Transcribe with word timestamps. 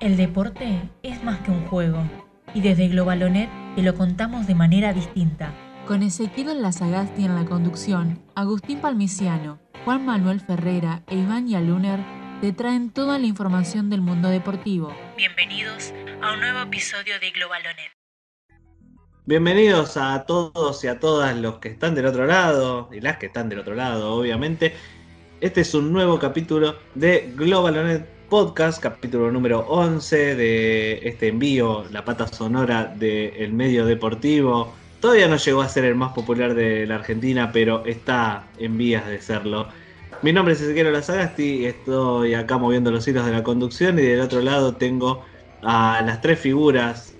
El 0.00 0.16
deporte 0.16 0.88
es 1.02 1.24
más 1.24 1.40
que 1.40 1.50
un 1.50 1.66
juego 1.66 2.08
y 2.54 2.60
desde 2.60 2.86
Globalonet 2.86 3.50
te 3.74 3.82
lo 3.82 3.96
contamos 3.96 4.46
de 4.46 4.54
manera 4.54 4.92
distinta. 4.92 5.52
Con 5.88 6.04
Ezequiel 6.04 6.62
Lazagasti 6.62 7.24
en 7.24 7.34
la 7.34 7.44
conducción, 7.44 8.22
Agustín 8.36 8.80
Palmiciano, 8.80 9.58
Juan 9.84 10.06
Manuel 10.06 10.40
Ferrera 10.40 11.02
e 11.08 11.16
Iván 11.16 11.48
Yaluner 11.48 11.98
te 12.40 12.52
traen 12.52 12.92
toda 12.92 13.18
la 13.18 13.26
información 13.26 13.90
del 13.90 14.00
mundo 14.00 14.28
deportivo. 14.28 14.94
Bienvenidos 15.16 15.92
a 16.22 16.34
un 16.34 16.40
nuevo 16.42 16.60
episodio 16.60 17.18
de 17.18 17.32
Globalonet. 17.32 17.90
Bienvenidos 19.26 19.96
a 19.96 20.24
todos 20.26 20.84
y 20.84 20.86
a 20.86 21.00
todas 21.00 21.36
los 21.36 21.58
que 21.58 21.70
están 21.70 21.96
del 21.96 22.06
otro 22.06 22.24
lado 22.24 22.88
y 22.92 23.00
las 23.00 23.16
que 23.16 23.26
están 23.26 23.48
del 23.48 23.58
otro 23.58 23.74
lado, 23.74 24.12
obviamente. 24.12 24.76
Este 25.40 25.62
es 25.62 25.74
un 25.74 25.92
nuevo 25.92 26.20
capítulo 26.20 26.78
de 26.94 27.32
Globalonet 27.34 28.17
Podcast, 28.28 28.82
capítulo 28.82 29.30
número 29.30 29.60
11 29.60 30.36
de 30.36 31.00
este 31.08 31.28
envío, 31.28 31.86
la 31.90 32.04
pata 32.04 32.26
sonora 32.26 32.84
del 32.84 33.54
medio 33.54 33.86
deportivo. 33.86 34.74
Todavía 35.00 35.28
no 35.28 35.36
llegó 35.36 35.62
a 35.62 35.68
ser 35.70 35.86
el 35.86 35.94
más 35.94 36.12
popular 36.12 36.52
de 36.52 36.86
la 36.86 36.96
Argentina, 36.96 37.50
pero 37.52 37.86
está 37.86 38.46
en 38.58 38.76
vías 38.76 39.06
de 39.06 39.22
serlo. 39.22 39.68
Mi 40.20 40.34
nombre 40.34 40.52
es 40.52 40.60
Ezequiel 40.60 40.92
Lazagasti 40.92 41.64
estoy 41.64 42.34
acá 42.34 42.58
moviendo 42.58 42.90
los 42.90 43.08
hilos 43.08 43.24
de 43.24 43.32
la 43.32 43.42
conducción 43.42 43.98
y 43.98 44.02
del 44.02 44.20
otro 44.20 44.42
lado 44.42 44.74
tengo 44.74 45.24
a 45.62 46.02
las 46.04 46.20
tres 46.20 46.38
figuras 46.38 47.14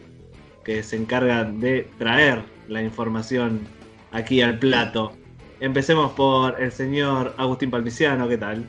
que 0.62 0.82
se 0.82 0.96
encargan 0.96 1.58
de 1.58 1.88
traer 1.96 2.42
la 2.68 2.82
información 2.82 3.66
aquí 4.12 4.42
al 4.42 4.58
plato. 4.58 5.12
Empecemos 5.60 6.12
por 6.12 6.60
el 6.60 6.70
señor 6.70 7.34
Agustín 7.38 7.70
Palmiciano, 7.70 8.28
¿qué 8.28 8.36
tal? 8.36 8.68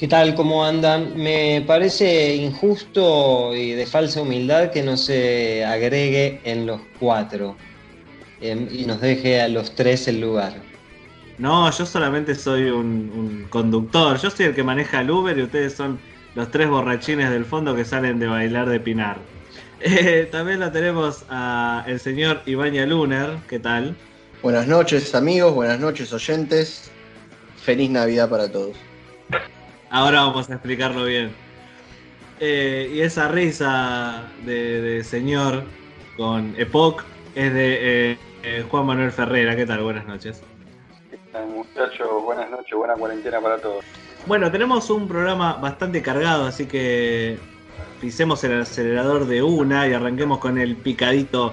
¿Qué 0.00 0.08
tal? 0.08 0.34
¿Cómo 0.34 0.64
andan? 0.64 1.14
Me 1.14 1.62
parece 1.66 2.34
injusto 2.34 3.54
y 3.54 3.72
de 3.72 3.84
falsa 3.84 4.22
humildad 4.22 4.70
que 4.70 4.82
no 4.82 4.96
se 4.96 5.62
agregue 5.62 6.40
en 6.44 6.64
los 6.64 6.80
cuatro 6.98 7.54
em, 8.40 8.66
y 8.72 8.86
nos 8.86 9.02
deje 9.02 9.42
a 9.42 9.48
los 9.48 9.74
tres 9.74 10.08
el 10.08 10.18
lugar. 10.22 10.54
No, 11.36 11.70
yo 11.70 11.84
solamente 11.84 12.34
soy 12.34 12.70
un, 12.70 13.46
conductor. 13.50 14.18
Yo 14.18 14.30
soy 14.30 14.46
el 14.46 14.54
que 14.54 14.62
maneja 14.62 15.02
el 15.02 15.10
Uber 15.10 15.36
y 15.36 15.42
ustedes 15.42 15.74
son 15.74 15.98
los 16.34 16.50
tres 16.50 16.70
borrachines 16.70 17.28
del 17.28 17.44
fondo 17.44 17.76
que 17.76 17.84
salen 17.84 18.18
de 18.18 18.26
bailar 18.26 18.70
de 18.70 18.80
Pinar. 18.80 19.18
Eh, 19.82 20.28
también 20.30 20.60
lo 20.60 20.70
tenemos 20.72 21.24
a 21.30 21.84
el 21.86 22.00
señor 22.00 22.42
Ibaña 22.46 22.86
Luner. 22.86 23.36
¿Qué 23.48 23.58
tal? 23.58 23.94
Buenas 24.42 24.66
noches 24.66 25.14
amigos, 25.14 25.54
buenas 25.54 25.78
noches 25.78 26.10
oyentes. 26.12 26.90
Feliz 27.62 27.90
Navidad 27.90 28.28
para 28.28 28.50
todos. 28.50 28.76
Ahora 29.90 30.20
vamos 30.20 30.48
a 30.48 30.54
explicarlo 30.54 31.04
bien. 31.04 31.34
Eh, 32.38 32.92
y 32.94 33.00
esa 33.00 33.26
risa 33.26 34.22
de, 34.46 35.02
señor 35.04 35.64
con 36.16 36.54
Epoch 36.56 37.02
es 37.34 37.52
de 37.52 38.12
eh, 38.12 38.18
eh, 38.44 38.64
Juan 38.70 38.86
Manuel 38.86 39.10
Ferrera. 39.10 39.56
¿Qué 39.56 39.66
tal? 39.66 39.82
Buenas 39.82 40.06
noches. 40.06 40.42
¿Qué 41.10 41.18
tal, 41.32 41.48
muchachos? 41.48 42.08
Buenas 42.22 42.48
noches, 42.50 42.72
buena 42.72 42.94
cuarentena 42.94 43.40
para 43.40 43.58
todos. 43.58 43.84
Bueno, 44.26 44.50
tenemos 44.52 44.88
un 44.90 45.08
programa 45.08 45.54
bastante 45.54 46.02
cargado, 46.02 46.46
así 46.46 46.66
que 46.66 47.38
pisemos 48.00 48.44
el 48.44 48.60
acelerador 48.60 49.26
de 49.26 49.42
una 49.42 49.88
y 49.88 49.92
arranquemos 49.92 50.38
con 50.38 50.58
el 50.58 50.76
picadito 50.76 51.52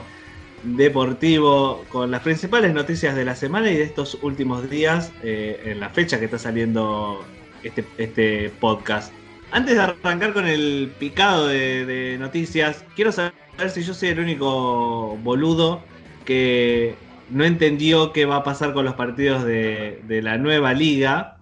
deportivo, 0.61 1.83
con 1.89 2.11
las 2.11 2.21
principales 2.21 2.73
noticias 2.73 3.15
de 3.15 3.25
la 3.25 3.35
semana 3.35 3.71
y 3.71 3.77
de 3.77 3.83
estos 3.83 4.19
últimos 4.21 4.69
días, 4.69 5.11
en 5.23 5.79
la 5.79 5.89
fecha 5.89 6.19
que 6.19 6.25
está 6.25 6.37
saliendo 6.37 7.25
este, 7.67 7.85
este 7.97 8.51
podcast. 8.59 9.11
Antes 9.51 9.75
de 9.75 9.81
arrancar 9.81 10.33
con 10.33 10.45
el 10.45 10.91
picado 10.99 11.47
de, 11.47 12.17
noticias, 12.19 12.83
quiero 12.95 13.11
saber 13.11 13.33
si 13.73 13.81
yo 13.81 13.93
soy 13.93 14.09
el 14.09 14.19
único 14.19 15.17
boludo 15.23 15.81
que 16.25 16.95
no 17.29 17.45
entendió 17.45 18.11
qué 18.11 18.25
va 18.25 18.37
a 18.37 18.43
pasar 18.43 18.73
con 18.73 18.85
los 18.85 18.95
partidos 18.95 19.43
de, 19.45 20.01
de 20.07 20.21
la 20.21 20.37
nueva 20.37 20.73
liga. 20.73 21.37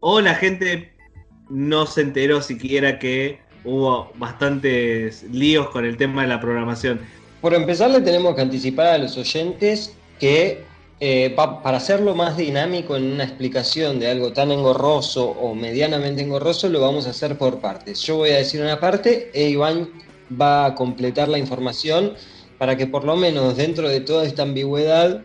O 0.00 0.20
la 0.20 0.34
gente 0.34 0.92
no 1.48 1.86
se 1.86 2.02
enteró 2.02 2.40
siquiera 2.40 2.98
que 2.98 3.40
hubo 3.64 4.12
bastantes 4.16 5.24
líos 5.24 5.70
con 5.70 5.84
el 5.84 5.96
tema 5.96 6.22
de 6.22 6.28
la 6.28 6.40
programación. 6.40 7.00
Por 7.40 7.54
empezar, 7.54 7.90
le 7.90 8.00
tenemos 8.00 8.34
que 8.34 8.42
anticipar 8.42 8.86
a 8.86 8.98
los 8.98 9.16
oyentes 9.18 9.96
que 10.20 10.62
eh, 11.06 11.28
para 11.36 11.76
hacerlo 11.76 12.14
más 12.14 12.38
dinámico 12.38 12.96
en 12.96 13.12
una 13.12 13.24
explicación 13.24 14.00
de 14.00 14.10
algo 14.10 14.32
tan 14.32 14.50
engorroso 14.50 15.28
o 15.28 15.54
medianamente 15.54 16.22
engorroso, 16.22 16.70
lo 16.70 16.80
vamos 16.80 17.06
a 17.06 17.10
hacer 17.10 17.36
por 17.36 17.60
partes. 17.60 18.00
Yo 18.00 18.16
voy 18.16 18.30
a 18.30 18.38
decir 18.38 18.62
una 18.62 18.80
parte 18.80 19.30
e 19.34 19.50
Iván 19.50 19.90
va 20.40 20.64
a 20.64 20.74
completar 20.74 21.28
la 21.28 21.36
información 21.36 22.14
para 22.56 22.78
que 22.78 22.86
por 22.86 23.04
lo 23.04 23.16
menos 23.16 23.58
dentro 23.58 23.86
de 23.86 24.00
toda 24.00 24.24
esta 24.24 24.44
ambigüedad 24.44 25.20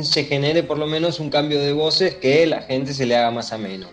se 0.00 0.24
genere 0.24 0.62
por 0.62 0.78
lo 0.78 0.86
menos 0.86 1.20
un 1.20 1.28
cambio 1.28 1.60
de 1.60 1.74
voces 1.74 2.14
que 2.14 2.46
la 2.46 2.62
gente 2.62 2.94
se 2.94 3.04
le 3.04 3.14
haga 3.14 3.30
más 3.30 3.52
ameno. 3.52 3.88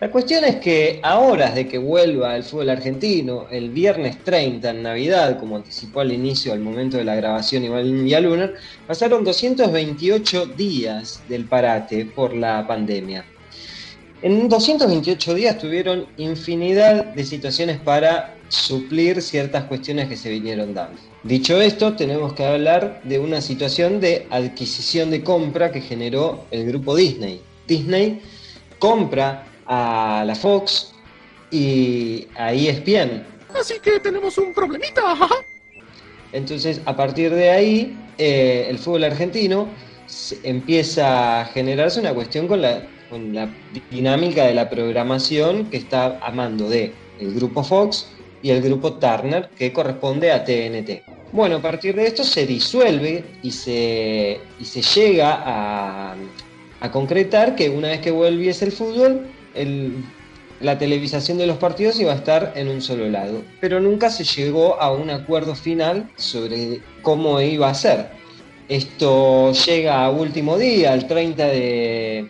La 0.00 0.12
cuestión 0.12 0.44
es 0.44 0.56
que 0.56 1.00
a 1.02 1.18
horas 1.18 1.56
de 1.56 1.66
que 1.66 1.76
vuelva 1.76 2.36
el 2.36 2.44
fútbol 2.44 2.70
argentino, 2.70 3.48
el 3.50 3.70
viernes 3.70 4.22
30 4.22 4.70
en 4.70 4.82
Navidad, 4.84 5.40
como 5.40 5.56
anticipó 5.56 5.98
al 5.98 6.12
inicio, 6.12 6.52
al 6.52 6.60
momento 6.60 6.98
de 6.98 7.04
la 7.04 7.16
grabación 7.16 7.64
Iván 7.64 8.08
Lunar, 8.22 8.54
pasaron 8.86 9.24
228 9.24 10.46
días 10.56 11.20
del 11.28 11.46
parate 11.46 12.04
por 12.06 12.32
la 12.32 12.64
pandemia. 12.64 13.24
En 14.22 14.48
228 14.48 15.34
días 15.34 15.58
tuvieron 15.58 16.06
infinidad 16.16 17.06
de 17.06 17.24
situaciones 17.24 17.80
para 17.80 18.36
suplir 18.48 19.20
ciertas 19.20 19.64
cuestiones 19.64 20.08
que 20.08 20.16
se 20.16 20.30
vinieron 20.30 20.74
dando. 20.74 21.00
Dicho 21.24 21.60
esto, 21.60 21.96
tenemos 21.96 22.34
que 22.34 22.46
hablar 22.46 23.00
de 23.02 23.18
una 23.18 23.40
situación 23.40 23.98
de 23.98 24.28
adquisición 24.30 25.10
de 25.10 25.24
compra 25.24 25.72
que 25.72 25.80
generó 25.80 26.44
el 26.52 26.66
grupo 26.66 26.94
Disney. 26.94 27.40
Disney 27.66 28.20
compra 28.78 29.47
a 29.68 30.24
la 30.26 30.34
Fox 30.34 30.92
y 31.50 32.26
a 32.36 32.52
ESPN. 32.52 33.24
Así 33.58 33.74
que 33.80 34.00
tenemos 34.00 34.36
un 34.38 34.52
problemita. 34.52 35.14
Entonces, 36.32 36.80
a 36.84 36.94
partir 36.96 37.32
de 37.32 37.50
ahí, 37.50 37.96
eh, 38.18 38.66
el 38.68 38.78
fútbol 38.78 39.04
argentino 39.04 39.68
empieza 40.42 41.40
a 41.40 41.44
generarse 41.46 42.00
una 42.00 42.14
cuestión 42.14 42.48
con 42.48 42.62
la, 42.62 42.86
con 43.10 43.34
la 43.34 43.48
dinámica 43.90 44.44
de 44.44 44.54
la 44.54 44.68
programación 44.68 45.70
que 45.70 45.76
está 45.76 46.18
a 46.18 46.30
mando 46.32 46.68
de 46.68 46.92
el 47.20 47.34
grupo 47.34 47.62
Fox 47.62 48.08
y 48.42 48.50
el 48.50 48.62
grupo 48.62 48.94
Turner, 48.94 49.48
que 49.56 49.72
corresponde 49.72 50.30
a 50.30 50.44
TNT. 50.44 51.02
Bueno, 51.32 51.56
a 51.56 51.62
partir 51.62 51.94
de 51.96 52.06
esto 52.06 52.24
se 52.24 52.46
disuelve 52.46 53.24
y 53.42 53.50
se, 53.50 54.40
y 54.58 54.64
se 54.64 54.80
llega 54.80 55.42
a, 55.44 56.14
a 56.80 56.90
concretar 56.90 57.54
que 57.54 57.68
una 57.68 57.88
vez 57.88 58.00
que 58.00 58.10
volviese 58.10 58.66
el 58.66 58.72
fútbol, 58.72 59.26
la 60.60 60.78
televisación 60.78 61.38
de 61.38 61.46
los 61.46 61.58
partidos 61.58 61.98
iba 62.00 62.12
a 62.12 62.16
estar 62.16 62.52
en 62.56 62.68
un 62.68 62.82
solo 62.82 63.08
lado, 63.08 63.42
pero 63.60 63.80
nunca 63.80 64.10
se 64.10 64.24
llegó 64.24 64.80
a 64.80 64.92
un 64.92 65.10
acuerdo 65.10 65.54
final 65.54 66.10
sobre 66.16 66.80
cómo 67.02 67.40
iba 67.40 67.68
a 67.68 67.74
ser. 67.74 68.08
Esto 68.68 69.52
llega 69.52 70.04
a 70.04 70.10
último 70.10 70.58
día, 70.58 70.92
el 70.92 71.06
30 71.06 71.46
de, 71.46 72.28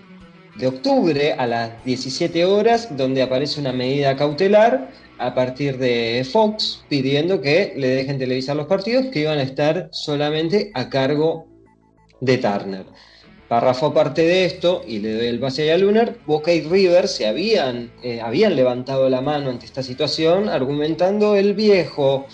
de 0.57 0.67
octubre, 0.67 1.33
a 1.33 1.47
las 1.47 1.85
17 1.85 2.45
horas, 2.45 2.97
donde 2.97 3.23
aparece 3.23 3.61
una 3.61 3.73
medida 3.73 4.17
cautelar 4.17 4.89
a 5.19 5.35
partir 5.35 5.79
de 5.79 6.27
Fox 6.31 6.85
pidiendo 6.89 7.41
que 7.41 7.75
le 7.77 7.89
dejen 7.89 8.19
televisar 8.19 8.57
los 8.57 8.67
partidos 8.67 9.07
que 9.07 9.21
iban 9.21 9.39
a 9.39 9.43
estar 9.43 9.89
solamente 9.93 10.71
a 10.75 10.89
cargo 10.89 11.47
de 12.21 12.39
Turner. 12.39 12.87
Párrafo 13.49 13.87
aparte 13.87 14.23
de 14.23 14.45
esto, 14.45 14.83
y 14.87 14.99
le 14.99 15.15
doy 15.15 15.27
el 15.27 15.41
pase 15.41 15.73
a 15.73 15.79
Lunar, 15.79 16.17
Boca 16.27 16.53
y 16.53 16.61
River 16.61 17.09
se 17.09 17.27
habían, 17.27 17.91
eh, 18.03 18.21
habían 18.21 18.55
levantado 18.55 19.09
la 19.09 19.23
mano 19.23 19.49
ante 19.49 19.65
esta 19.65 19.83
situación, 19.83 20.51
argumentando 20.51 21.35
el 21.35 21.55
viejo 21.55 22.27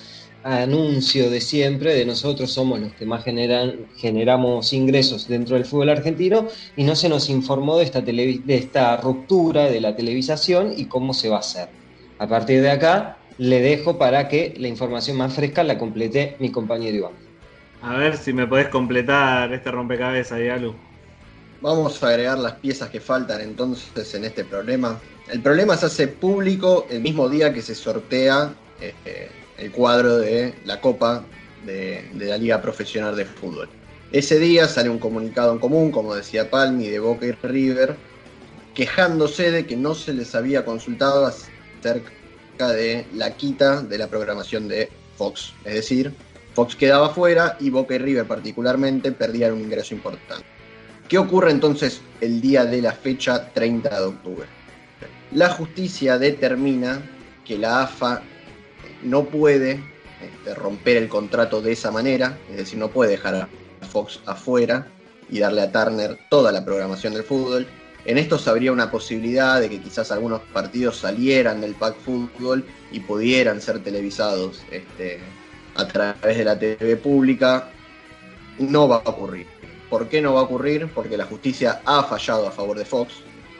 anuncio 0.42 1.30
de 1.30 1.40
siempre 1.40 1.94
de 1.94 2.04
nosotros 2.04 2.52
somos 2.52 2.78
los 2.78 2.92
que 2.94 3.06
más 3.06 3.24
generan, 3.24 3.86
generamos 3.96 4.72
ingresos 4.72 5.26
dentro 5.26 5.54
del 5.54 5.64
fútbol 5.64 5.88
argentino 5.88 6.48
y 6.76 6.82
no 6.82 6.96
se 6.96 7.08
nos 7.08 7.30
informó 7.30 7.78
de 7.78 7.84
esta, 7.84 8.00
de 8.02 8.42
esta 8.48 8.96
ruptura 8.98 9.70
de 9.70 9.80
la 9.80 9.96
televisación 9.96 10.74
y 10.76 10.86
cómo 10.86 11.14
se 11.14 11.28
va 11.28 11.36
a 11.36 11.40
hacer. 11.40 11.68
A 12.18 12.26
partir 12.26 12.60
de 12.60 12.70
acá, 12.70 13.18
le 13.38 13.60
dejo 13.60 13.98
para 13.98 14.28
que 14.28 14.54
la 14.58 14.68
información 14.68 15.16
más 15.16 15.32
fresca 15.32 15.62
la 15.62 15.78
complete 15.78 16.36
mi 16.40 16.50
compañero 16.50 16.96
Iván. 16.96 17.12
A 17.82 17.96
ver 17.96 18.16
si 18.16 18.32
me 18.32 18.46
podés 18.46 18.68
completar 18.68 19.52
este 19.52 19.70
rompecabezas, 19.70 20.38
Dialu. 20.38 20.74
Vamos 21.64 22.02
a 22.02 22.08
agregar 22.08 22.38
las 22.38 22.56
piezas 22.56 22.90
que 22.90 23.00
faltan 23.00 23.40
entonces 23.40 24.14
en 24.14 24.26
este 24.26 24.44
problema. 24.44 25.00
El 25.32 25.40
problema 25.40 25.78
se 25.78 25.86
hace 25.86 26.08
público 26.08 26.86
el 26.90 27.00
mismo 27.00 27.26
día 27.26 27.54
que 27.54 27.62
se 27.62 27.74
sortea 27.74 28.54
eh, 28.82 29.30
el 29.56 29.72
cuadro 29.72 30.18
de 30.18 30.56
la 30.66 30.78
Copa 30.82 31.24
de, 31.64 32.10
la 32.16 32.36
Liga 32.36 32.60
Profesional 32.60 33.16
de 33.16 33.24
Fútbol. 33.24 33.70
Ese 34.12 34.38
día 34.38 34.68
sale 34.68 34.90
un 34.90 34.98
comunicado 34.98 35.54
en 35.54 35.58
común, 35.58 35.90
como 35.90 36.14
decía 36.14 36.50
Palmi, 36.50 36.86
de 36.86 36.98
Boca 36.98 37.24
y 37.24 37.32
River, 37.32 37.96
quejándose 38.74 39.50
de 39.50 39.64
que 39.64 39.74
no 39.74 39.94
se 39.94 40.12
les 40.12 40.34
había 40.34 40.66
consultado 40.66 41.24
acerca 41.24 42.72
de 42.74 43.06
la 43.14 43.38
quita 43.38 43.80
de 43.80 43.96
la 43.96 44.08
programación 44.08 44.68
de 44.68 44.90
Fox. 45.16 45.54
Es 45.64 45.76
decir, 45.76 46.12
Fox 46.52 46.76
quedaba 46.76 47.08
fuera 47.08 47.56
y 47.58 47.70
Boca 47.70 47.94
y 47.94 47.98
River 47.98 48.26
particularmente 48.26 49.12
perdían 49.12 49.54
un 49.54 49.60
ingreso 49.62 49.94
importante. 49.94 50.53
¿Qué 51.08 51.18
ocurre 51.18 51.50
entonces 51.50 52.00
el 52.22 52.40
día 52.40 52.64
de 52.64 52.80
la 52.80 52.92
fecha 52.92 53.52
30 53.52 54.00
de 54.00 54.06
octubre? 54.06 54.46
La 55.32 55.50
justicia 55.50 56.18
determina 56.18 57.02
que 57.44 57.58
la 57.58 57.82
AFA 57.82 58.22
no 59.02 59.24
puede 59.24 59.82
este, 60.22 60.54
romper 60.54 60.96
el 60.96 61.08
contrato 61.08 61.60
de 61.60 61.72
esa 61.72 61.90
manera, 61.90 62.38
es 62.50 62.56
decir, 62.56 62.78
no 62.78 62.88
puede 62.88 63.10
dejar 63.10 63.34
a 63.34 63.48
Fox 63.86 64.20
afuera 64.24 64.86
y 65.28 65.40
darle 65.40 65.62
a 65.62 65.72
Turner 65.72 66.18
toda 66.30 66.50
la 66.52 66.64
programación 66.64 67.12
del 67.12 67.24
fútbol. 67.24 67.66
En 68.06 68.16
esto 68.16 68.38
se 68.38 68.48
habría 68.48 68.72
una 68.72 68.90
posibilidad 68.90 69.60
de 69.60 69.68
que 69.68 69.80
quizás 69.80 70.10
algunos 70.10 70.40
partidos 70.52 70.98
salieran 70.98 71.60
del 71.60 71.74
pack 71.74 71.96
fútbol 71.96 72.64
y 72.92 73.00
pudieran 73.00 73.60
ser 73.60 73.82
televisados 73.82 74.62
este, 74.70 75.20
a 75.74 75.86
través 75.86 76.38
de 76.38 76.44
la 76.44 76.58
TV 76.58 76.96
pública. 76.96 77.70
No 78.58 78.88
va 78.88 78.96
a 78.96 79.10
ocurrir. 79.10 79.53
¿Por 79.90 80.08
qué 80.08 80.20
no 80.20 80.34
va 80.34 80.40
a 80.40 80.44
ocurrir? 80.44 80.90
Porque 80.94 81.16
la 81.16 81.26
justicia 81.26 81.82
ha 81.84 82.02
fallado 82.04 82.48
a 82.48 82.50
favor 82.50 82.78
de 82.78 82.84
Fox 82.84 83.14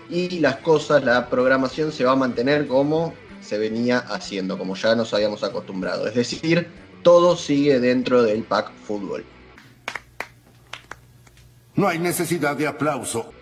y 0.08 0.40
las 0.40 0.56
cosas, 0.56 1.04
la 1.04 1.28
programación 1.28 1.92
se 1.92 2.04
va 2.04 2.12
a 2.12 2.16
mantener 2.16 2.66
como 2.66 3.14
se 3.40 3.58
venía 3.58 3.98
haciendo, 3.98 4.58
como 4.58 4.74
ya 4.74 4.94
nos 4.94 5.12
habíamos 5.14 5.42
acostumbrado. 5.44 6.06
Es 6.06 6.14
decir, 6.14 6.68
todo 7.02 7.36
sigue 7.36 7.80
dentro 7.80 8.22
del 8.22 8.42
pack 8.42 8.72
fútbol. 8.86 9.24
No 11.76 11.88
hay 11.88 11.98
necesidad 11.98 12.56
de 12.56 12.66
aplauso. 12.66 13.32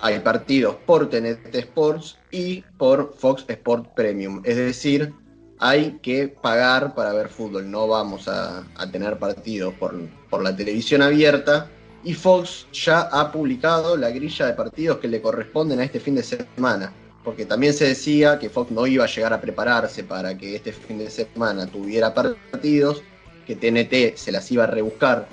Hay 0.00 0.18
partidos 0.20 0.76
por 0.86 1.08
TNT 1.08 1.54
Sports 1.54 2.18
y 2.30 2.62
por 2.78 3.14
Fox 3.16 3.44
Sport 3.48 3.94
Premium. 3.94 4.40
Es 4.44 4.56
decir, 4.56 5.14
hay 5.58 5.98
que 6.02 6.28
pagar 6.28 6.94
para 6.94 7.12
ver 7.12 7.28
fútbol. 7.28 7.70
No 7.70 7.86
vamos 7.86 8.26
a, 8.28 8.64
tener 8.90 9.18
partidos 9.18 9.74
por, 9.74 9.94
por 10.28 10.42
la 10.42 10.54
televisión 10.56 11.02
abierta. 11.02 11.70
Y 12.04 12.12
Fox 12.12 12.66
ya 12.72 13.00
ha 13.00 13.32
publicado 13.32 13.96
la 13.96 14.10
grilla 14.10 14.46
de 14.46 14.52
partidos 14.52 14.98
que 14.98 15.08
le 15.08 15.22
corresponden 15.22 15.80
a 15.80 15.84
este 15.84 16.00
fin 16.00 16.14
de 16.14 16.22
semana. 16.22 16.92
Porque 17.24 17.46
también 17.46 17.72
se 17.72 17.86
decía 17.86 18.38
que 18.38 18.50
Fox 18.50 18.70
no 18.70 18.86
iba 18.86 19.04
a 19.04 19.08
llegar 19.08 19.32
a 19.32 19.40
prepararse 19.40 20.04
para 20.04 20.36
que 20.36 20.56
este 20.56 20.72
fin 20.72 20.98
de 20.98 21.10
semana 21.10 21.66
tuviera 21.66 22.12
partidos, 22.12 23.02
que 23.46 23.56
TNT 23.56 24.18
se 24.18 24.30
las 24.30 24.50
iba 24.52 24.64
a 24.64 24.66
rebuscar 24.66 25.26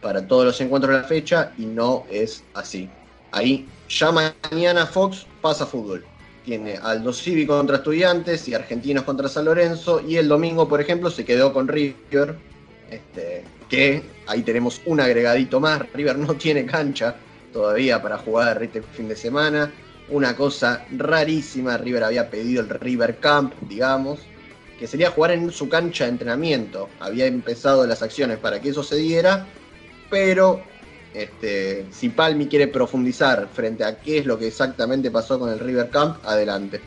para 0.00 0.26
todos 0.26 0.44
los 0.44 0.60
encuentros 0.60 0.94
de 0.94 1.00
la 1.00 1.08
fecha 1.08 1.52
y 1.58 1.66
no 1.66 2.04
es 2.10 2.44
así. 2.54 2.88
Ahí 3.32 3.66
ya 3.88 4.12
mañana 4.12 4.86
Fox 4.86 5.26
pasa 5.40 5.66
fútbol. 5.66 6.04
Tiene 6.44 6.76
Aldo 6.82 7.12
Civi 7.12 7.46
contra 7.46 7.76
Estudiantes 7.76 8.46
y 8.48 8.54
Argentinos 8.54 9.04
contra 9.04 9.28
San 9.28 9.44
Lorenzo. 9.44 10.00
Y 10.06 10.16
el 10.16 10.28
domingo, 10.28 10.68
por 10.68 10.80
ejemplo, 10.80 11.10
se 11.10 11.24
quedó 11.24 11.52
con 11.52 11.68
River. 11.68 12.36
Este, 12.92 13.44
que 13.68 14.02
ahí 14.26 14.42
tenemos 14.42 14.80
un 14.84 15.00
agregadito 15.00 15.60
más. 15.60 15.82
River 15.92 16.18
no 16.18 16.34
tiene 16.34 16.66
cancha 16.66 17.16
todavía 17.52 18.00
para 18.02 18.18
jugar 18.18 18.62
este 18.62 18.82
fin 18.82 19.08
de 19.08 19.16
semana. 19.16 19.72
Una 20.08 20.36
cosa 20.36 20.84
rarísima. 20.96 21.76
River 21.78 22.04
había 22.04 22.28
pedido 22.28 22.62
el 22.62 22.68
River 22.68 23.18
Camp, 23.18 23.54
digamos, 23.62 24.20
que 24.78 24.86
sería 24.86 25.10
jugar 25.10 25.32
en 25.32 25.50
su 25.50 25.68
cancha 25.68 26.04
de 26.04 26.10
entrenamiento. 26.10 26.88
Había 27.00 27.26
empezado 27.26 27.86
las 27.86 28.02
acciones 28.02 28.38
para 28.38 28.60
que 28.60 28.68
eso 28.70 28.82
se 28.82 28.96
diera 28.96 29.46
pero 30.12 30.60
este, 31.14 31.86
si 31.90 32.10
Palmi 32.10 32.46
quiere 32.46 32.68
profundizar 32.68 33.48
frente 33.50 33.82
a 33.82 33.98
qué 33.98 34.18
es 34.18 34.26
lo 34.26 34.38
que 34.38 34.48
exactamente 34.48 35.10
pasó 35.10 35.38
con 35.38 35.48
el 35.48 35.58
River 35.58 35.88
Camp, 35.88 36.18
adelante. 36.26 36.82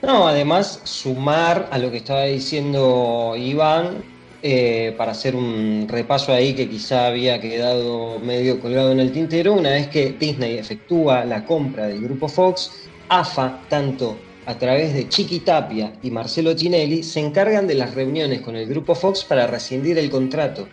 No, 0.00 0.26
además 0.26 0.80
sumar 0.84 1.68
a 1.70 1.76
lo 1.76 1.90
que 1.90 1.98
estaba 1.98 2.22
diciendo 2.22 3.34
Iván, 3.36 4.02
eh, 4.46 4.94
para 4.98 5.12
hacer 5.12 5.34
un 5.34 5.86
repaso 5.88 6.30
ahí 6.30 6.52
que 6.52 6.68
quizá 6.68 7.06
había 7.06 7.40
quedado 7.40 8.18
medio 8.18 8.60
colgado 8.60 8.92
en 8.92 9.00
el 9.00 9.10
tintero, 9.10 9.54
una 9.54 9.70
vez 9.70 9.88
que 9.88 10.12
Disney 10.12 10.58
efectúa 10.58 11.24
la 11.24 11.46
compra 11.46 11.86
del 11.86 12.02
grupo 12.02 12.28
Fox, 12.28 12.70
AFA, 13.08 13.62
tanto 13.70 14.18
a 14.44 14.58
través 14.58 14.92
de 14.92 15.08
Chiqui 15.08 15.40
Tapia 15.40 15.94
y 16.02 16.10
Marcelo 16.10 16.54
Tinelli, 16.54 17.02
se 17.02 17.20
encargan 17.20 17.66
de 17.66 17.74
las 17.74 17.94
reuniones 17.94 18.42
con 18.42 18.54
el 18.54 18.66
grupo 18.66 18.94
Fox 18.94 19.24
para 19.24 19.46
rescindir 19.46 19.96
el 19.96 20.10
contrato 20.10 20.68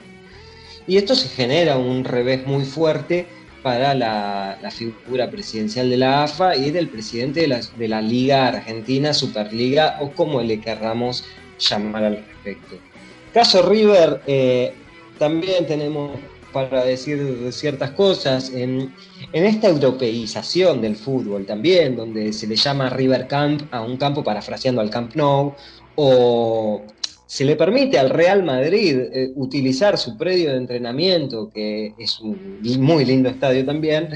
y 0.87 0.97
esto 0.97 1.15
se 1.15 1.29
genera 1.29 1.77
un 1.77 2.03
revés 2.03 2.45
muy 2.45 2.65
fuerte 2.65 3.25
para 3.63 3.93
la, 3.93 4.57
figura 4.71 5.29
presidencial 5.29 5.89
de 5.89 5.95
la 5.95 6.23
AFA 6.23 6.57
y 6.57 6.71
del 6.71 6.89
presidente 6.89 7.47
de 7.47 7.87
la, 7.87 8.01
Liga 8.01 8.47
Argentina, 8.47 9.13
Superliga 9.13 9.97
o 10.01 10.11
como 10.11 10.41
le 10.41 10.59
querramos 10.59 11.23
llamar 11.59 12.03
al 12.03 12.25
respecto. 12.25 12.90
Caso 13.33 13.67
River, 13.67 14.21
eh, 14.27 14.73
también 15.17 15.65
tenemos 15.65 16.11
para 16.51 16.83
decir 16.83 17.47
ciertas 17.51 17.91
cosas 17.91 18.51
en, 18.53 18.93
esta 19.31 19.69
europeización 19.69 20.81
del 20.81 20.95
fútbol 20.95 21.45
también, 21.45 21.95
donde 21.95 22.33
se 22.33 22.47
le 22.47 22.55
llama 22.55 22.89
River 22.89 23.27
Camp 23.27 23.63
a 23.71 23.81
un 23.81 23.97
campo 23.97 24.23
parafraseando 24.23 24.81
al 24.81 24.89
Camp 24.89 25.15
Nou, 25.15 25.53
o 25.95 26.81
se 27.25 27.45
le 27.45 27.55
permite 27.55 27.97
al 27.97 28.09
Real 28.09 28.43
Madrid 28.43 28.99
eh, 29.13 29.31
utilizar 29.35 29.97
su 29.97 30.17
predio 30.17 30.51
de 30.51 30.57
entrenamiento, 30.57 31.49
que 31.49 31.93
es 31.97 32.19
un 32.19 32.59
muy 32.79 33.05
lindo 33.05 33.29
estadio 33.29 33.65
también, 33.65 34.09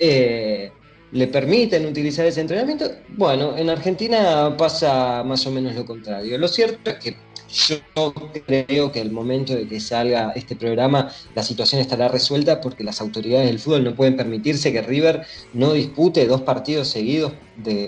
eh, 0.00 0.72
le 1.12 1.26
permiten 1.28 1.86
utilizar 1.86 2.26
ese 2.26 2.40
entrenamiento. 2.40 2.90
Bueno, 3.10 3.56
en 3.56 3.70
Argentina 3.70 4.52
pasa 4.56 5.22
más 5.22 5.46
o 5.46 5.52
menos 5.52 5.76
lo 5.76 5.86
contrario. 5.86 6.36
Lo 6.38 6.48
cierto 6.48 6.90
es 6.90 6.96
que 6.96 7.16
yo 7.56 8.12
creo 8.46 8.92
que 8.92 9.00
al 9.00 9.10
momento 9.10 9.54
de 9.54 9.66
que 9.66 9.80
salga 9.80 10.32
este 10.36 10.56
programa 10.56 11.10
la 11.34 11.42
situación 11.42 11.80
estará 11.80 12.08
resuelta 12.08 12.60
porque 12.60 12.84
las 12.84 13.00
autoridades 13.00 13.46
del 13.46 13.58
fútbol 13.58 13.84
no 13.84 13.94
pueden 13.94 14.16
permitirse 14.16 14.72
que 14.72 14.82
River 14.82 15.22
no 15.54 15.72
dispute 15.72 16.26
dos 16.26 16.42
partidos 16.42 16.88
seguidos 16.88 17.32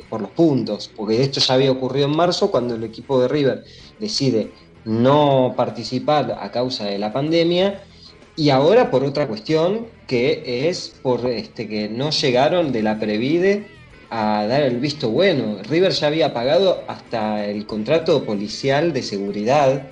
por 0.08 0.22
los 0.22 0.30
puntos, 0.30 0.90
porque 0.96 1.22
esto 1.22 1.40
ya 1.40 1.54
había 1.54 1.70
ocurrido 1.70 2.06
en 2.06 2.16
marzo 2.16 2.50
cuando 2.50 2.74
el 2.74 2.84
equipo 2.84 3.20
de 3.20 3.28
River 3.28 3.64
decide 4.00 4.50
no 4.84 5.52
participar 5.56 6.38
a 6.40 6.50
causa 6.50 6.86
de 6.86 6.98
la 6.98 7.12
pandemia 7.12 7.82
y 8.36 8.50
ahora 8.50 8.90
por 8.90 9.04
otra 9.04 9.26
cuestión 9.26 9.86
que 10.06 10.68
es 10.68 10.94
por 11.02 11.26
este 11.26 11.68
que 11.68 11.88
no 11.88 12.10
llegaron 12.10 12.72
de 12.72 12.82
la 12.82 12.98
Previde 12.98 13.77
a 14.10 14.46
dar 14.46 14.62
el 14.62 14.78
visto 14.78 15.10
bueno. 15.10 15.58
River 15.68 15.92
ya 15.92 16.06
había 16.06 16.32
pagado 16.32 16.84
hasta 16.88 17.44
el 17.44 17.66
contrato 17.66 18.24
policial 18.24 18.92
de 18.92 19.02
seguridad 19.02 19.88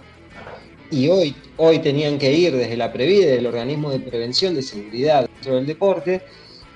y 0.91 1.09
hoy, 1.09 1.35
hoy 1.57 1.81
tenían 1.81 2.19
que 2.19 2.33
ir 2.33 2.55
desde 2.57 2.77
la 2.77 2.93
Previde, 2.93 3.39
el 3.39 3.47
organismo 3.47 3.91
de 3.91 4.01
prevención 4.01 4.55
de 4.55 4.63
seguridad 4.63 5.29
dentro 5.35 5.57
del 5.57 5.67
deporte, 5.67 6.23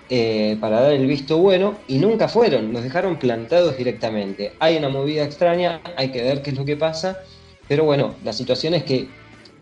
eh, 0.09 0.57
para 0.61 0.81
dar 0.81 0.93
el 0.93 1.07
visto 1.07 1.39
bueno 1.39 1.79
y 1.87 1.99
nunca 1.99 2.27
fueron, 2.27 2.73
los 2.73 2.83
dejaron 2.83 3.19
plantados 3.19 3.77
directamente. 3.77 4.53
Hay 4.59 4.77
una 4.77 4.89
movida 4.89 5.25
extraña, 5.25 5.81
hay 5.97 6.11
que 6.11 6.23
ver 6.23 6.43
qué 6.43 6.51
es 6.51 6.57
lo 6.57 6.65
que 6.65 6.77
pasa 6.77 7.19
pero 7.71 7.85
bueno, 7.85 8.17
la 8.25 8.33
situación 8.33 8.75
es 8.75 8.83
que 8.83 9.07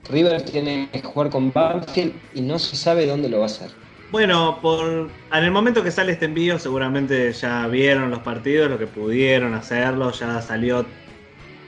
River 0.09 0.41
tiene 0.41 0.89
que 0.91 1.03
jugar 1.03 1.29
con 1.29 1.53
Banfield 1.53 2.15
y 2.35 2.41
no 2.41 2.59
se 2.59 2.75
sabe 2.75 3.05
dónde 3.05 3.29
lo 3.29 3.41
va 3.41 3.43
a 3.43 3.47
hacer. 3.49 3.71
Bueno, 4.11 4.59
por 4.63 5.11
en 5.33 5.45
el 5.45 5.51
momento 5.51 5.83
que 5.83 5.91
sale 5.91 6.13
este 6.13 6.25
envío, 6.25 6.59
seguramente 6.59 7.31
ya 7.33 7.67
vieron 7.67 8.11
los 8.11 8.21
partidos, 8.21 8.71
lo 8.71 8.79
que 8.79 8.87
pudieron 8.87 9.53
hacerlo, 9.53 10.13
ya 10.13 10.41
salió, 10.41 10.87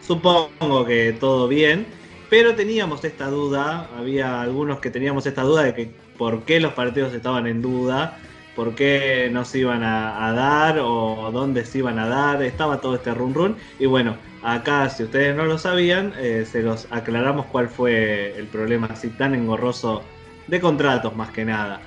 supongo 0.00 0.86
que 0.86 1.14
todo 1.20 1.48
bien, 1.48 1.86
pero 2.30 2.54
teníamos 2.54 3.04
esta 3.04 3.26
duda, 3.26 3.90
había 3.96 4.40
algunos 4.40 4.80
que 4.80 4.90
teníamos 4.90 5.26
esta 5.26 5.42
duda 5.42 5.64
de 5.64 5.74
que 5.74 5.90
por 6.16 6.44
qué 6.44 6.60
los 6.60 6.72
partidos 6.72 7.12
estaban 7.12 7.46
en 7.46 7.60
duda, 7.60 8.18
por 8.56 8.74
qué 8.74 9.28
no 9.30 9.44
se 9.44 9.58
iban 9.58 9.82
a, 9.84 10.32
dar 10.32 10.78
o 10.80 11.30
dónde 11.32 11.66
se 11.66 11.78
iban 11.78 11.98
a 11.98 12.08
dar, 12.08 12.42
estaba 12.42 12.80
todo 12.80 12.94
este 12.94 13.12
run 13.12 13.34
run 13.34 13.56
y 13.78 13.84
bueno, 13.84 14.16
Acá, 14.42 14.88
si 14.88 15.02
ustedes 15.02 15.36
no 15.36 15.44
lo 15.44 15.58
sabían, 15.58 16.14
eh, 16.16 16.46
se 16.50 16.62
los 16.62 16.86
aclaramos 16.90 17.46
cuál 17.46 17.68
fue 17.68 18.34
el 18.38 18.46
problema 18.46 18.86
así 18.90 19.10
tan 19.10 19.34
engorroso 19.34 20.02
de 20.46 20.60
contratos 20.60 21.14
más 21.14 21.30
que 21.30 21.44
nada. 21.44 21.82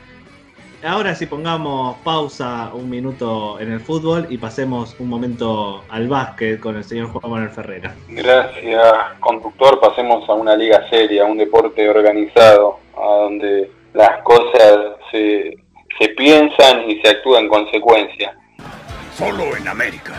Ahora 0.86 1.16
sí 1.16 1.28
pongamos 1.28 1.96
pausa 2.04 2.70
un 2.74 2.90
minuto 2.90 3.58
en 3.62 3.72
el 3.72 3.80
fútbol 3.80 4.28
y 4.30 4.38
pasemos 4.38 5.00
un 5.00 5.08
momento 5.08 5.82
al 5.88 6.10
básquet 6.10 6.60
con 6.60 6.75
el 6.75 6.84
señor 6.84 7.08
Juan 7.08 7.32
Manuel 7.32 7.52
Ferreira. 7.52 7.96
Gracias, 8.10 8.94
conductor. 9.22 9.80
Pasemos 9.80 10.28
a 10.28 10.34
una 10.34 10.58
liga 10.58 10.86
seria, 10.90 11.24
a 11.24 11.25
un 11.25 11.38
deporte 11.38 11.88
organizado, 11.88 12.80
a 12.98 13.06
donde 13.06 13.72
las 13.94 14.22
cosas 14.24 14.98
se, 15.10 15.56
se 15.98 16.10
piensan 16.10 16.90
y 16.90 17.00
se 17.02 17.12
actúa 17.12 17.40
en 17.40 17.48
consecuencia. 17.48 18.38
Solo 19.13 19.56
en 19.56 19.66
América. 19.70 20.13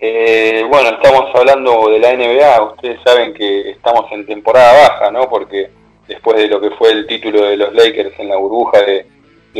Eh, 0.00 0.64
bueno, 0.70 0.88
estamos 0.88 1.34
hablando 1.34 1.90
de 1.90 1.98
la 1.98 2.14
NBA, 2.14 2.62
ustedes 2.62 2.98
saben 3.04 3.34
que 3.34 3.72
estamos 3.72 4.10
en 4.10 4.24
temporada 4.24 4.88
baja, 4.88 5.10
¿no? 5.10 5.28
Porque 5.28 5.70
después 6.08 6.38
de 6.38 6.48
lo 6.48 6.62
que 6.62 6.70
fue 6.70 6.92
el 6.92 7.06
título 7.06 7.42
de 7.42 7.58
los 7.58 7.74
Lakers 7.74 8.18
en 8.18 8.30
la 8.30 8.36
burbuja 8.36 8.80
de, 8.80 9.06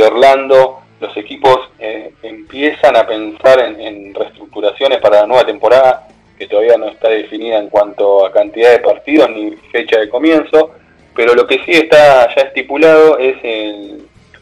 Orlando, 0.00 0.82
los 1.00 1.16
equipos 1.16 1.58
eh, 1.78 2.12
empiezan 2.22 2.96
a 2.96 3.06
pensar 3.06 3.58
en, 3.60 4.14
reestructuraciones 4.14 4.98
para 4.98 5.20
la 5.20 5.26
nueva 5.26 5.44
temporada, 5.44 6.08
que 6.38 6.46
todavía 6.46 6.76
no 6.76 6.88
está 6.88 7.08
definida 7.08 7.58
en 7.58 7.68
cuanto 7.68 8.24
a 8.24 8.32
cantidad 8.32 8.70
de 8.70 8.78
partidos 8.78 9.30
ni 9.30 9.50
fecha 9.70 9.98
de 9.98 10.08
comienzo, 10.08 10.70
pero 11.14 11.34
lo 11.34 11.46
que 11.46 11.62
sí 11.64 11.72
está 11.72 12.34
ya 12.34 12.42
estipulado 12.42 13.18
es 13.18 13.36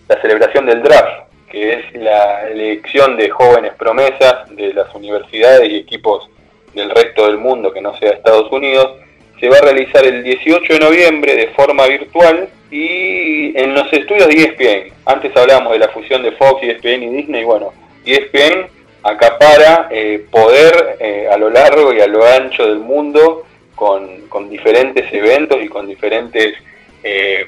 la 0.08 0.20
celebración 0.20 0.66
del 0.66 0.82
draft, 0.82 1.30
que 1.50 1.72
es 1.72 1.94
la 1.94 2.48
elección 2.48 3.16
de 3.16 3.28
jóvenes 3.28 3.72
promesas 3.74 4.48
de 4.50 4.72
las 4.72 4.94
universidades 4.94 5.68
y 5.68 5.76
equipos 5.76 6.28
del 6.74 6.90
resto 6.90 7.26
del 7.26 7.38
mundo 7.38 7.72
que 7.72 7.80
no 7.80 7.96
sea 7.96 8.12
Estados 8.12 8.50
Unidos. 8.52 8.92
Se 9.40 9.48
va 9.48 9.56
a 9.56 9.62
realizar 9.62 10.04
el 10.04 10.22
18 10.22 10.74
de 10.74 10.78
noviembre 10.78 11.34
de 11.34 11.48
forma 11.48 11.86
virtual 11.86 12.50
y 12.70 13.58
en 13.58 13.74
los 13.74 13.90
estudios 13.90 14.28
de 14.28 14.34
ESPN. 14.34 14.92
Antes 15.06 15.34
hablábamos 15.34 15.72
de 15.72 15.78
la 15.78 15.88
fusión 15.88 16.22
de 16.22 16.32
Fox, 16.32 16.62
ESPN 16.62 17.02
y 17.04 17.08
Disney. 17.08 17.44
Bueno, 17.44 17.72
ESPN 18.04 18.66
acapara 19.02 19.88
eh, 19.90 20.26
poder 20.30 20.98
eh, 21.00 21.26
a 21.32 21.38
lo 21.38 21.48
largo 21.48 21.94
y 21.94 22.00
a 22.00 22.06
lo 22.06 22.22
ancho 22.22 22.66
del 22.66 22.80
mundo 22.80 23.46
con, 23.74 24.20
diferentes 24.50 25.10
eventos 25.10 25.62
y 25.62 25.68
con 25.68 25.86
diferentes 25.86 26.54
eh, 27.02 27.46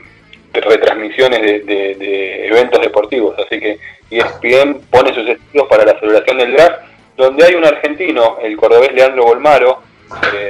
retransmisiones 0.55 1.67
de, 1.67 2.47
eventos 2.47 2.81
deportivos. 2.81 3.39
Así 3.39 3.61
que 3.61 3.79
ESPN 4.11 4.81
pone 4.91 5.15
sus 5.15 5.29
estudios 5.29 5.67
para 5.69 5.85
la 5.85 6.01
celebración 6.01 6.39
del 6.39 6.55
draft, 6.55 6.81
donde 7.19 7.45
hay 7.45 7.55
un 7.55 7.67
argentino, 7.67 8.39
el 8.43 8.57
cordobés 8.57 8.95
Leandro 8.95 9.25
Bolmaro, 9.25 9.83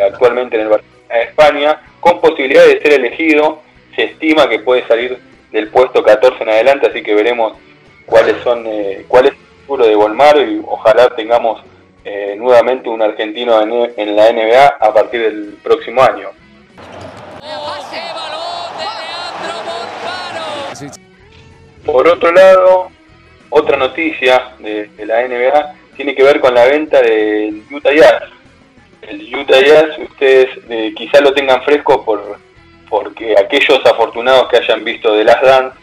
actualmente 0.07 0.57
en 0.57 0.63
el 0.63 0.69
Barcelona 0.69 0.92
de 1.19 1.25
España, 1.25 1.81
con 2.01 2.21
posibilidad 2.21 2.65
de 2.65 2.81
ser 2.81 2.93
elegido. 2.95 3.61
Se 3.95 4.05
estima 4.05 4.49
que 4.49 4.61
puede 4.61 4.87
salir 4.87 5.19
del 5.51 5.69
puesto 5.69 6.03
14 6.03 6.43
en 6.43 6.49
adelante, 6.49 6.89
así 6.89 7.03
que 7.03 7.15
veremos 7.15 7.55
cuáles 8.07 8.37
son 8.43 8.67
cuáles 9.09 9.35
de 9.79 9.95
Volmaro 9.95 10.43
y 10.43 10.63
ojalá 10.67 11.09
tengamos 11.17 11.63
eh, 12.05 12.35
nuevamente 12.37 12.89
un 12.89 13.01
argentino 13.01 13.61
en, 13.63 14.17
la 14.17 14.33
NBA 14.33 14.67
a 14.67 14.93
partir 14.93 15.23
del 15.23 15.59
próximo 15.63 16.03
año. 16.03 16.29
Por 21.87 22.07
otro 22.07 22.33
lado, 22.33 22.91
otra 23.51 23.77
noticia 23.77 24.53
de, 24.59 24.91
la 25.05 25.27
NBA 25.27 25.75
tiene 25.97 26.15
que 26.15 26.23
ver 26.23 26.41
con 26.41 26.55
la 26.55 26.67
venta 26.67 27.01
del 27.01 27.65
Utah 27.71 27.93
Jazz. 27.93 28.23
El 29.03 29.35
Utah 29.35 29.61
Jazz, 29.61 29.99
ustedes 29.99 30.49
eh, 30.69 30.93
quizá 30.97 31.21
lo 31.21 31.35
tengan 31.35 31.63
fresco 31.63 32.05
por, 32.05 32.39
porque 32.89 33.35
aquellos 33.39 33.85
afortunados 33.85 34.49
que 34.49 34.59
hayan 34.59 34.85
visto 34.85 35.15
The 35.17 35.25
Last 35.25 35.43
Dance 35.43 35.79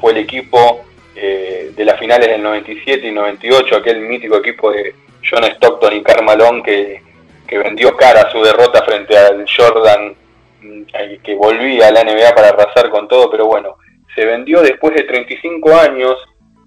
fue 0.00 0.12
el 0.12 0.18
equipo 0.18 0.84
eh, 1.16 1.72
de 1.74 1.84
las 1.84 1.98
finales 1.98 2.28
del 2.28 2.42
97 2.42 3.06
y 3.06 3.12
98, 3.12 3.76
aquel 3.76 4.00
mítico 4.00 4.36
equipo 4.36 4.70
de 4.70 4.94
John 5.28 5.44
Stockton 5.44 5.96
y 5.96 6.02
Carmalón 6.02 6.62
que, 6.62 7.02
que 7.46 7.58
vendió 7.58 7.96
cara 7.96 8.30
su 8.30 8.42
derrota 8.42 8.82
frente 8.84 9.18
al 9.18 9.44
Jordan 9.44 10.14
mm, 10.62 10.82
que 11.22 11.34
volvía 11.34 11.88
a 11.88 11.92
la 11.92 12.04
NBA 12.04 12.34
para 12.34 12.50
arrasar 12.50 12.88
con 12.90 13.08
todo, 13.08 13.30
pero 13.30 13.46
bueno, 13.46 13.76
se 14.14 14.24
vendió 14.24 14.62
después 14.62 14.94
de 14.94 15.02
35 15.02 15.74
años, 15.74 16.16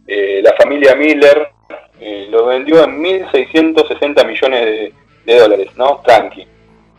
eh, 0.07 0.41
la 0.43 0.53
familia 0.53 0.95
Miller 0.95 1.49
eh, 1.99 2.27
lo 2.29 2.45
vendió 2.47 2.83
en 2.83 3.01
1.660 3.01 4.25
millones 4.25 4.65
de, 4.65 4.93
dólares, 5.25 5.69
¿no? 5.75 6.01
Tranqui, 6.05 6.45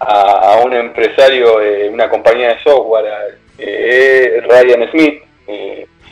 a, 0.00 0.60
un 0.64 0.72
empresario, 0.72 1.58
de 1.58 1.88
una 1.88 2.08
compañía 2.08 2.54
de 2.54 2.62
software, 2.62 3.38
Ryan 3.58 4.90
Smith, 4.90 5.22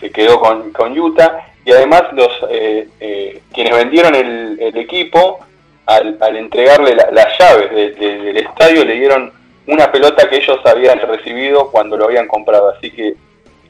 se 0.00 0.10
quedó 0.10 0.40
con, 0.40 0.72
con 0.72 0.98
Utah. 0.98 1.46
Y 1.64 1.72
además 1.72 2.02
los 2.12 2.30
eh, 2.50 2.88
eh, 3.00 3.40
quienes 3.52 3.76
vendieron 3.76 4.14
el, 4.14 4.76
equipo 4.76 5.38
al, 5.86 6.36
entregarle 6.36 6.94
las 6.94 7.38
llaves 7.38 7.96
del 7.98 8.36
estadio 8.36 8.84
le 8.84 8.94
dieron 8.94 9.32
una 9.66 9.92
pelota 9.92 10.28
que 10.28 10.38
ellos 10.38 10.58
habían 10.64 10.98
recibido 11.00 11.70
cuando 11.70 11.96
lo 11.96 12.06
habían 12.06 12.26
comprado. 12.26 12.70
Así 12.70 12.90
que 12.90 13.14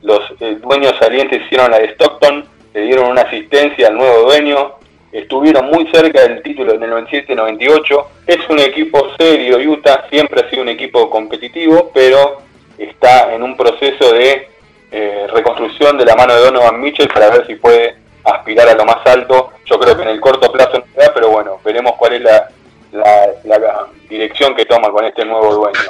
los 0.02 0.20
eh, 0.40 0.56
dueños 0.62 0.94
salientes 0.98 1.42
hicieron 1.42 1.70
la 1.70 1.78
de 1.78 1.88
Stockton 1.92 2.46
le 2.72 2.80
dieron 2.80 3.10
una 3.10 3.22
asistencia 3.22 3.88
al 3.88 3.98
nuevo 3.98 4.22
dueño 4.22 4.72
estuvieron 5.12 5.66
muy 5.66 5.86
cerca 5.92 6.22
del 6.22 6.42
título 6.42 6.72
en 6.74 6.82
el 6.82 6.90
97-98 6.90 8.04
es 8.26 8.38
un 8.48 8.58
equipo 8.58 9.10
serio 9.18 9.58
Utah 9.58 10.06
siempre 10.10 10.40
ha 10.40 10.50
sido 10.50 10.62
un 10.62 10.70
equipo 10.70 11.10
competitivo 11.10 11.90
pero 11.92 12.38
está 12.78 13.34
en 13.34 13.42
un 13.42 13.56
proceso 13.56 14.12
de 14.12 14.48
eh, 14.90 15.26
reconstrucción 15.32 15.96
de 15.96 16.04
la 16.04 16.14
mano 16.16 16.34
de 16.34 16.40
Donovan 16.40 16.80
Mitchell 16.80 17.08
para 17.08 17.30
ver 17.30 17.46
si 17.46 17.54
puede 17.54 17.96
aspirar 18.24 18.68
a 18.68 18.74
lo 18.74 18.84
más 18.84 18.98
alto. 19.06 19.52
Yo 19.64 19.78
creo 19.78 19.96
que 19.96 20.02
en 20.02 20.08
el 20.08 20.20
corto 20.20 20.52
plazo 20.52 20.78
no 20.78 20.84
da, 21.02 21.12
pero 21.14 21.30
bueno, 21.30 21.58
veremos 21.64 21.92
cuál 21.96 22.14
es 22.14 22.22
la, 22.22 22.48
la, 22.92 23.86
dirección 24.08 24.54
que 24.54 24.66
toma 24.66 24.90
con 24.90 25.04
este 25.06 25.24
nuevo 25.24 25.54
dueño. 25.54 25.80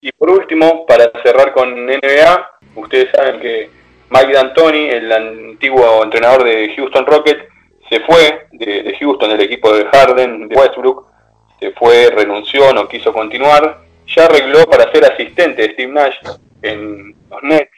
Y 0.00 0.10
por 0.12 0.30
último, 0.30 0.86
para 0.86 1.10
cerrar 1.22 1.52
con 1.52 1.86
NBA, 1.86 2.50
ustedes 2.76 3.10
saben 3.14 3.38
que 3.40 3.70
Mike 4.08 4.32
D'Antoni, 4.32 4.88
el 4.88 5.12
antiguo 5.12 6.02
entrenador 6.02 6.44
de 6.44 6.72
Houston 6.74 7.04
Rockets, 7.04 7.44
se 7.90 8.00
fue 8.00 8.46
de, 8.52 8.82
de, 8.84 8.96
Houston, 8.98 9.30
del 9.30 9.42
equipo 9.42 9.72
de 9.74 9.84
Harden, 9.84 10.48
de 10.48 10.56
Westbrook, 10.56 11.06
se 11.58 11.72
fue, 11.72 12.10
renunció, 12.10 12.72
no 12.72 12.88
quiso 12.88 13.12
continuar, 13.12 13.82
ya 14.06 14.24
arregló 14.24 14.64
para 14.64 14.90
ser 14.92 15.04
asistente 15.04 15.62
de 15.62 15.72
Steve 15.72 15.92
Nash 15.92 16.16
en 16.62 17.14
los 17.28 17.42
Nets, 17.42 17.70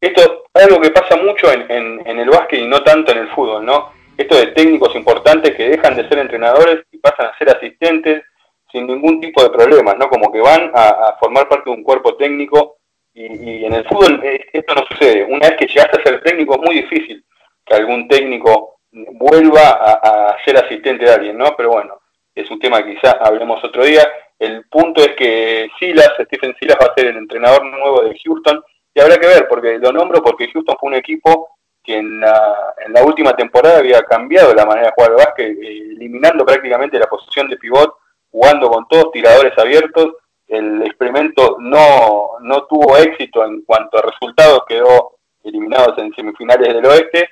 esto 0.00 0.46
es 0.54 0.62
algo 0.62 0.80
que 0.80 0.90
pasa 0.90 1.16
mucho 1.16 1.52
en, 1.52 2.06
el 2.06 2.30
básquet 2.30 2.60
y 2.60 2.68
no 2.68 2.82
tanto 2.84 3.10
en 3.10 3.18
el 3.18 3.28
fútbol, 3.28 3.66
¿no? 3.66 3.90
Esto 4.16 4.36
de 4.36 4.48
técnicos 4.48 4.94
importantes 4.94 5.56
que 5.56 5.70
dejan 5.70 5.96
de 5.96 6.08
ser 6.08 6.18
entrenadores 6.18 6.84
y 6.92 6.98
pasan 6.98 7.26
a 7.26 7.38
ser 7.38 7.50
asistentes 7.50 8.22
sin 8.70 8.86
ningún 8.86 9.20
tipo 9.20 9.42
de 9.42 9.50
problemas, 9.50 9.96
¿no? 9.98 10.08
Como 10.08 10.30
que 10.30 10.40
van 10.40 10.70
a, 10.72 11.16
formar 11.18 11.48
parte 11.48 11.68
de 11.70 11.76
un 11.76 11.82
cuerpo 11.82 12.14
técnico 12.14 12.76
y, 13.12 13.64
en 13.64 13.72
el 13.72 13.84
fútbol 13.88 14.20
eh, 14.22 14.46
esto 14.52 14.74
no 14.76 14.86
sucede. 14.86 15.24
Una 15.24 15.48
vez 15.48 15.58
que 15.58 15.66
llegaste 15.66 16.00
a 16.00 16.04
ser 16.04 16.22
técnico 16.22 16.54
es 16.54 16.60
muy 16.60 16.76
difícil 16.76 17.24
que 17.66 17.74
algún 17.74 18.06
técnico 18.06 18.77
vuelva 18.92 19.70
a, 19.70 20.36
ser 20.44 20.56
asistente 20.56 21.04
de 21.04 21.12
alguien, 21.12 21.38
¿no? 21.38 21.54
Pero 21.56 21.70
bueno, 21.70 22.00
es 22.34 22.50
un 22.50 22.58
tema 22.58 22.82
que 22.82 22.94
quizás 22.94 23.16
hablemos 23.20 23.62
otro 23.62 23.84
día. 23.84 24.08
El 24.38 24.64
punto 24.68 25.02
es 25.02 25.14
que 25.14 25.68
Silas, 25.78 26.12
Stephen 26.24 26.54
Silas 26.58 26.78
va 26.80 26.86
a 26.86 26.94
ser 26.94 27.06
el 27.06 27.16
entrenador 27.16 27.64
nuevo 27.64 28.02
de 28.02 28.18
Houston 28.24 28.62
y 28.94 29.00
habrá 29.00 29.18
que 29.18 29.26
ver, 29.26 29.48
porque 29.48 29.78
lo 29.78 29.92
nombro 29.92 30.22
porque 30.22 30.50
Houston 30.52 30.76
fue 30.78 30.88
un 30.88 30.94
equipo 30.94 31.58
que 31.82 31.96
en 31.96 32.20
la, 32.20 32.74
en 32.84 32.92
la 32.92 33.02
última 33.04 33.34
temporada 33.34 33.78
había 33.78 34.02
cambiado 34.02 34.54
la 34.54 34.66
manera 34.66 34.88
de 34.88 34.92
jugar 34.94 35.10
al 35.10 35.16
básquet, 35.16 35.46
eh, 35.46 35.78
eliminando 35.96 36.44
prácticamente 36.44 36.98
la 36.98 37.06
posición 37.06 37.48
de 37.48 37.56
pivot, 37.56 37.94
jugando 38.30 38.68
con 38.68 38.86
todos 38.88 39.10
tiradores 39.12 39.56
abiertos. 39.56 40.14
El 40.46 40.82
experimento 40.82 41.56
no, 41.58 42.38
no 42.40 42.64
tuvo 42.64 42.96
éxito 42.96 43.44
en 43.44 43.62
cuanto 43.62 43.98
a 43.98 44.02
resultados, 44.02 44.64
quedó 44.66 45.18
eliminados 45.44 45.96
en 45.98 46.12
semifinales 46.14 46.74
del 46.74 46.86
oeste, 46.86 47.28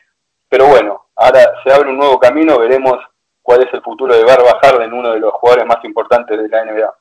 pero 0.49 0.67
bueno, 0.67 1.06
ahora 1.16 1.40
se 1.64 1.73
abre 1.73 1.90
un 1.90 1.99
nuevo 1.99 2.18
camino, 2.18 2.58
veremos 2.58 2.99
cuál 3.42 3.62
es 3.62 3.75
el 3.75 3.82
futuro 3.82 4.14
de 4.14 4.25
Barba 4.25 4.58
Harden, 4.62 4.92
uno 4.92 5.12
de 5.12 5.20
los 5.20 5.32
jugadores 5.35 5.66
más 5.66 5.85
importantes 5.85 6.38
de 6.38 6.49
la 6.49 6.64
NBA 6.64 6.94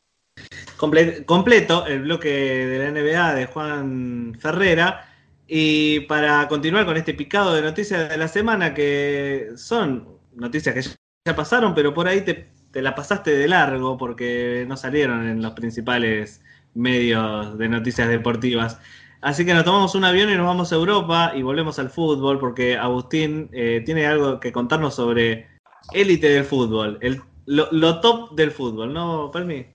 completo 0.77 1.85
el 1.87 2.01
bloque 2.01 2.29
de 2.29 2.79
la 2.79 2.91
NBA 2.91 3.33
de 3.35 3.45
Juan 3.47 4.37
Ferrera. 4.39 5.09
Y 5.47 6.01
para 6.01 6.47
continuar 6.47 6.85
con 6.85 6.97
este 6.97 7.13
picado 7.13 7.53
de 7.53 7.61
noticias 7.61 8.09
de 8.09 8.17
la 8.17 8.27
semana, 8.27 8.73
que 8.73 9.51
son 9.55 10.17
noticias 10.33 10.73
que 10.73 10.81
ya 11.27 11.35
pasaron, 11.35 11.75
pero 11.75 11.93
por 11.93 12.07
ahí 12.07 12.21
te, 12.21 12.51
la 12.73 12.95
pasaste 12.95 13.31
de 13.31 13.47
largo 13.47 13.97
porque 13.97 14.65
no 14.67 14.75
salieron 14.75 15.27
en 15.27 15.41
los 15.41 15.53
principales 15.53 16.43
medios 16.73 17.57
de 17.57 17.69
noticias 17.69 18.09
deportivas. 18.09 18.79
Así 19.25 19.43
que 19.43 19.55
nos 19.55 19.65
tomamos 19.65 19.95
un 19.95 20.03
avión 20.03 20.29
y 20.29 20.35
nos 20.35 20.45
vamos 20.45 20.71
a 20.71 20.75
Europa 20.75 21.31
y 21.35 21.41
volvemos 21.41 21.79
al 21.79 21.89
fútbol 21.89 22.39
porque 22.39 22.77
Agustín 22.77 23.49
eh, 23.53 23.81
tiene 23.83 24.05
algo 24.05 24.39
que 24.39 24.51
contarnos 24.51 24.93
sobre 24.93 25.47
élite 25.93 26.29
del 26.29 26.43
fútbol, 26.43 26.99
el, 27.01 27.19
lo, 27.47 27.67
lo, 27.71 28.01
top 28.01 28.35
del 28.35 28.51
fútbol, 28.51 28.93
¿no, 28.93 29.31
Palmi? 29.31 29.65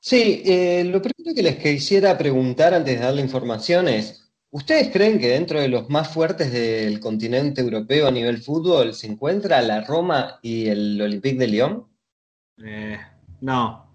Sí, 0.00 0.42
eh, 0.44 0.82
lo 0.82 1.00
primero 1.00 1.32
que 1.32 1.44
les 1.44 1.58
quisiera 1.58 2.18
preguntar 2.18 2.74
antes 2.74 2.98
de 2.98 3.04
darle 3.04 3.22
información 3.22 3.86
es, 3.86 4.32
¿ustedes 4.50 4.90
creen 4.92 5.20
que 5.20 5.28
dentro 5.28 5.60
de 5.60 5.68
los 5.68 5.88
más 5.88 6.12
fuertes 6.12 6.50
del 6.50 6.98
continente 6.98 7.60
europeo 7.60 8.08
a 8.08 8.10
nivel 8.10 8.38
fútbol 8.38 8.94
se 8.94 9.06
encuentra 9.06 9.62
la 9.62 9.82
Roma 9.82 10.40
y 10.42 10.66
el 10.66 11.00
Olympique 11.00 11.38
de 11.38 11.46
Lyon? 11.46 11.86
Eh, 12.64 12.98
no. 13.42 13.92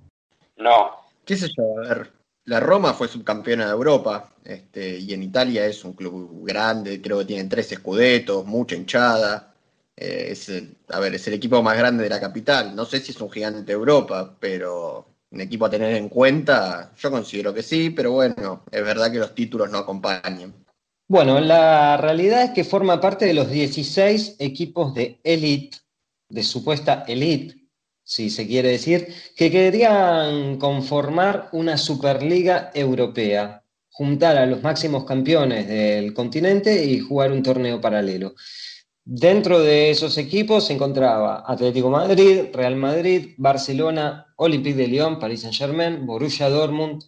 No. 0.56 0.92
¿Qué 1.26 1.36
sé 1.36 1.50
yo? 1.58 1.78
A 1.78 1.90
ver, 1.90 2.21
la 2.46 2.60
Roma 2.60 2.94
fue 2.94 3.08
subcampeona 3.08 3.66
de 3.66 3.72
Europa 3.72 4.34
este, 4.44 4.98
y 4.98 5.14
en 5.14 5.24
Italia 5.24 5.66
es 5.66 5.84
un 5.86 5.94
club 5.94 6.46
grande, 6.46 7.02
creo 7.02 7.20
que 7.20 7.26
tienen 7.26 7.50
tres 7.50 7.72
escudetos, 7.72 8.46
mucha 8.46 8.76
hinchada. 8.76 9.54
Eh, 9.96 10.30
es, 10.32 10.52
a 10.90 11.00
ver, 11.00 11.16
es 11.16 11.28
el 11.28 11.36
equipo 11.36 11.62
más 11.62 11.78
grande 11.78 12.04
de 12.04 12.10
la 12.10 12.20
capital. 12.20 12.76
No 12.76 12.86
sé 12.86 13.00
si 13.00 13.12
es 13.12 13.22
un 13.22 13.30
gigante 13.32 13.64
de 13.64 13.74
Europa, 13.74 14.36
pero 14.40 15.06
un 15.32 15.42
equipo 15.42 15.66
a 15.66 15.70
tener 15.70 15.96
en 15.96 16.10
cuenta? 16.10 16.94
Yo 16.98 17.10
considero 17.10 17.54
que 17.54 17.64
sí, 17.64 17.90
pero 17.90 18.12
bueno, 18.12 18.64
es 18.72 18.84
verdad 18.84 19.12
que 19.12 19.20
los 19.20 19.34
títulos 19.34 19.70
no 19.70 19.80
acompañan. 19.80 20.54
Bueno, 21.08 21.40
la 21.40 21.98
realidad 21.98 22.44
es 22.44 22.52
que 22.52 22.64
forma 22.64 23.02
parte 23.02 23.26
de 23.26 23.34
los 23.34 23.50
16 23.50 24.38
equipos 24.40 24.94
de 24.94 25.20
elite, 25.24 25.78
de 26.30 26.44
supuesta 26.44 27.04
elite, 27.08 27.61
si 28.12 28.30
se 28.30 28.46
quiere 28.46 28.72
decir, 28.72 29.08
que 29.38 29.50
querían 29.50 30.58
conformar 30.58 31.48
una 31.54 31.78
Superliga 31.78 32.70
Europea, 32.74 33.64
juntar 33.90 34.36
a 34.36 34.46
los 34.46 34.62
máximos 34.62 35.06
campeones 35.06 35.66
del 35.66 36.14
continente 36.14 36.84
y 36.84 37.00
jugar 37.00 37.32
un 37.32 37.42
torneo 37.42 37.80
paralelo. 37.80 38.34
Dentro 39.06 39.62
de 39.62 39.92
esos 39.92 40.18
equipos 40.18 40.68
se 40.68 40.74
encontraba 40.74 41.46
Atlético 41.48 41.90
Madrid, 41.90 42.48
Real 42.52 42.76
Madrid, 42.76 43.30
Barcelona, 43.38 44.26
Olympique 44.36 44.76
de 44.76 44.88
Lyon, 44.90 45.18
Paris 45.18 45.44
Saint-Germain, 45.44 46.06
Borussia 46.06 46.50
Dortmund, 46.50 47.04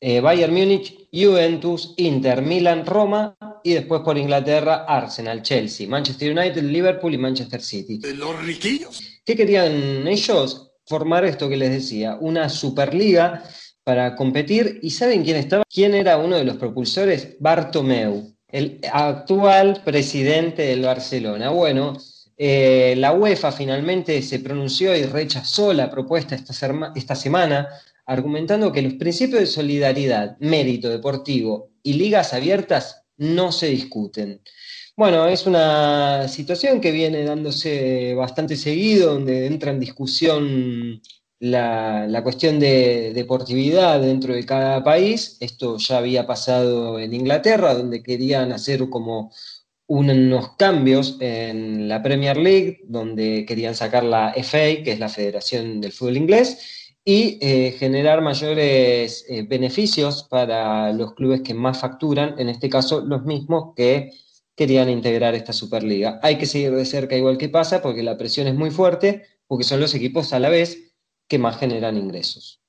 eh, 0.00 0.20
Bayern 0.20 0.54
Múnich, 0.54 1.06
Juventus, 1.12 1.92
Inter, 1.98 2.40
Milan, 2.40 2.86
Roma 2.86 3.36
y 3.62 3.74
después 3.74 4.02
por 4.02 4.16
Inglaterra 4.16 4.84
Arsenal, 4.88 5.42
Chelsea, 5.42 5.88
Manchester 5.88 6.36
United, 6.36 6.62
Liverpool 6.62 7.14
y 7.14 7.18
Manchester 7.18 7.60
City. 7.60 8.00
Los 8.14 8.42
riquillos. 8.44 9.00
¿Qué 9.24 9.36
querían 9.36 10.06
ellos? 10.06 10.72
Formar 10.86 11.24
esto 11.24 11.48
que 11.48 11.56
les 11.56 11.70
decía, 11.70 12.16
una 12.20 12.48
superliga 12.48 13.44
para 13.84 14.16
competir. 14.16 14.80
¿Y 14.82 14.90
saben 14.90 15.22
quién 15.22 15.36
estaba? 15.36 15.62
¿Quién 15.68 15.94
era 15.94 16.18
uno 16.18 16.36
de 16.36 16.44
los 16.44 16.56
propulsores? 16.56 17.36
Bartomeu, 17.38 18.34
el 18.48 18.80
actual 18.92 19.82
presidente 19.84 20.62
del 20.62 20.82
Barcelona. 20.82 21.50
Bueno, 21.50 21.96
eh, 22.36 22.94
la 22.96 23.12
UEFA 23.12 23.52
finalmente 23.52 24.22
se 24.22 24.40
pronunció 24.40 24.96
y 24.96 25.04
rechazó 25.04 25.72
la 25.72 25.90
propuesta 25.90 26.34
esta, 26.34 26.54
esta 26.94 27.14
semana, 27.14 27.68
argumentando 28.06 28.72
que 28.72 28.82
los 28.82 28.94
principios 28.94 29.40
de 29.40 29.46
solidaridad, 29.46 30.36
mérito 30.40 30.88
deportivo 30.88 31.70
y 31.82 31.92
ligas 31.94 32.32
abiertas 32.34 32.99
no 33.20 33.52
se 33.52 33.68
discuten. 33.68 34.42
Bueno, 34.96 35.26
es 35.28 35.46
una 35.46 36.26
situación 36.28 36.80
que 36.80 36.90
viene 36.90 37.24
dándose 37.24 38.14
bastante 38.14 38.56
seguido, 38.56 39.14
donde 39.14 39.46
entra 39.46 39.70
en 39.70 39.80
discusión 39.80 41.00
la, 41.38 42.20
cuestión 42.22 42.58
de 42.58 43.12
deportividad 43.14 44.00
dentro 44.00 44.34
de 44.34 44.44
cada 44.44 44.82
país. 44.82 45.36
Esto 45.40 45.78
ya 45.78 45.98
había 45.98 46.26
pasado 46.26 46.98
en 46.98 47.14
Inglaterra, 47.14 47.74
donde 47.74 48.02
querían 48.02 48.52
hacer 48.52 48.88
como 48.88 49.32
unos 49.86 50.56
cambios 50.56 51.16
en 51.20 51.88
la 51.88 52.02
Premier 52.02 52.36
League, 52.36 52.80
donde 52.84 53.44
querían 53.46 53.74
sacar 53.74 54.04
la 54.04 54.32
FA, 54.36 54.82
que 54.82 54.92
es 54.92 54.98
la 54.98 55.08
Federación 55.08 55.80
del 55.80 55.92
Fútbol 55.92 56.16
Inglés, 56.16 56.79
y 57.04 57.38
eh, 57.40 57.72
generar 57.78 58.20
mayores 58.20 59.24
eh, 59.28 59.42
beneficios 59.48 60.24
para 60.24 60.92
los 60.92 61.14
clubes 61.14 61.40
que 61.40 61.54
más 61.54 61.80
facturan, 61.80 62.38
en 62.38 62.48
este 62.48 62.68
caso 62.68 63.00
los 63.00 63.24
mismos 63.24 63.74
que 63.74 64.10
querían 64.54 64.90
integrar 64.90 65.34
esta 65.34 65.52
Superliga. 65.52 66.20
Hay 66.22 66.36
que 66.36 66.46
seguir 66.46 66.72
de 66.72 66.84
cerca 66.84 67.16
igual 67.16 67.38
que 67.38 67.48
pasa, 67.48 67.80
porque 67.80 68.02
la 68.02 68.18
presión 68.18 68.46
es 68.46 68.54
muy 68.54 68.70
fuerte, 68.70 69.24
porque 69.46 69.64
son 69.64 69.80
los 69.80 69.94
equipos 69.94 70.32
a 70.32 70.38
la 70.38 70.50
vez 70.50 70.92
que 71.26 71.38
más 71.38 71.56
generan 71.58 71.96
ingresos. 71.96 72.60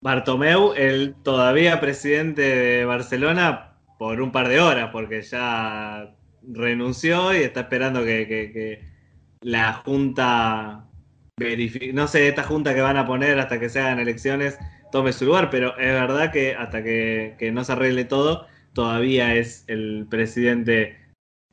Bartomeu, 0.00 0.72
el 0.74 1.14
todavía 1.22 1.80
presidente 1.80 2.42
de 2.42 2.84
Barcelona, 2.84 3.80
por 3.98 4.20
un 4.20 4.32
par 4.32 4.48
de 4.48 4.60
horas, 4.60 4.90
porque 4.92 5.22
ya 5.22 6.14
renunció 6.42 7.34
y 7.34 7.42
está 7.42 7.60
esperando 7.60 8.04
que, 8.04 8.80
la 9.40 9.74
Junta 9.74 10.88
no 11.92 12.06
sé, 12.06 12.28
esta 12.28 12.44
Junta 12.44 12.74
que 12.74 12.80
van 12.80 12.96
a 12.96 13.06
poner 13.06 13.38
hasta 13.40 13.58
que 13.58 13.68
se 13.68 13.80
hagan 13.80 13.98
elecciones 13.98 14.56
tome 14.92 15.12
su 15.12 15.24
lugar, 15.24 15.50
pero 15.50 15.76
es 15.76 15.92
verdad 15.92 16.30
que 16.30 16.54
hasta 16.54 16.82
que, 16.82 17.50
no 17.52 17.64
se 17.64 17.72
arregle 17.72 18.04
todo, 18.04 18.46
todavía 18.72 19.34
es 19.34 19.64
el 19.66 20.06
presidente 20.08 20.96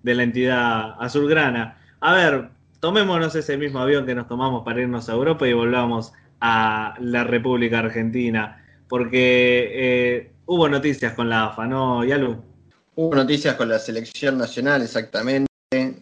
de 0.03 0.15
la 0.15 0.23
entidad 0.23 0.95
azulgrana. 0.99 1.79
A 1.99 2.13
ver, 2.13 2.49
tomémonos 2.79 3.33
ese 3.33 3.57
mismo 3.57 3.79
avión 3.79 4.05
que 4.05 4.13
nos 4.13 4.27
tomamos 4.27 4.63
para 4.63 4.81
irnos 4.81 5.09
a 5.09 5.13
Europa 5.13 5.47
y 5.47 5.53
volvamos 5.53 6.13
a 6.39 6.93
la 6.99 7.23
República 7.23 7.79
Argentina, 7.79 8.63
porque 8.87 9.71
eh, 9.73 10.31
hubo 10.45 10.69
noticias 10.69 11.13
con 11.13 11.27
la 11.27 11.45
AFA, 11.45 11.65
¿no, 11.65 12.03
Yalu? 12.03 12.43
Hubo 12.93 13.15
noticias 13.15 13.55
con 13.55 13.69
la 13.69 13.79
selección 13.79 14.37
nacional, 14.37 14.83
exactamente. 14.83 15.47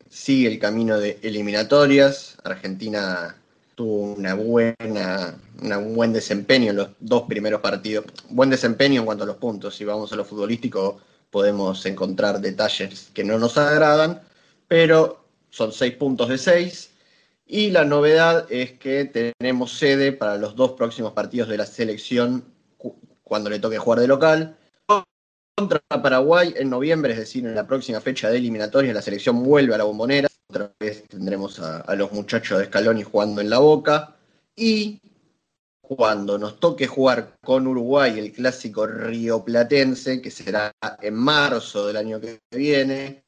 Sigue 0.09 0.49
el 0.49 0.59
camino 0.59 0.97
de 0.97 1.19
eliminatorias. 1.21 2.37
Argentina 2.43 3.38
tuvo 3.79 4.11
una 4.11 4.33
buena, 4.33 5.39
un 5.61 5.95
buen 5.95 6.11
desempeño 6.11 6.71
en 6.71 6.75
los 6.75 6.89
dos 6.99 7.21
primeros 7.29 7.61
partidos. 7.61 8.03
Buen 8.27 8.49
desempeño 8.49 8.99
en 8.99 9.05
cuanto 9.05 9.23
a 9.23 9.27
los 9.27 9.37
puntos. 9.37 9.73
Si 9.73 9.85
vamos 9.85 10.11
a 10.11 10.17
lo 10.17 10.25
futbolístico, 10.25 10.99
podemos 11.29 11.85
encontrar 11.85 12.41
detalles 12.41 13.09
que 13.13 13.23
no 13.23 13.39
nos 13.39 13.57
agradan, 13.57 14.21
pero 14.67 15.23
son 15.49 15.71
seis 15.71 15.93
puntos 15.93 16.27
de 16.27 16.37
seis. 16.37 16.91
Y 17.45 17.71
la 17.71 17.85
novedad 17.85 18.51
es 18.51 18.73
que 18.73 19.05
tenemos 19.05 19.71
sede 19.71 20.11
para 20.11 20.35
los 20.35 20.57
dos 20.57 20.73
próximos 20.73 21.13
partidos 21.13 21.47
de 21.47 21.55
la 21.55 21.65
selección 21.65 22.43
cuando 23.23 23.49
le 23.49 23.59
toque 23.59 23.77
jugar 23.77 24.01
de 24.01 24.07
local. 24.07 24.57
Contra 25.55 25.79
Paraguay 25.87 26.53
en 26.57 26.69
noviembre, 26.69 27.13
es 27.13 27.19
decir, 27.19 27.45
en 27.45 27.55
la 27.55 27.65
próxima 27.65 28.01
fecha 28.01 28.29
de 28.29 28.39
eliminatoria, 28.39 28.93
la 28.93 29.01
selección 29.01 29.41
vuelve 29.41 29.73
a 29.73 29.77
la 29.77 29.85
bombonera. 29.85 30.27
Otra 30.51 30.73
vez 30.79 31.03
tendremos 31.07 31.59
a, 31.59 31.93
los 31.95 32.11
muchachos 32.11 32.57
de 32.57 32.65
Scaloni 32.65 33.03
jugando 33.03 33.39
en 33.39 33.51
la 33.51 33.59
boca. 33.59 34.15
Y 34.55 34.99
cuando 35.79 36.39
nos 36.39 36.59
toque 36.59 36.87
jugar 36.87 37.37
con 37.43 37.67
Uruguay 37.67 38.17
el 38.17 38.31
clásico 38.31 38.87
rioplatense, 38.87 40.21
que 40.21 40.31
será 40.31 40.71
en 41.01 41.13
marzo 41.13 41.85
del 41.85 41.97
año 41.97 42.19
que 42.19 42.39
viene. 42.49 43.23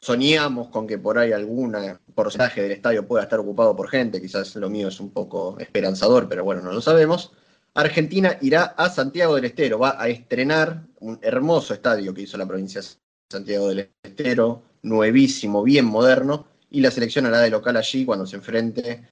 Soñamos 0.00 0.68
con 0.68 0.88
que 0.88 0.98
por 0.98 1.18
ahí 1.18 1.32
algún 1.32 1.76
porcentaje 2.14 2.62
del 2.62 2.72
estadio 2.72 3.06
pueda 3.06 3.22
estar 3.22 3.38
ocupado 3.38 3.74
por 3.74 3.88
gente, 3.88 4.20
quizás 4.20 4.54
lo 4.56 4.68
mío 4.68 4.88
es 4.88 5.00
un 5.00 5.10
poco 5.12 5.56
esperanzador, 5.58 6.28
pero 6.28 6.44
bueno, 6.44 6.62
no 6.62 6.72
lo 6.72 6.80
sabemos. 6.80 7.32
Argentina 7.74 8.36
irá 8.42 8.74
a 8.76 8.90
Santiago 8.90 9.36
del 9.36 9.46
Estero, 9.46 9.78
va 9.78 10.00
a 10.02 10.08
estrenar 10.08 10.84
un 11.00 11.18
hermoso 11.22 11.74
estadio 11.74 12.12
que 12.12 12.22
hizo 12.22 12.36
la 12.36 12.46
provincia 12.46 12.80
de 12.82 12.88
Santiago 13.30 13.68
del 13.68 13.90
Estero, 14.02 14.62
nuevísimo, 14.84 15.62
bien 15.64 15.86
moderno, 15.86 16.46
y 16.70 16.80
la 16.80 16.90
selección 16.90 17.26
hará 17.26 17.40
de 17.40 17.50
local 17.50 17.76
allí 17.76 18.04
cuando 18.04 18.26
se 18.26 18.36
enfrente 18.36 19.02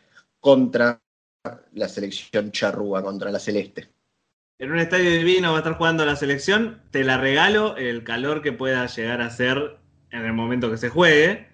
contra 0.41 1.01
la 1.73 1.89
selección 1.89 2.53
charrúa 2.53 3.03
contra 3.03 3.31
la 3.31 3.39
celeste. 3.39 3.89
En 4.59 4.71
un 4.71 4.79
estadio 4.79 5.11
divino 5.11 5.51
va 5.51 5.57
a 5.57 5.61
estar 5.61 5.77
jugando 5.77 6.07
la 6.07 6.15
selección, 6.15 6.83
te 6.91 7.03
la 7.03 7.19
regalo 7.19 7.77
el 7.77 8.05
calor 8.05 8.43
que 8.43 8.53
pueda 8.53 8.87
llegar 8.87 9.21
a 9.21 9.31
ser 9.31 9.79
en 10.13 10.25
el 10.25 10.33
momento 10.33 10.71
que 10.71 10.77
se 10.77 10.89
juegue. 10.89 11.49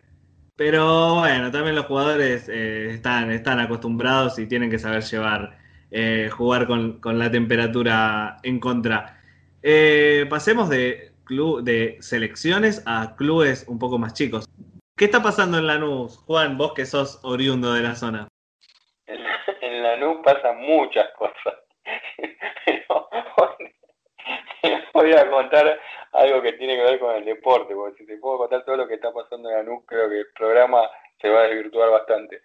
Pero 0.57 1.21
bueno, 1.21 1.51
también 1.51 1.77
los 1.77 1.87
jugadores 1.87 2.49
eh, 2.49 2.91
están, 2.91 3.31
están 3.31 3.61
acostumbrados 3.61 4.39
y 4.39 4.47
tienen 4.47 4.71
que 4.71 4.79
saber 4.79 5.05
llevar, 5.05 5.57
eh, 5.91 6.29
jugar 6.31 6.67
con, 6.67 7.01
la 7.19 7.31
temperatura 7.31 8.39
en 8.43 8.59
contra. 8.59 9.21
Eh, 9.63 10.27
pasemos 10.29 10.69
de, 10.69 11.08
club, 11.29 11.63
de 11.63 11.97
selecciones 12.01 12.83
a 12.87 13.15
clubes 13.15 13.67
un 13.69 13.79
poco 13.79 13.99
más 13.99 14.15
chicos. 14.15 14.47
¿Qué 14.97 15.05
está 15.05 15.23
pasando 15.23 15.59
en 15.59 15.69
Lanús? 15.69 16.19
Juan, 16.27 16.59
vos 16.59 16.73
que 16.75 16.87
sos 16.87 17.21
oriundo 17.23 17.73
de 17.73 17.83
la 17.83 17.95
zona 17.95 18.27
en 19.79 19.83
la 19.83 19.97
NU 19.97 20.23
pasan 20.23 20.59
muchas 20.59 21.11
cosas. 21.13 21.55
voy 24.93 25.13
a 25.13 25.31
contar 25.31 25.81
algo 26.13 26.43
que 26.43 26.53
tiene 26.55 26.77
que 26.77 26.83
ver 26.83 26.99
con 26.99 27.15
el 27.15 27.25
deporte, 27.25 27.75
porque 27.75 27.99
si 27.99 28.07
te 28.07 28.19
puedo 28.19 28.39
contar 28.39 28.65
todo 28.65 28.77
lo 28.77 28.89
que 28.89 28.95
está 28.95 29.13
pasando 29.13 29.49
en 29.49 29.57
la 29.57 29.63
NU, 29.63 29.85
creo 29.87 30.09
que 30.09 30.21
el 30.21 30.27
programa 30.35 30.91
se 31.21 31.29
va 31.29 31.43
a 31.43 31.49
desvirtuar 31.49 31.91
bastante. 31.91 32.43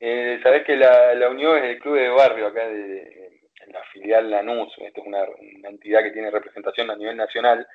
Eh, 0.00 0.40
Sabés 0.42 0.64
que 0.64 0.76
la, 0.76 1.14
la, 1.14 1.28
Unión 1.28 1.58
es 1.58 1.64
el 1.64 1.78
club 1.78 1.96
de 1.96 2.08
barrio 2.08 2.48
acá 2.48 2.66
de, 2.66 3.40
la 3.68 3.82
filial 3.92 4.30
Lanús, 4.30 4.72
esta 4.78 5.00
es 5.00 5.06
una, 5.06 5.24
entidad 5.68 6.02
que 6.02 6.10
tiene 6.10 6.30
representación 6.30 6.90
a 6.90 6.96
nivel 6.96 7.16
nacional, 7.16 7.66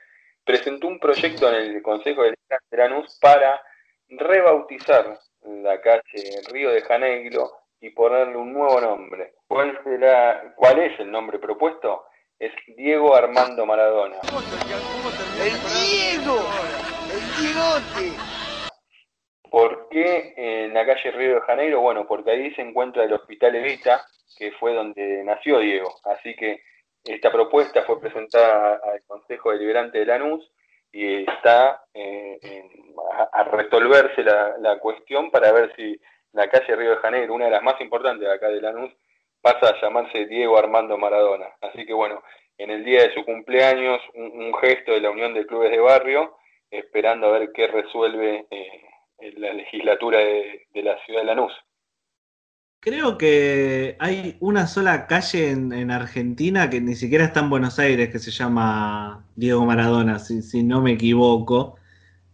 presentó 0.48 0.88
un 0.88 0.98
proyecto 0.98 1.50
en 1.50 1.56
el 1.56 1.82
Consejo 1.82 2.24
de 2.24 2.34
Lanús 2.72 3.20
para 3.20 3.62
rebautizar 4.08 5.20
la 5.44 5.82
calle 5.82 6.42
Río 6.50 6.72
de 6.72 6.82
Janeiro 6.82 7.52
y 7.82 7.90
ponerle 7.90 8.38
un 8.38 8.54
nuevo 8.54 8.80
nombre. 8.80 9.34
¿Cuál, 9.46 9.78
será, 9.84 10.54
¿Cuál 10.56 10.80
es 10.80 10.98
el 11.02 11.12
nombre 11.12 11.38
propuesto? 11.38 12.06
Es 12.40 12.54
Diego 12.78 13.14
Armando 13.14 13.66
Maradona. 13.66 14.16
¡El 15.42 15.54
Diego! 15.84 16.40
¡El 17.12 17.44
Diegote! 17.44 18.18
¿Por 19.52 19.90
qué 19.90 20.34
en 20.38 20.74
la 20.74 20.86
calle 20.86 21.12
Río 21.12 21.36
de 21.36 21.42
Janeiro? 21.42 21.82
Bueno, 21.82 22.08
porque 22.08 22.32
ahí 22.32 22.54
se 22.56 22.62
encuentra 22.62 23.04
el 23.04 23.12
Hospital 23.14 23.56
Evita, 23.58 24.06
que 24.38 24.52
fue 24.54 24.74
donde 24.74 25.24
nació 25.26 25.60
Diego. 25.60 25.94
Así 26.06 26.36
que 26.36 26.62
esta 27.08 27.32
propuesta 27.32 27.84
fue 27.84 28.00
presentada 28.00 28.80
al 28.84 29.04
Consejo 29.06 29.52
Deliberante 29.52 30.00
de 30.00 30.06
Lanús 30.06 30.52
y 30.92 31.24
está 31.24 31.84
eh, 31.94 32.40
a, 33.32 33.44
resolverse 33.44 34.24
la, 34.24 34.58
la 34.60 34.80
cuestión 34.80 35.32
para 35.32 35.52
ver 35.52 35.74
si 35.76 36.00
la 36.34 36.50
calle 36.50 36.76
Río 36.76 36.92
de 36.92 36.98
Janeiro, 36.98 37.34
una 37.34 37.46
de 37.46 37.52
las 37.52 37.64
más 37.64 37.80
importantes 37.82 38.28
de 38.28 38.34
acá 38.34 38.48
de 38.50 38.62
Lanús, 38.62 38.92
pasa 39.42 39.70
a 39.70 39.82
llamarse 39.82 40.26
Diego 40.26 40.58
Armando 40.58 40.98
Maradona. 40.98 41.48
Así 41.62 41.86
que 41.86 41.94
bueno, 41.94 42.22
en 42.58 42.72
el 42.72 42.84
día 42.84 43.04
de 43.04 43.14
su 43.14 43.24
cumpleaños, 43.24 44.02
un, 44.16 44.54
gesto 44.56 44.94
de 44.94 45.02
la 45.02 45.12
Unión 45.12 45.34
de 45.34 45.46
Clubes 45.46 45.72
de 45.72 45.80
Barrio, 45.80 46.38
esperando 46.72 47.28
a 47.28 47.40
ver 47.40 47.52
qué 47.54 47.68
resuelve 47.68 48.46
eh, 48.50 48.82
la 49.38 49.54
legislatura 49.54 50.20
de, 50.20 50.68
la 50.74 50.98
ciudad 51.06 51.22
de 51.22 51.26
Lanús. 51.26 51.54
Creo 52.80 53.18
que 53.18 53.98
hay 54.00 54.38
una 54.40 54.68
sola 54.68 55.08
calle 55.08 55.52
en, 55.52 55.74
en 55.74 55.92
Argentina 55.92 56.70
que 56.70 56.80
ni 56.80 56.96
siquiera 56.96 57.26
está 57.26 57.42
en 57.42 57.50
Buenos 57.50 57.80
Aires, 57.80 58.10
que 58.10 58.20
se 58.20 58.32
llama 58.32 59.26
Diego 59.36 59.66
Maradona, 59.66 60.20
si, 60.20 60.64
no 60.64 60.82
me 60.82 60.94
equivoco. 60.94 61.76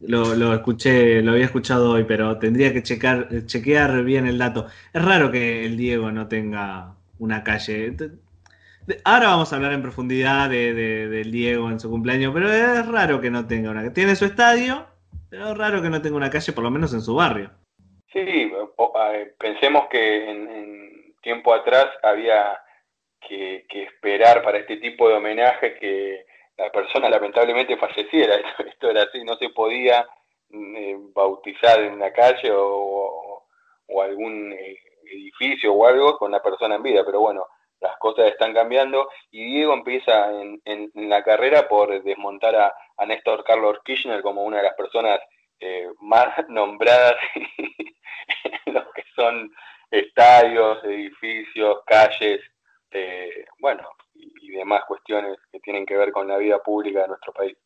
Lo, 0.02 0.36
lo 0.36 0.54
escuché, 0.54 1.22
lo 1.24 1.32
había 1.34 1.46
escuchado 1.46 1.92
hoy, 1.92 2.06
pero 2.06 2.38
tendría 2.40 2.74
que 2.74 2.84
checar, 2.84 3.30
chequear 3.48 4.04
bien 4.04 4.28
el 4.28 4.38
dato. 4.40 4.68
Es 4.94 5.04
raro 5.04 5.32
que 5.32 5.66
el 5.66 5.78
Diego 5.78 6.12
no 6.12 6.28
tenga 6.28 6.96
una 7.20 7.44
calle. 7.44 7.96
Ahora 9.06 9.28
vamos 9.30 9.54
a 9.54 9.56
hablar 9.58 9.74
en 9.74 9.82
profundidad 9.82 10.50
de, 10.50 10.74
de- 10.74 11.10
del 11.10 11.32
Diego 11.32 11.72
en 11.72 11.80
su 11.80 11.90
cumpleaños, 11.90 12.34
pero 12.34 12.52
es 12.52 12.86
raro 12.88 13.22
que 13.22 13.32
no 13.32 13.46
tenga 13.48 13.72
una. 13.72 13.94
Tiene 13.94 14.16
su 14.16 14.26
estadio, 14.26 14.88
pero 15.30 15.52
es 15.52 15.58
raro 15.58 15.82
que 15.82 15.90
no 15.90 16.02
tenga 16.02 16.18
una 16.18 16.30
calle, 16.30 16.54
por 16.54 16.64
lo 16.64 16.72
menos 16.72 16.94
en 16.94 17.02
su 17.02 17.16
barrio. 17.16 17.52
Sí, 18.13 18.52
o- 18.78 18.93
eh, 19.12 19.34
pensemos 19.39 19.88
que 19.89 20.30
en, 20.30 20.49
en 20.49 21.15
tiempo 21.21 21.54
atrás 21.54 21.88
había 22.04 22.62
que, 23.21 23.65
que 23.69 23.84
esperar 23.84 24.43
para 24.43 24.60
este 24.60 24.78
tipo 24.78 25.10
de 25.10 25.15
homenajes 25.15 25.80
que 25.80 26.26
la 26.58 26.71
persona 26.71 27.10
lamentablemente 27.10 27.78
falleciera. 27.78 28.36
Esto, 28.67 28.89
era 28.91 29.04
así, 29.04 29.23
no 29.23 29.36
se 29.38 29.49
podía 29.49 30.08
mm, 30.49 30.76
eh, 30.76 30.95
bautizar 31.15 31.82
en 31.82 31.99
la 31.99 32.13
calle 32.13 32.52
o, 32.54 33.43
algún 34.04 34.54
eh, 34.54 34.78
edificio 35.06 35.73
o 35.73 35.86
algo 35.88 36.17
con 36.17 36.32
la 36.32 36.41
persona 36.41 36.76
en 36.76 36.84
vida, 36.84 37.04
pero 37.06 37.19
bueno, 37.21 37.45
las 37.80 37.97
cosas 37.97 38.28
están 38.28 38.54
cambiando 38.54 39.10
y 39.32 39.43
Diego 39.45 39.73
empieza 39.73 40.32
en, 40.32 40.62
en- 40.65 40.91
en 40.95 41.10
la 41.10 41.23
carrera 41.23 41.67
por 41.67 42.02
desmontar 42.04 42.56
a, 42.56 42.73
a 42.97 43.06
Néstor 43.06 43.43
Carlos 43.43 43.80
Kirchner 43.86 44.21
como 44.21 44.43
una 44.43 44.58
de 44.58 44.63
las 44.63 44.76
personas 44.76 45.19
eh, 45.60 45.88
más 46.02 46.30
nombradas 46.50 47.16
en 48.66 48.74
lo 48.74 48.92
que 48.92 49.04
son 49.16 49.52
estadios, 49.92 50.84
edificios, 50.84 51.80
calles, 51.86 52.42
eh, 52.92 53.46
bueno, 53.60 53.88
y, 54.13 54.32
y 54.42 54.52
demás 54.52 54.84
cuestiones 54.88 55.38
que 55.52 55.60
tienen 55.60 55.86
que 55.86 55.98
ver 55.98 56.12
con 56.12 56.28
la 56.28 56.38
vida 56.38 56.60
pública 56.60 57.02
de 57.02 57.08
nuestro 57.10 57.34
país. 57.34 57.58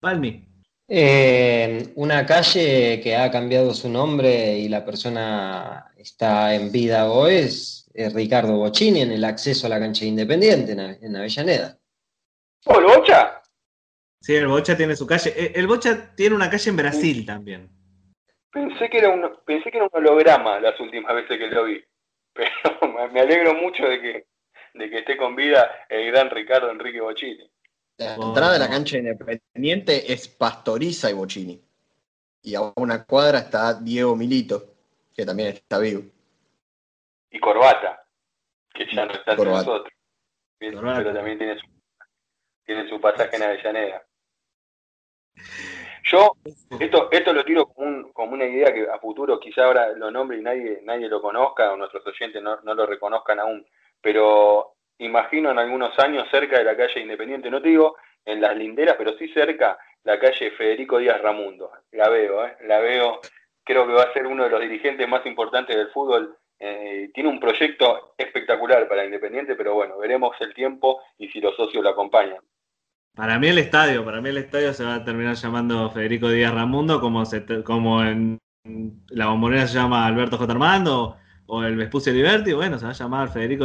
Palmi. 0.00 0.44
Eh, 0.90 1.92
una 1.96 2.24
calle 2.24 2.98
que 3.02 3.14
ha 3.14 3.30
cambiado 3.30 3.74
su 3.74 3.90
nombre 3.90 4.58
y 4.58 4.68
la 4.70 4.86
persona 4.86 5.92
está 5.98 6.54
en 6.54 6.72
vida 6.72 7.10
hoy 7.10 7.34
es, 7.34 7.90
es 7.92 8.14
Ricardo 8.14 8.56
Bocini 8.56 9.02
en 9.02 9.12
el 9.12 9.24
acceso 9.24 9.66
a 9.66 9.70
la 9.70 9.78
cancha 9.78 10.02
de 10.02 10.06
Independiente 10.06 10.72
en, 10.72 10.80
en 10.80 11.16
Avellaneda. 11.16 11.76
¡Oh, 12.64 12.78
el 12.78 12.86
Bocha! 12.86 13.37
Sí, 14.28 14.36
el 14.36 14.46
Bocha 14.46 14.76
tiene 14.76 14.94
su 14.94 15.06
calle. 15.06 15.32
Eh, 15.34 15.52
El 15.54 15.66
Bocha 15.66 16.14
tiene 16.14 16.36
una 16.36 16.50
calle 16.50 16.68
en 16.68 16.76
Brasil 16.76 17.24
también. 17.24 17.70
Pensé 18.52 18.90
que 18.90 18.98
era 18.98 19.08
un, 19.08 19.22
pensé 19.46 19.70
que 19.70 19.78
era 19.78 19.86
un 19.86 19.90
holograma 19.90 20.60
las 20.60 20.78
últimas 20.80 21.14
veces 21.14 21.38
que 21.38 21.46
lo 21.46 21.64
vi, 21.64 21.82
pero 22.34 22.92
me- 22.92 23.08
me 23.08 23.20
alegro 23.20 23.54
mucho 23.54 23.84
de 23.84 23.98
que, 24.02 24.26
de 24.74 24.90
que 24.90 24.98
esté 24.98 25.16
con 25.16 25.34
vida 25.34 25.86
el 25.88 26.08
gran 26.12 26.28
Ricardo 26.28 26.70
Enrique 26.70 27.00
Bocini. 27.00 27.50
La 27.96 28.18
Oh. 28.18 28.28
entrada 28.28 28.52
de 28.52 28.58
la 28.58 28.68
cancha 28.68 28.98
independiente 28.98 30.12
es 30.12 30.28
Pastoriza 30.28 31.08
y 31.10 31.14
Bocini. 31.14 31.62
Y 32.42 32.54
a 32.54 32.60
una 32.76 33.04
cuadra 33.06 33.38
está 33.38 33.80
Diego 33.80 34.14
Milito, 34.14 34.62
que 35.16 35.24
también 35.24 35.48
está 35.54 35.78
vivo. 35.78 36.02
Y 37.30 37.38
Corbata, 37.40 38.04
que 38.74 38.84
ya 38.94 39.06
no 39.06 39.12
está 39.14 39.30
entre 39.30 39.46
nosotros, 39.46 39.92
pero 40.58 41.14
también 41.14 41.38
tiene 41.38 41.58
su, 41.58 41.66
tiene 42.66 42.86
su 42.90 43.00
pasaje 43.00 43.34
en 43.34 43.42
Avellaneda. 43.44 44.02
Yo 46.04 46.36
Esto, 46.80 47.08
esto 47.10 47.32
lo 47.32 47.44
tiro 47.44 47.66
como, 47.66 47.86
un- 47.86 48.12
como 48.12 48.32
una 48.32 48.46
idea 48.46 48.72
que 48.72 48.88
a 48.88 48.98
futuro 48.98 49.38
quizá 49.38 49.64
ahora 49.64 49.92
lo 49.92 50.10
nombre 50.10 50.38
y 50.38 50.42
nadie, 50.42 50.80
nadie 50.84 51.08
lo 51.08 51.20
conozca 51.20 51.72
o 51.72 51.76
nuestros 51.76 52.06
oyentes 52.06 52.42
no, 52.42 52.58
no 52.62 52.74
lo 52.74 52.86
reconozcan 52.86 53.40
aún, 53.40 53.66
pero 54.00 54.74
imagino 54.98 55.50
en 55.50 55.58
algunos 55.58 55.98
años 55.98 56.26
cerca 56.30 56.58
de 56.58 56.64
la 56.64 56.76
calle 56.76 57.00
Independiente, 57.00 57.50
no 57.50 57.60
te 57.60 57.68
digo 57.68 57.96
en 58.24 58.40
las 58.40 58.56
linderas, 58.56 58.96
pero 58.96 59.12
sí 59.18 59.28
cerca 59.28 59.78
la 60.04 60.18
calle 60.18 60.50
Federico 60.52 60.98
Díaz 60.98 61.20
Ramundo. 61.20 61.70
La 61.92 62.08
veo, 62.08 62.46
¿eh? 62.46 62.56
la 62.62 62.78
veo, 62.80 63.20
creo 63.64 63.86
que 63.86 63.92
va 63.92 64.02
a 64.04 64.12
ser 64.12 64.26
uno 64.26 64.44
de 64.44 64.50
los 64.50 64.60
dirigentes 64.60 65.06
más 65.08 65.24
importantes 65.26 65.76
del 65.76 65.88
fútbol. 65.88 66.36
eh, 66.60 67.10
tiene 67.14 67.28
un 67.28 67.38
proyecto 67.38 68.14
espectacular 68.18 68.88
para 68.88 69.04
Independiente, 69.04 69.54
pero 69.54 69.74
bueno, 69.74 69.96
veremos 69.98 70.36
el 70.40 70.52
tiempo 70.54 71.00
y 71.18 71.28
si 71.28 71.40
los 71.40 71.54
socios 71.56 71.82
lo 71.84 71.90
acompañan. 71.90 72.40
Para 73.18 73.36
mí 73.40 73.48
el 73.48 73.58
estadio, 73.58 74.04
para 74.04 74.20
mí 74.20 74.28
el 74.28 74.38
estadio 74.38 74.72
se 74.72 74.84
va 74.84 74.94
a 74.94 75.04
terminar 75.04 75.34
llamando 75.34 75.90
Federico 75.90 76.30
Díaz 76.30 76.54
Ramundo, 76.54 77.00
como, 77.00 77.26
se 77.26 77.44
como 77.64 78.04
en 78.04 78.38
la 79.08 79.26
bombonera 79.26 79.66
se 79.66 79.74
llama 79.74 80.06
Alberto 80.06 80.38
J. 80.38 80.52
Armando 80.52 81.16
o 81.46 81.64
el 81.64 81.74
Vespucio 81.74 82.12
Liberty, 82.12 82.52
bueno, 82.52 82.78
se 82.78 82.84
va 82.84 82.92
a 82.92 82.94
llamar 82.94 83.32
Federico, 83.32 83.64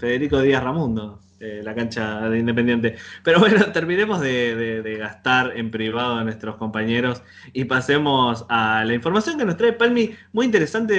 Federico 0.00 0.40
Díaz 0.40 0.64
Ramundo, 0.64 1.20
eh, 1.38 1.60
la 1.62 1.76
cancha 1.76 2.28
de 2.28 2.40
Independiente. 2.40 2.96
Pero 3.22 3.38
bueno, 3.38 3.66
terminemos 3.72 4.20
de, 4.20 4.96
gastar 4.98 5.56
en 5.56 5.70
privado 5.70 6.16
a 6.16 6.24
nuestros 6.24 6.56
compañeros 6.56 7.22
y 7.52 7.66
pasemos 7.66 8.46
a 8.48 8.84
la 8.84 8.94
información 8.94 9.38
que 9.38 9.44
nos 9.44 9.56
trae 9.56 9.74
Palmi, 9.74 10.10
muy 10.32 10.46
interesante 10.46 10.94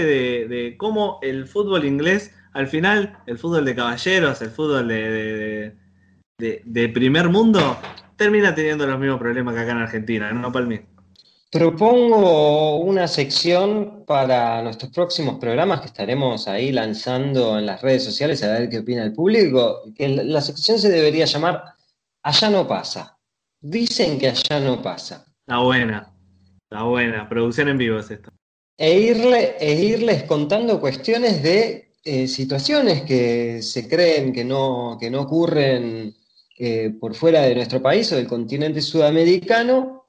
de 0.48 0.76
cómo 0.78 1.20
el 1.22 1.48
fútbol 1.48 1.84
inglés, 1.84 2.34
al 2.54 2.68
final, 2.68 3.18
el 3.26 3.38
fútbol 3.38 3.66
de 3.66 3.76
caballeros, 3.76 4.42
el 4.42 4.52
fútbol 4.52 4.88
de- 4.88 5.89
de- 6.40 6.90
primer 6.90 7.30
mundo 7.30 7.78
termina 8.16 8.56
teniendo 8.56 8.88
los 8.88 9.00
mismos 9.00 9.20
problemas 9.20 9.54
que 9.54 9.62
acá 9.62 9.72
en 9.72 9.78
Argentina, 9.78 10.32
¿no, 10.32 10.52
Palmi? 10.52 10.80
Propongo 11.52 12.78
una 12.78 13.08
sección 13.08 14.04
para 14.06 14.62
nuestros 14.62 14.92
próximos 14.92 15.40
programas 15.40 15.82
que 15.82 15.88
estaremos 15.88 16.48
ahí 16.48 16.72
lanzando 16.72 17.58
en 17.58 17.66
las 17.66 17.82
redes 17.82 18.04
sociales 18.04 18.44
a 18.44 18.52
ver 18.54 18.70
qué 18.70 18.80
opina 18.80 19.04
el 19.04 19.14
público. 19.14 19.82
La 19.98 20.24
la 20.24 20.42
sección 20.42 20.78
se 20.80 20.90
debería 20.90 21.26
llamar 21.26 21.64
Allá 22.24 22.50
no 22.50 22.68
pasa. 22.68 23.18
Dicen 23.62 24.20
que 24.20 24.28
allá 24.30 24.60
no 24.60 24.82
pasa. 24.82 25.26
Está 25.40 25.60
buena, 25.60 26.14
está 26.64 26.84
buena. 26.84 27.28
Producción 27.28 27.70
en 27.70 27.78
vivo 27.78 28.00
es 28.00 28.12
esto. 28.12 28.30
E, 28.78 29.00
irle, 29.00 29.56
e 29.60 29.74
irles 29.74 30.24
contando 30.24 30.80
cuestiones 30.80 31.42
de 31.42 31.94
eh, 32.04 32.28
situaciones 32.28 33.02
que 33.04 33.62
se 33.62 33.90
creen 33.90 34.32
que 34.32 34.46
no, 34.46 34.98
que 35.00 35.10
no 35.10 35.22
ocurren 35.22 36.16
eh, 36.60 36.92
por 37.00 37.16
fuera 37.16 37.42
de 37.42 37.56
nuestro 37.56 37.82
país 37.82 38.12
o 38.12 38.18
del 38.18 38.28
continente 38.28 38.82
sudamericano, 38.82 40.06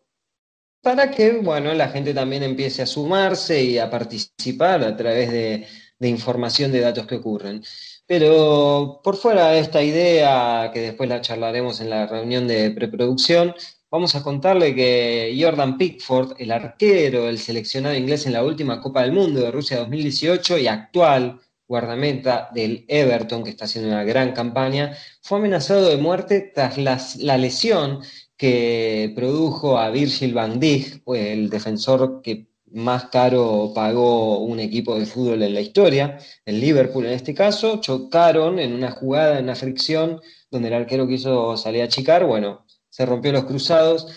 para 0.83 1.11
que 1.11 1.39
bueno, 1.39 1.73
la 1.75 1.89
gente 1.89 2.13
también 2.13 2.43
empiece 2.43 2.83
a 2.83 2.87
sumarse 2.87 3.63
y 3.63 3.79
a 3.79 3.89
participar 3.89 4.83
a 4.83 4.97
través 4.97 5.31
de, 5.31 5.67
de 5.99 6.09
información 6.09 6.73
de 6.73 6.81
datos 6.81 7.07
que 7.07 7.17
ocurren. 7.17 7.63
Pero 8.07 9.01
por 9.05 9.17
fuera 9.17 9.51
de 9.51 9.61
esta 9.61 9.83
idea, 9.83 10.71
que 10.75 10.81
después 10.81 11.09
la 11.09 11.21
charlaremos 11.21 11.81
en 11.81 11.91
la 11.91 12.07
reunión 12.07 12.49
de 12.49 12.71
preproducción, 12.73 13.55
Vamos 13.93 14.15
a 14.15 14.23
contarle 14.23 14.73
que 14.73 15.37
Jordan 15.37 15.77
Pickford, 15.77 16.37
el 16.39 16.53
arquero 16.53 17.25
del 17.25 17.41
seleccionado 17.41 17.97
inglés 17.97 18.25
en 18.25 18.35
la 18.35 18.45
última 18.45 18.81
Copa 18.81 19.03
del 19.03 19.11
Mundo 19.11 19.41
de 19.41 19.51
Rusia 19.51 19.79
2018 19.79 20.59
y 20.59 20.69
actual 20.69 21.41
guardameta 21.71 22.51
del 22.53 22.85
Everton, 22.89 23.45
que 23.45 23.51
está 23.51 23.67
haciendo 23.67 23.91
una 23.91 24.03
gran 24.03 24.33
campaña, 24.33 24.97
fue 25.23 25.39
amenazado 25.39 25.89
de 25.89 25.99
muerte 25.99 26.51
tras 26.53 26.77
la 27.17 27.39
lesión 27.39 28.01
que 28.37 29.13
produjo 29.15 29.79
a 29.79 29.89
Virgil 29.91 30.35
van 30.35 30.59
Dijk, 30.59 31.03
el 31.15 31.49
defensor 31.49 32.23
que 32.23 32.49
más 32.73 33.05
caro 33.05 33.71
pagó 33.73 34.41
un 34.41 34.59
equipo 34.59 34.99
de 34.99 35.07
fútbol 35.07 35.45
en 35.45 35.55
la 35.55 35.61
historia, 35.61 36.19
el 36.45 36.61
Liverpool 36.61 37.07
en 37.07 37.13
este 37.13 37.35
caso, 37.35 37.81
chocaron 37.81 38.59
en 38.59 38.73
una 38.73 38.91
jugada, 38.91 39.39
en 39.39 39.45
una 39.45 39.55
fricción, 39.55 40.21
donde 40.51 40.69
el 40.69 40.75
arquero 40.75 41.07
quiso 41.07 41.57
salir 41.57 41.83
a 41.83 41.85
achicar, 41.85 42.25
bueno, 42.25 42.67
se 42.89 43.07
rompió 43.07 43.31
los 43.31 43.45
cruzados 43.45 44.09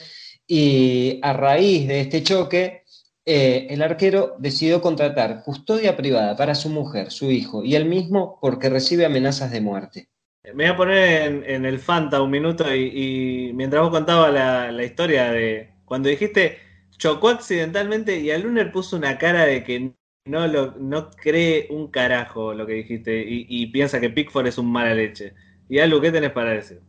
y 0.48 1.20
a 1.22 1.34
raíz 1.34 1.88
de 1.88 2.02
este 2.02 2.24
choque, 2.24 2.83
eh, 3.25 3.67
el 3.69 3.81
arquero 3.81 4.36
decidió 4.39 4.81
contratar 4.81 5.43
custodia 5.43 5.95
privada 5.95 6.36
para 6.36 6.55
su 6.55 6.69
mujer, 6.69 7.12
su 7.12 7.31
hijo 7.31 7.63
y 7.63 7.75
él 7.75 7.86
mismo 7.86 8.38
porque 8.41 8.69
recibe 8.69 9.05
amenazas 9.05 9.51
de 9.51 9.62
muerte. 9.62 10.09
Me 10.43 10.65
voy 10.65 10.65
a 10.65 10.77
poner 10.77 11.21
en, 11.21 11.49
en 11.49 11.65
el 11.65 11.79
Fanta 11.79 12.21
un 12.21 12.31
minuto 12.31 12.73
y, 12.73 13.49
y 13.49 13.53
mientras 13.53 13.81
vos 13.81 13.91
contabas 13.91 14.33
la, 14.33 14.71
la 14.71 14.83
historia 14.83 15.31
de 15.31 15.73
cuando 15.86 16.09
dijiste 16.09 16.57
chocó 16.97 17.29
accidentalmente 17.29 18.19
y 18.19 18.31
Aluner 18.31 18.71
puso 18.71 18.97
una 18.97 19.17
cara 19.17 19.45
de 19.45 19.63
que 19.63 19.93
no 20.25 20.47
lo 20.47 20.71
no 20.77 21.12
cree 21.12 21.67
un 21.69 21.89
carajo 21.89 22.53
lo 22.53 22.65
que 22.65 22.73
dijiste 22.73 23.21
y, 23.21 23.45
y 23.49 23.67
piensa 23.67 23.99
que 23.99 24.09
Pickford 24.09 24.47
es 24.47 24.57
un 24.57 24.71
mala 24.71 24.93
leche. 24.93 25.33
Y 25.69 25.79
Alu, 25.79 26.01
¿qué 26.01 26.12
tenés 26.12 26.31
para 26.31 26.51
decir? 26.51 26.81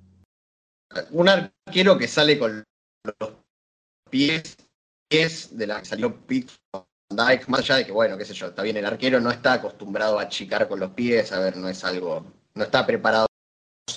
Un 1.10 1.28
arquero 1.28 1.98
que 1.98 2.08
sale 2.08 2.38
con 2.38 2.64
los 3.04 3.32
pies, 4.10 4.56
de 5.14 5.66
la 5.66 5.78
que 5.78 5.84
salió 5.84 6.26
Pickford, 6.26 6.84
Van 7.10 7.28
Dijk, 7.28 7.48
más 7.48 7.60
allá 7.60 7.76
de 7.76 7.86
que, 7.86 7.92
bueno, 7.92 8.18
qué 8.18 8.24
sé 8.24 8.34
yo, 8.34 8.46
está 8.48 8.62
bien, 8.62 8.76
el 8.76 8.84
arquero 8.84 9.20
no 9.20 9.30
está 9.30 9.54
acostumbrado 9.54 10.18
a 10.18 10.22
achicar 10.22 10.66
con 10.68 10.80
los 10.80 10.90
pies, 10.90 11.30
a 11.32 11.38
ver, 11.38 11.56
no 11.56 11.68
es 11.68 11.84
algo, 11.84 12.26
no 12.54 12.64
está 12.64 12.84
preparado, 12.84 13.26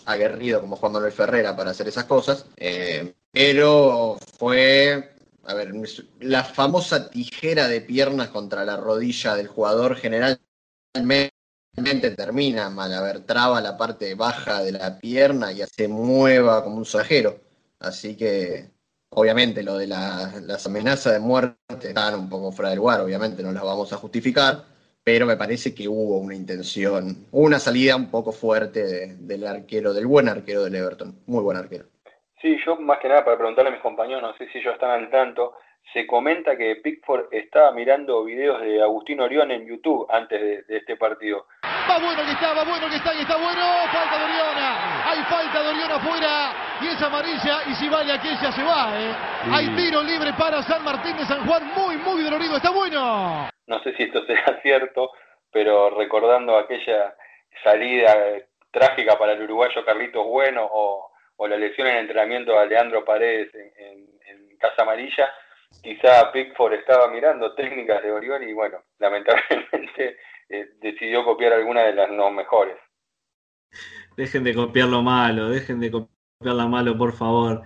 aguerrido 0.05 0.61
como 0.61 0.75
Juan 0.75 0.91
Manuel 0.91 1.11
Ferrera 1.11 1.55
para 1.55 1.71
hacer 1.71 1.87
esas 1.87 2.05
cosas, 2.05 2.45
eh, 2.57 3.15
pero 3.31 4.17
fue, 4.37 5.15
a 5.45 5.53
ver, 5.55 5.73
la 6.19 6.43
famosa 6.43 7.09
tijera 7.09 7.67
de 7.67 7.81
piernas 7.81 8.29
contra 8.29 8.63
la 8.63 8.77
rodilla 8.77 9.35
del 9.35 9.47
jugador 9.47 9.95
generalmente 9.95 10.41
termina 12.15 12.69
mal, 12.69 12.93
a 12.93 13.01
ver, 13.01 13.25
traba 13.25 13.59
la 13.59 13.75
parte 13.75 14.13
baja 14.13 14.61
de 14.61 14.73
la 14.73 14.99
pierna 14.99 15.51
y 15.51 15.63
se 15.63 15.87
mueva 15.87 16.63
como 16.63 16.77
un 16.77 16.85
sajero. 16.85 17.41
Así 17.79 18.15
que, 18.15 18.76
obviamente, 19.09 19.63
lo 19.63 19.77
de 19.77 19.87
la- 19.87 20.31
las 20.41 20.65
amenazas 20.65 21.13
de 21.13 21.19
muerte 21.19 21.89
están 21.89 22.15
un 22.15 22.29
poco 22.29 22.51
fuera 22.51 22.69
del 22.69 22.79
lugar, 22.79 23.01
obviamente 23.01 23.43
no 23.43 23.51
las 23.51 23.63
vamos 23.63 23.91
a 23.93 23.97
justificar, 23.97 24.63
pero 25.03 25.25
me 25.25 25.37
parece 25.37 25.73
que 25.73 25.87
hubo 25.87 26.17
una 26.17 26.35
intención, 26.35 27.25
una 27.31 27.59
salida 27.59 27.95
un 27.95 28.09
poco 28.11 28.31
fuerte 28.31 28.83
de- 28.83 29.15
del 29.15 29.47
arquero, 29.47 29.93
del 29.93 30.05
buen 30.07 30.27
arquero 30.27 30.63
del 30.63 30.75
Everton, 30.75 31.19
muy 31.27 31.41
buen 31.43 31.57
arquero. 31.57 31.85
Sí, 32.41 32.57
yo 32.65 32.75
más 32.75 32.99
que 32.99 33.07
nada 33.07 33.25
para 33.25 33.37
preguntarle 33.37 33.69
a 33.71 33.73
mis 33.73 33.81
compañeros, 33.81 34.21
no 34.21 34.35
sé 34.37 34.47
si 34.51 34.59
ellos 34.59 34.73
están 34.73 34.91
al 34.91 35.09
tanto, 35.09 35.53
se 35.93 36.05
comenta 36.05 36.57
que 36.57 36.75
Pickford 36.77 37.27
estaba 37.31 37.71
mirando 37.71 38.23
videos 38.23 38.61
de 38.61 38.81
Agustín 38.81 39.21
Orión 39.21 39.51
en 39.51 39.65
YouTube 39.65 40.05
antes 40.09 40.39
de, 40.39 40.61
de 40.63 40.77
este 40.77 40.95
partido. 40.97 41.47
Va 41.63 41.97
bueno 41.99 42.23
que 42.25 42.31
está, 42.31 42.53
va 42.53 42.63
bueno 42.65 42.87
que 42.89 42.95
está 42.97 43.13
y 43.15 43.21
está 43.21 43.37
bueno. 43.37 43.61
Falta 43.91 44.17
de 44.17 44.25
Oriona. 44.25 45.09
Hay 45.09 45.19
falta 45.23 45.63
de 45.63 45.69
Oriona 45.69 45.95
afuera. 45.95 46.53
Y 46.81 46.87
es 46.87 47.01
amarilla. 47.01 47.59
Y 47.67 47.73
si 47.75 47.87
vale 47.89 48.11
aquella 48.13 48.51
se 48.51 48.63
va, 48.63 48.91
¿eh? 48.99 49.11
Hay 49.51 49.67
tiro 49.75 50.03
libre 50.03 50.33
para 50.37 50.61
San 50.63 50.83
Martín 50.83 51.15
de 51.17 51.25
San 51.25 51.47
Juan. 51.47 51.63
Muy, 51.75 51.95
muy 51.97 52.21
dolorido. 52.23 52.57
Está 52.57 52.69
bueno. 52.71 53.49
No 53.67 53.79
sé 53.83 53.93
si 53.95 54.03
esto 54.03 54.25
será 54.27 54.59
cierto, 54.61 55.11
pero 55.51 55.89
recordando 55.91 56.57
aquella 56.57 57.15
salida 57.63 58.13
eh, 58.27 58.45
trágica 58.71 59.17
para 59.17 59.31
el 59.33 59.41
uruguayo 59.43 59.83
Carlitos 59.85 60.25
Bueno 60.25 60.67
o, 60.69 61.11
o 61.37 61.47
la 61.47 61.55
lesión 61.57 61.87
en 61.87 61.93
el 61.95 61.99
entrenamiento 62.01 62.59
de 62.59 62.67
Leandro 62.67 63.03
Paredes 63.05 63.53
en, 63.55 63.71
en- 63.77 64.07
en 64.27 64.57
Casa 64.57 64.81
Amarilla, 64.83 65.31
quizá 65.81 66.31
Pickford 66.31 66.73
estaba 66.73 67.09
mirando 67.09 67.53
técnicas 67.55 68.03
de 68.03 68.11
Orión 68.11 68.43
y 68.43 68.53
bueno, 68.53 68.77
lamentablemente 68.99 70.17
eh, 70.49 70.69
decidió 70.81 71.23
copiar 71.23 71.53
alguna 71.53 71.83
de 71.83 71.93
las 71.93 72.11
no 72.11 72.31
mejores. 72.31 72.77
Dejen 74.15 74.43
de 74.43 74.55
copiar 74.55 74.87
lo 74.89 75.03
malo, 75.03 75.49
dejen 75.49 75.79
de 75.79 75.91
copiar 75.91 76.55
lo 76.55 76.67
malo, 76.67 76.97
por 76.97 77.13
favor. 77.13 77.63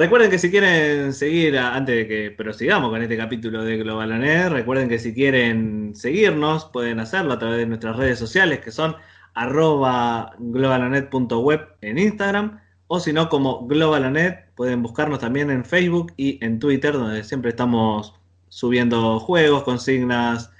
Recuerden 0.00 0.30
que 0.30 0.38
si 0.38 0.50
quieren 0.50 1.12
seguir, 1.12 1.58
antes 1.58 1.94
de 1.94 2.08
que 2.08 2.30
prosigamos 2.30 2.90
con 2.90 3.02
este 3.02 3.18
capítulo 3.18 3.62
de 3.62 3.76
Globalonet, 3.76 4.48
recuerden 4.48 4.88
que 4.88 4.98
si 4.98 5.12
quieren 5.12 5.94
seguirnos, 5.94 6.64
pueden 6.64 7.00
hacerlo 7.00 7.34
a 7.34 7.38
través 7.38 7.58
de 7.58 7.66
nuestras 7.66 7.96
redes 7.96 8.18
sociales, 8.18 8.60
que 8.60 8.70
son 8.70 8.96
arroba 9.34 10.32
globalonet.web 10.38 11.76
en 11.82 11.98
Instagram, 11.98 12.60
o 12.92 12.98
si 12.98 13.12
no, 13.12 13.28
como 13.28 13.68
Globalonet, 13.68 14.52
pueden 14.56 14.82
buscarnos 14.82 15.20
también 15.20 15.48
en 15.48 15.64
Facebook 15.64 16.12
y 16.16 16.44
en 16.44 16.58
Twitter, 16.58 16.92
donde 16.92 17.22
siempre 17.22 17.50
estamos 17.50 18.14
subiendo 18.48 19.20
juegos, 19.20 19.62
consignas, 19.62 20.50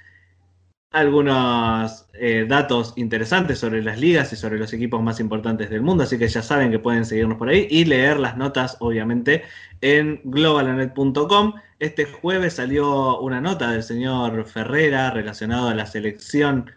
algunos 0.92 2.06
eh, 2.14 2.46
datos 2.48 2.92
interesantes 2.94 3.58
sobre 3.58 3.82
las 3.82 3.98
ligas 3.98 4.32
y 4.32 4.36
sobre 4.36 4.60
los 4.60 4.72
equipos 4.72 5.02
más 5.02 5.18
importantes 5.18 5.70
del 5.70 5.82
mundo, 5.82 6.04
así 6.04 6.18
que 6.18 6.28
ya 6.28 6.40
saben 6.40 6.70
que 6.70 6.78
pueden 6.78 7.04
seguirnos 7.04 7.36
por 7.36 7.48
ahí 7.48 7.66
y 7.68 7.84
leer 7.84 8.20
las 8.20 8.36
notas, 8.36 8.76
obviamente, 8.78 9.42
en 9.80 10.20
globalonet.com. 10.22 11.54
Este 11.80 12.04
jueves 12.04 12.54
salió 12.54 13.18
una 13.18 13.40
nota 13.40 13.72
del 13.72 13.82
señor 13.82 14.44
Ferrera 14.46 15.10
relacionado 15.10 15.68
a 15.68 15.74
la 15.74 15.86
selección 15.86 16.70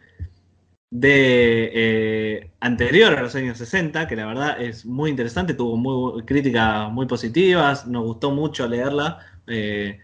de 0.93 1.71
eh, 1.73 2.51
anterior 2.59 3.13
a 3.17 3.21
los 3.23 3.35
años 3.35 3.57
60, 3.57 4.07
que 4.07 4.15
la 4.15 4.27
verdad 4.27 4.61
es 4.61 4.85
muy 4.85 5.09
interesante, 5.09 5.55
tuvo 5.55 5.75
muy, 5.75 6.23
críticas 6.23 6.91
muy 6.91 7.07
positivas, 7.07 7.87
nos 7.87 8.03
gustó 8.03 8.31
mucho 8.31 8.67
leerla. 8.67 9.19
eh, 9.47 9.99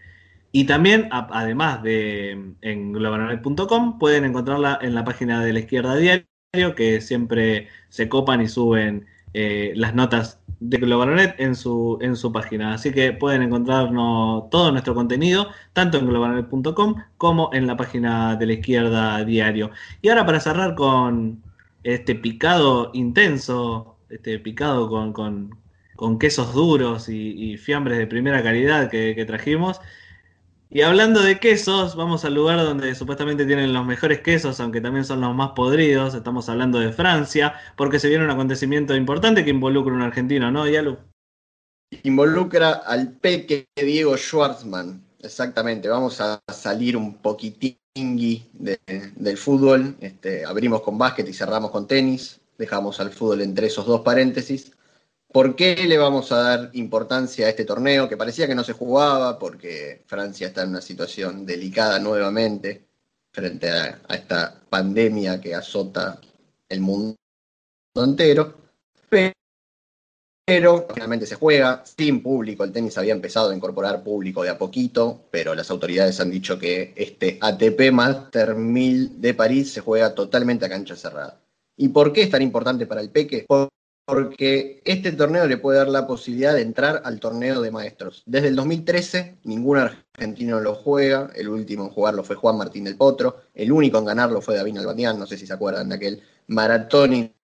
y 0.52 0.64
también, 0.64 1.08
además 1.12 1.82
de 1.84 2.54
en 2.60 2.92
globalonet.com, 2.92 3.98
pueden 4.00 4.24
encontrarla 4.24 4.78
en 4.82 4.94
la 4.94 5.04
página 5.04 5.44
de 5.44 5.52
la 5.52 5.60
izquierda 5.60 5.94
diario, 5.96 6.74
que 6.76 7.00
siempre 7.00 7.68
se 7.88 8.08
copan 8.08 8.40
y 8.40 8.48
suben 8.48 9.06
eh, 9.32 9.72
las 9.76 9.94
notas 9.94 10.39
de 10.60 10.76
Globalonet 10.78 11.34
en 11.40 11.54
su, 11.56 11.98
en 12.02 12.16
su 12.16 12.32
página. 12.32 12.74
Así 12.74 12.92
que 12.92 13.12
pueden 13.12 13.42
encontrarnos 13.42 14.48
todo 14.50 14.70
nuestro 14.72 14.94
contenido, 14.94 15.48
tanto 15.72 15.98
en 15.98 16.06
globalonet.com 16.06 16.96
como 17.16 17.50
en 17.52 17.66
la 17.66 17.76
página 17.76 18.36
de 18.36 18.46
la 18.46 18.52
izquierda 18.54 19.24
diario. 19.24 19.70
Y 20.02 20.08
ahora 20.10 20.26
para 20.26 20.40
cerrar 20.40 20.74
con 20.74 21.42
este 21.82 22.14
picado 22.14 22.90
intenso, 22.94 23.98
este 24.10 24.38
picado 24.38 24.88
con, 24.88 25.12
con- 25.12 25.58
con 25.96 26.18
quesos 26.18 26.54
duros 26.54 27.08
y, 27.10 27.56
fiambres 27.58 27.98
de 27.98 28.06
primera 28.06 28.42
calidad 28.42 28.90
que 28.90 29.24
trajimos. 29.26 29.80
Y 30.72 30.82
hablando 30.82 31.20
de 31.20 31.40
quesos, 31.40 31.96
vamos 31.96 32.24
al 32.24 32.34
lugar 32.34 32.58
donde 32.58 32.94
supuestamente 32.94 33.44
tienen 33.44 33.72
los 33.72 33.84
mejores 33.84 34.20
quesos, 34.20 34.60
aunque 34.60 34.80
también 34.80 35.04
son 35.04 35.20
los 35.20 35.34
más 35.34 35.50
podridos. 35.50 36.14
Estamos 36.14 36.48
hablando 36.48 36.78
de 36.78 36.92
Francia, 36.92 37.54
porque 37.76 37.98
se 37.98 38.08
viene 38.08 38.24
un 38.24 38.30
acontecimiento 38.30 38.94
importante 38.94 39.44
que 39.44 39.50
involucra 39.50 39.92
a 39.92 39.96
un 39.96 40.02
argentino, 40.02 40.52
¿no, 40.52 40.68
Yalu? 40.68 40.96
Involucra 42.04 42.70
al 42.86 43.10
peque 43.14 43.66
Diego 43.74 44.16
Schwartzman. 44.16 45.02
Exactamente, 45.18 45.88
vamos 45.88 46.20
a 46.20 46.40
salir 46.52 46.96
un 46.96 47.14
poquitingui 47.14 48.46
de- 48.52 48.78
del 49.16 49.36
fútbol. 49.36 49.96
Este, 50.00 50.44
abrimos 50.44 50.82
con 50.82 50.96
básquet 50.96 51.28
y 51.28 51.32
cerramos 51.32 51.72
con 51.72 51.88
tenis. 51.88 52.40
Dejamos 52.56 53.00
al 53.00 53.10
fútbol 53.10 53.40
entre 53.40 53.66
esos 53.66 53.86
dos 53.86 54.02
paréntesis. 54.02 54.70
¿Por 55.32 55.54
qué 55.54 55.76
le 55.86 55.96
vamos 55.96 56.32
a 56.32 56.42
dar 56.42 56.70
importancia 56.72 57.46
a 57.46 57.50
este 57.50 57.64
torneo 57.64 58.08
que 58.08 58.16
parecía 58.16 58.48
que 58.48 58.54
no 58.54 58.64
se 58.64 58.72
jugaba? 58.72 59.38
Porque 59.38 60.02
Francia 60.06 60.48
está 60.48 60.64
en 60.64 60.70
una 60.70 60.80
situación 60.80 61.46
delicada 61.46 62.00
nuevamente 62.00 62.88
frente 63.32 63.70
a, 63.70 64.00
esta 64.08 64.60
pandemia 64.68 65.40
que 65.40 65.54
azota 65.54 66.20
el 66.68 66.80
mundo 66.80 67.16
entero. 67.94 68.54
Pero 69.08 69.32
pero 70.44 70.84
finalmente 70.92 71.26
se 71.26 71.36
juega 71.36 71.84
sin 71.84 72.24
público. 72.24 72.64
El 72.64 72.72
tenis 72.72 72.98
había 72.98 73.12
empezado 73.12 73.50
a 73.50 73.54
incorporar 73.54 74.02
público 74.02 74.42
de 74.42 74.48
a 74.48 74.58
poquito, 74.58 75.28
pero 75.30 75.54
las 75.54 75.70
autoridades 75.70 76.18
han 76.18 76.32
dicho 76.32 76.58
que 76.58 76.92
este 76.96 77.38
ATP 77.40 77.92
Master 77.92 78.56
1000 78.56 79.20
de 79.20 79.34
París 79.34 79.72
se 79.72 79.80
juega 79.80 80.12
totalmente 80.12 80.66
a 80.66 80.68
cancha 80.68 80.96
cerrada. 80.96 81.40
¿Y 81.76 81.90
por 81.90 82.12
qué 82.12 82.22
es 82.22 82.30
tan 82.30 82.42
importante 82.42 82.86
para 82.86 83.00
el 83.00 83.10
Peque? 83.10 83.46
Por- 84.10 84.24
Porque 84.26 84.82
este 84.84 85.12
torneo 85.12 85.46
le 85.46 85.56
puede 85.56 85.78
dar 85.78 85.88
la 85.88 86.06
posibilidad 86.06 86.54
de 86.54 86.62
entrar 86.62 87.02
al 87.04 87.20
torneo 87.20 87.60
de 87.60 87.70
maestros. 87.70 88.22
Desde 88.26 88.48
el 88.48 88.56
2013 88.56 89.38
ningún 89.44 89.78
argentino 89.78 90.60
lo 90.60 90.74
juega, 90.74 91.30
el 91.34 91.48
último 91.48 91.84
en 91.84 91.90
jugarlo 91.90 92.24
fue 92.24 92.36
Juan 92.36 92.58
Martín 92.58 92.84
del 92.84 92.96
Potro, 92.96 93.42
el 93.54 93.70
único 93.72 93.98
en 93.98 94.04
ganarlo 94.06 94.40
fue 94.40 94.56
David 94.56 94.78
Albanián, 94.78 95.18
no 95.18 95.26
sé 95.26 95.36
si 95.38 95.46
se 95.46 95.52
acuerdan 95.52 95.88
de 95.88 95.94
aquel 95.94 96.22
maratónico 96.48 97.34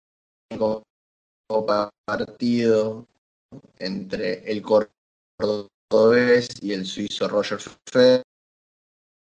partido 2.05 3.07
entre 3.79 4.51
el 4.51 4.63
cordobés 4.63 6.49
y 6.61 6.73
el 6.73 6.85
suizo 6.87 7.29
Roger 7.29 7.59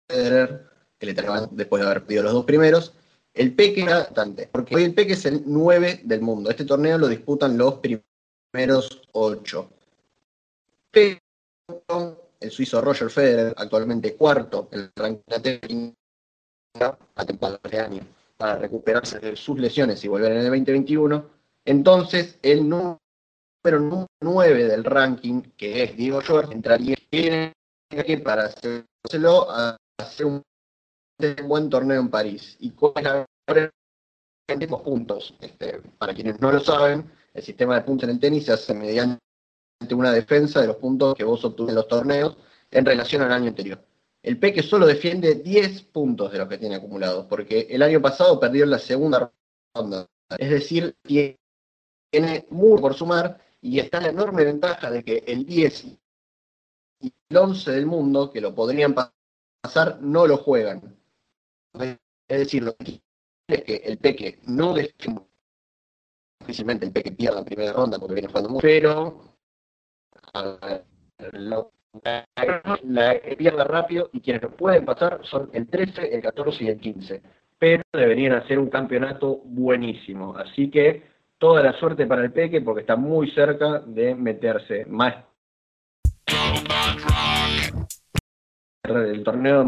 Federer, 0.09 0.67
que 0.99 1.07
le 1.07 1.15
terminaron 1.15 1.51
después 1.53 1.83
de 1.83 1.87
haber 1.87 2.03
perdido 2.03 2.23
los 2.25 2.33
dos 2.33 2.45
primeros. 2.45 2.95
El 3.35 3.53
Peque 3.53 3.83
era 3.83 3.99
bastante, 3.99 4.49
porque 4.51 4.77
hoy 4.77 4.85
el 4.85 4.95
Peque 4.95 5.15
es 5.15 5.25
el 5.27 5.43
9 5.45 6.03
del 6.05 6.21
mundo. 6.21 6.51
Este 6.51 6.65
torneo 6.65 6.97
lo 6.97 7.09
disputan 7.09 7.59
los 7.59 7.81
primeros 7.81 9.03
8. 9.11 9.71
Pero 10.93 11.19
el 12.39 12.51
suizo 12.53 12.81
Roger 12.81 13.11
Federer, 13.11 13.53
actualmente 13.57 14.15
cuarto 14.15 14.69
en 14.71 14.81
el 14.81 14.93
ranking 14.95 15.93
a 17.17 17.25
temporada 17.25 17.61
de 17.69 17.81
año, 17.81 18.03
para 18.37 18.57
recuperarse 18.57 19.19
de 19.19 19.35
sus 19.35 19.59
lesiones 19.59 20.05
y 20.05 20.09
volver 20.09 20.31
en 20.31 20.39
el 20.39 20.45
2021. 20.45 21.27
Entonces, 21.65 22.39
el 22.43 22.69
número 22.69 23.01
9 24.21 24.65
del 24.65 24.85
ranking, 24.85 25.43
que 25.57 25.83
es 25.83 25.97
Diego 25.97 26.21
Schwartz, 26.21 26.53
entraría 26.53 26.97
aquí 27.99 28.17
para 28.19 28.45
hacérselo 28.45 29.51
a 29.51 29.77
hacer 29.99 30.27
un, 30.27 30.43
un 31.19 31.49
buen 31.49 31.71
torneo 31.71 32.01
en 32.01 32.09
París. 32.09 32.57
¿Y 32.61 32.71
cuál 32.71 33.27
es 33.47 33.71
la 34.59 34.83
puntos? 34.83 35.35
Este, 35.41 35.81
para 35.99 36.15
quienes 36.15 36.41
no 36.41 36.53
lo 36.53 36.61
saben, 36.61 37.11
el 37.33 37.43
sistema 37.43 37.77
de 37.77 37.83
puntos 37.83 38.09
en 38.09 38.15
el 38.15 38.21
tenis 38.21 38.47
se 38.47 38.53
hace 38.53 38.75
mediante 38.75 39.21
una 39.93 40.13
defensa 40.13 40.61
de 40.61 40.69
los 40.69 40.77
puntos 40.77 41.15
que 41.15 41.25
vos 41.25 41.45
obtuviste 41.45 41.73
en 41.73 41.77
los 41.77 41.89
torneos 41.89 42.37
en 42.71 42.85
relación 42.85 43.23
al 43.23 43.33
año 43.33 43.49
anterior. 43.49 43.85
El 44.23 44.39
Peque 44.39 44.63
solo 44.63 44.87
defiende 44.87 45.35
10 45.35 45.83
puntos 45.85 46.33
de 46.33 46.39
los 46.39 46.49
que 46.49 46.59
tiene 46.59 46.77
acumulados, 46.77 47.27
porque 47.27 47.67
el 47.71 47.83
año 47.83 48.01
pasado 48.01 48.41
perdió 48.41 48.65
en 48.65 48.71
la 48.71 48.79
segunda 48.79 49.31
ronda. 49.75 50.07
Es 50.39 50.51
decir, 50.51 50.97
tiene 51.03 51.39
tiene 52.11 52.47
mucho 52.51 52.81
por 52.81 52.95
sumar 52.95 53.41
y 53.61 53.81
está 53.81 54.01
la 54.01 54.09
enorme 54.09 54.45
ventaja 54.45 54.89
de 54.89 55.03
que 55.03 55.25
el 55.27 55.45
10 55.45 55.85
y 57.01 57.13
el 57.29 57.37
11 57.37 57.73
del 57.73 57.87
mundo, 57.87 58.31
que 58.31 58.41
lo 58.41 58.55
podrían 58.55 58.95
pasar, 58.95 60.01
no 60.01 60.27
lo 60.27 60.37
juegan. 60.37 60.97
Es 61.75 62.39
decir, 62.39 62.63
lo 62.63 62.75
que 62.77 63.01
es 63.49 63.63
que 63.65 63.77
el 63.77 63.99
Peque 63.99 64.39
no 64.47 64.75
difícilmente 66.41 66.87
el 66.87 66.93
Peque 66.93 67.13
pierda 67.13 67.41
en 67.41 67.45
primera 67.45 67.73
ronda 67.73 67.99
porque 67.99 68.15
viene 68.15 68.29
jugando 68.29 68.51
mucho, 68.51 68.63
pero 68.63 69.21
la 72.83 73.21
que 73.21 73.37
pierda 73.37 73.65
rápido 73.65 74.11
y 74.13 74.21
quienes 74.21 74.43
lo 74.43 74.51
pueden 74.57 74.85
pasar 74.85 75.21
son 75.25 75.51
el 75.53 75.69
13, 75.69 76.15
el 76.15 76.23
14 76.23 76.65
y 76.65 76.69
el 76.69 76.81
15. 76.81 77.23
pero 77.59 77.83
deberían 77.93 78.33
hacer 78.33 78.59
un 78.59 78.69
campeonato 78.69 79.41
buenísimo. 79.45 80.37
Así 80.37 80.71
que 80.71 81.03
toda 81.39 81.63
la 81.63 81.73
suerte 81.79 82.07
para 82.07 82.23
el 82.23 82.33
Peque 82.33 82.61
porque 82.61 82.81
está 82.83 82.97
muy 82.97 83.31
cerca 83.31 83.81
de 83.81 84.15
meterse 84.15 84.85
más 84.87 85.17
el 88.85 89.25
torneo 89.25 89.61
de 89.61 89.65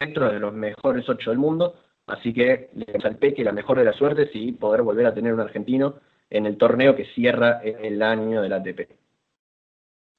maestros 0.00 0.32
de 0.32 0.38
los 0.38 0.52
mejores 0.52 1.08
ocho 1.08 1.30
del 1.30 1.38
mundo. 1.38 1.74
Así 2.06 2.32
que 2.32 2.70
le 2.74 2.86
al 3.04 3.16
Peque 3.16 3.44
la 3.44 3.52
mejor 3.52 3.78
de 3.78 3.84
las 3.84 3.96
suertes 3.96 4.30
y 4.32 4.52
poder 4.52 4.82
volver 4.82 5.06
a 5.06 5.14
tener 5.14 5.34
un 5.34 5.40
argentino 5.40 5.96
en 6.30 6.46
el 6.46 6.56
torneo 6.56 6.96
que 6.96 7.06
cierra 7.14 7.60
el 7.62 8.02
año 8.02 8.40
del 8.40 8.52
ATP. 8.52 8.88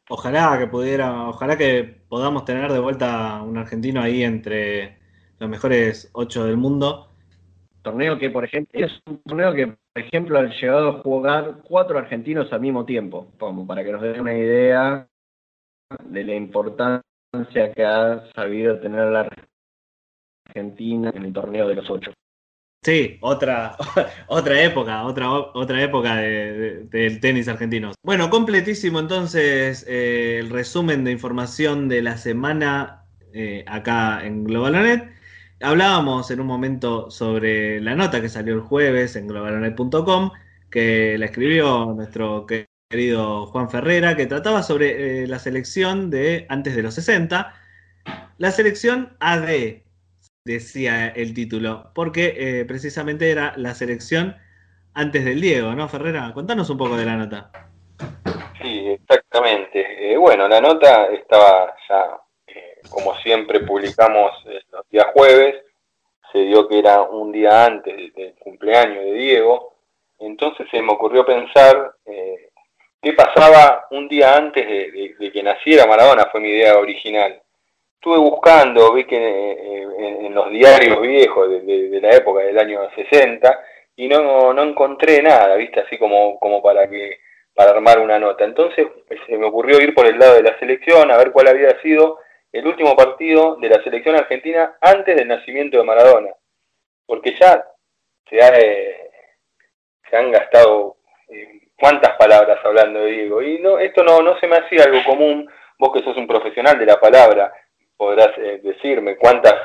Ojalá 0.10 0.58
que 0.60 0.68
pudiera, 0.68 1.30
ojalá 1.30 1.58
que 1.58 2.02
podamos 2.08 2.46
tener 2.46 2.72
de 2.72 2.80
vuelta 2.80 3.42
un 3.44 3.58
argentino 3.58 4.02
ahí 4.02 4.24
entre 4.24 4.98
los 5.40 5.50
mejores 5.50 6.10
ocho 6.14 6.46
del 6.46 6.58
mundo. 6.58 7.12
Torneo 7.82 8.18
que, 8.20 8.30
por 8.30 8.44
ejemplo, 8.44 8.86
es 8.86 8.92
un 9.06 9.20
torneo 9.20 9.54
que, 9.54 9.68
por 9.68 10.04
ejemplo, 10.04 10.40
han 10.40 10.52
llegado 10.52 10.90
a 10.90 11.02
jugar 11.02 11.62
cuatro 11.64 11.98
argentinos 11.98 12.52
al 12.52 12.62
mismo 12.62 12.86
tiempo, 12.86 13.32
como 13.40 13.66
para 13.66 13.84
que 13.84 13.92
nos 13.92 14.02
den 14.02 14.20
una 14.20 14.36
idea 14.36 15.08
de 16.04 16.24
la 16.24 16.36
importancia 16.36 17.74
que 17.74 17.86
ha 17.86 18.26
sabido 18.34 18.80
tener 18.80 19.06
la 19.12 19.30
Argentina 20.50 21.12
en 21.14 21.26
el 21.26 21.34
torneo 21.34 21.68
de 21.68 21.76
los 21.76 21.90
ocho. 21.90 22.12
Sí, 22.84 23.18
otra, 23.22 23.76
otra 24.28 24.64
época, 24.64 25.04
otra, 25.04 25.32
otra 25.32 25.84
época 25.84 26.16
del 26.16 27.20
tenis 27.20 27.48
argentino. 27.48 27.92
Bueno, 28.04 28.30
completísimo 28.30 29.00
entonces 29.00 29.86
eh, 29.88 30.40
el 30.40 30.50
resumen 30.50 31.04
de 31.04 31.12
información 31.12 31.90
de 31.90 32.02
la 32.02 32.18
semana 32.18 33.06
eh, 33.34 33.64
acá 33.68 34.26
en 34.26 34.46
Globalonet. 34.46 35.12
Hablábamos 35.62 36.32
en 36.32 36.40
un 36.40 36.48
momento 36.48 37.12
sobre 37.12 37.82
la 37.82 37.96
nota 37.96 38.22
que 38.22 38.30
salió 38.30 38.54
el 38.54 38.62
jueves 38.62 39.18
en 39.18 39.28
globalonet.com, 39.28 40.32
que 40.72 41.18
la 41.18 41.26
escribió 41.26 41.94
nuestro 41.94 42.46
querido 42.46 43.46
Juan 43.48 43.70
Ferrera, 43.70 44.16
que 44.16 44.26
trataba 44.26 44.64
sobre 44.64 45.24
eh, 45.24 45.28
la 45.28 45.38
selección 45.38 46.10
de 46.10 46.46
antes 46.48 46.78
de 46.78 46.84
los 46.84 46.94
60. 46.94 47.54
La 48.38 48.52
selección 48.52 49.18
AD, 49.20 49.84
decía 50.54 51.08
el 51.08 51.34
título, 51.34 51.92
porque 51.94 52.36
eh, 52.38 52.66
precisamente 52.66 53.32
era 53.32 53.54
la 53.58 53.76
selección 53.76 54.36
antes 54.94 55.24
del 55.26 55.42
Diego, 55.42 55.74
¿no, 55.76 55.88
Ferrera? 55.88 56.32
Contanos 56.34 56.70
un 56.70 56.78
poco 56.78 56.98
de 56.98 57.06
la 57.06 57.16
nota. 57.16 57.52
Sí, 58.62 58.88
exactamente. 58.90 60.12
Eh, 60.12 60.18
bueno, 60.18 60.48
la 60.48 60.60
nota 60.60 61.08
estaba 61.08 61.76
ya 61.88 62.20
como 62.90 63.16
siempre 63.18 63.60
publicamos 63.62 64.32
los 64.72 64.90
días 64.90 65.08
jueves, 65.14 65.64
se 66.32 66.40
dio 66.40 66.68
que 66.68 66.80
era 66.80 67.02
un 67.02 67.32
día 67.32 67.66
antes 67.66 68.14
del 68.14 68.36
cumpleaños 68.36 69.04
de 69.04 69.14
Diego, 69.14 69.76
entonces 70.20 70.68
se 70.70 70.82
me 70.82 70.94
ocurrió 70.94 71.26
pensar 71.26 71.96
eh, 72.06 72.50
qué 73.02 73.14
pasaba 73.14 73.88
un 73.92 74.08
día 74.08 74.36
antes 74.36 74.66
de, 74.68 75.32
que 75.32 75.44
naciera 75.44 75.88
Maradona, 75.88 76.28
fue 76.32 76.42
mi 76.42 76.50
idea 76.50 76.78
original. 76.78 77.42
Estuve 78.00 78.18
buscando, 78.18 78.94
vi 78.94 79.04
que 79.04 79.18
eh, 79.18 79.88
en, 80.00 80.34
los 80.34 80.50
diarios 80.52 81.02
viejos 81.02 81.50
de, 81.50 82.00
la 82.02 82.16
época 82.16 82.44
del 82.44 82.58
año 82.58 82.90
60 82.96 83.60
y 83.98 84.08
no, 84.08 84.54
no 84.54 84.64
encontré 84.64 85.22
nada, 85.22 85.58
viste, 85.58 85.82
así 85.82 85.98
como, 85.98 86.40
como 86.40 86.64
para 86.64 86.90
que 86.90 87.20
para 87.54 87.72
armar 87.72 88.00
una 88.00 88.18
nota. 88.18 88.46
Entonces 88.46 88.88
se 89.28 89.38
me 89.38 89.48
ocurrió 89.48 89.82
ir 89.82 89.94
por 89.94 90.06
el 90.06 90.18
lado 90.18 90.36
de 90.36 90.44
la 90.44 90.58
selección, 90.60 91.12
a 91.12 91.18
ver 91.18 91.34
cuál 91.34 91.50
había 91.50 91.78
sido 91.82 92.20
el 92.54 92.66
último 92.66 92.96
partido 92.96 93.58
de 93.58 93.68
la 93.68 93.84
selección 93.84 94.16
argentina 94.16 94.78
antes 94.80 95.18
del 95.18 95.28
nacimiento 95.28 95.78
de 95.78 95.84
Maradona. 95.84 96.30
Porque 97.06 97.36
ya 97.38 97.66
se, 98.30 98.38
eh, 98.38 99.12
se 100.10 100.16
han 100.16 100.32
gastado 100.32 100.96
eh, 101.28 101.68
cuántas 101.78 102.16
palabras 102.16 102.60
hablando 102.64 103.02
de 103.02 103.12
Diego. 103.12 103.42
Y 103.42 103.60
no, 103.60 103.78
esto 103.78 104.06
no, 104.06 104.22
no 104.22 104.40
se 104.40 104.48
me 104.48 104.56
hacía 104.56 104.86
algo 104.86 105.04
común. 105.04 105.52
Vos 105.78 105.92
que 105.92 106.02
sos 106.02 106.16
un 106.16 106.28
profesional 106.28 106.80
de 106.80 106.86
la 106.86 106.98
palabra, 106.98 107.52
podrás 108.00 108.32
eh, 108.38 108.62
decirme 108.64 109.18
cuántas 109.18 109.56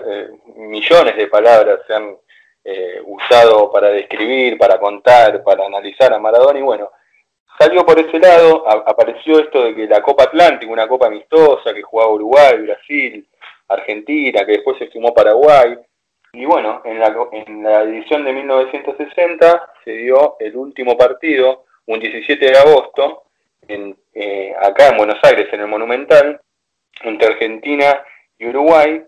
millones 0.56 1.16
de 1.16 1.28
palabras 1.28 1.80
se 1.86 1.94
han 1.94 2.16
usado 3.04 3.70
para 3.70 3.88
describir, 3.88 4.56
para 4.56 4.78
contar, 4.78 5.42
para 5.44 5.66
analizar 5.66 6.12
a 6.12 6.18
Maradona. 6.18 6.58
Y 6.58 6.62
bueno, 6.62 6.90
salió 7.58 7.84
por 7.84 7.98
ese 7.98 8.18
lado, 8.18 8.68
apareció 8.68 9.38
esto 9.38 9.64
de 9.64 9.74
que 9.74 9.86
la 9.86 10.02
Copa 10.02 10.24
Atlántica, 10.24 10.72
una 10.72 10.88
copa 10.88 11.06
amistosa 11.06 11.72
que 11.74 11.82
jugaba 11.82 12.12
Uruguay, 12.12 12.58
Brasil, 12.58 13.28
Argentina, 13.68 14.44
que 14.44 14.52
después 14.52 14.78
se 14.78 14.90
sumó 14.90 15.14
Paraguay. 15.14 15.76
Y 16.32 16.44
bueno, 16.44 16.82
en 16.84 16.98
la, 16.98 17.14
en 17.32 17.62
la 17.62 17.82
edición 17.82 18.24
de 18.24 18.32
1960 18.32 19.72
se 19.84 19.90
dio 19.92 20.36
el 20.40 20.56
último 20.56 20.96
partido, 20.96 21.64
un 21.86 22.00
17 22.00 22.44
de 22.44 22.58
agosto, 22.58 23.24
en, 23.68 23.96
eh, 24.12 24.52
acá 24.60 24.88
en 24.88 24.96
Buenos 24.96 25.18
Aires, 25.22 25.48
en 25.52 25.60
el 25.60 25.68
Monumental, 25.68 26.40
entre 27.02 27.28
Argentina 27.28 28.04
y 28.38 28.46
Uruguay, 28.46 29.02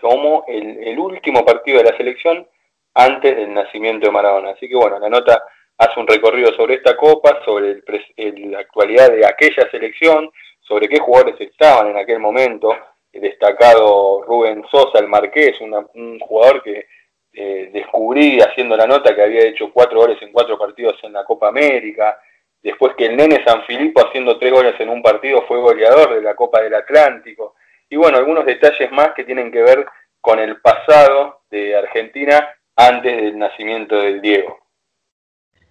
como 0.00 0.44
el, 0.46 0.82
el 0.82 0.98
último 0.98 1.44
partido 1.44 1.78
de 1.78 1.90
la 1.90 1.96
selección 1.96 2.46
antes 2.94 3.36
del 3.36 3.52
nacimiento 3.52 4.06
de 4.06 4.12
Maradona. 4.12 4.50
Así 4.50 4.68
que 4.68 4.76
bueno, 4.76 4.98
la 4.98 5.08
nota 5.08 5.42
hace 5.78 6.00
un 6.00 6.06
recorrido 6.06 6.52
sobre 6.54 6.74
esta 6.74 6.96
copa, 6.96 7.40
sobre 7.44 7.82
la 8.18 8.58
actualidad 8.60 9.10
de 9.10 9.26
aquella 9.26 9.70
selección, 9.70 10.30
sobre 10.60 10.88
qué 10.88 10.98
jugadores 10.98 11.40
estaban 11.40 11.88
en 11.88 11.96
aquel 11.98 12.18
momento, 12.18 12.74
el 13.12 13.20
destacado 13.20 14.22
Rubén 14.22 14.64
Sosa, 14.70 14.98
el 14.98 15.08
Marqués, 15.08 15.60
un 15.60 16.18
jugador 16.20 16.62
que 16.62 16.86
eh, 17.32 17.70
descubrí 17.72 18.40
haciendo 18.40 18.76
la 18.76 18.86
nota 18.86 19.14
que 19.14 19.22
había 19.22 19.46
hecho 19.46 19.70
cuatro 19.72 20.00
goles 20.00 20.20
en 20.22 20.32
cuatro 20.32 20.58
partidos 20.58 20.96
en 21.02 21.12
la 21.12 21.24
Copa 21.24 21.48
América, 21.48 22.18
después 22.62 22.94
que 22.96 23.06
el 23.06 23.16
nene 23.16 23.44
San 23.46 23.62
Filipo 23.64 24.00
haciendo 24.06 24.38
tres 24.38 24.52
goles 24.52 24.74
en 24.80 24.88
un 24.88 25.02
partido 25.02 25.42
fue 25.42 25.60
goleador 25.60 26.14
de 26.14 26.22
la 26.22 26.34
Copa 26.34 26.62
del 26.62 26.74
Atlántico, 26.74 27.54
y 27.88 27.96
bueno, 27.96 28.18
algunos 28.18 28.44
detalles 28.44 28.90
más 28.92 29.12
que 29.14 29.24
tienen 29.24 29.52
que 29.52 29.62
ver 29.62 29.86
con 30.20 30.38
el 30.38 30.60
pasado 30.60 31.42
de 31.50 31.76
Argentina 31.76 32.48
antes 32.74 33.16
del 33.16 33.38
nacimiento 33.38 33.96
del 33.96 34.20
Diego. 34.20 34.58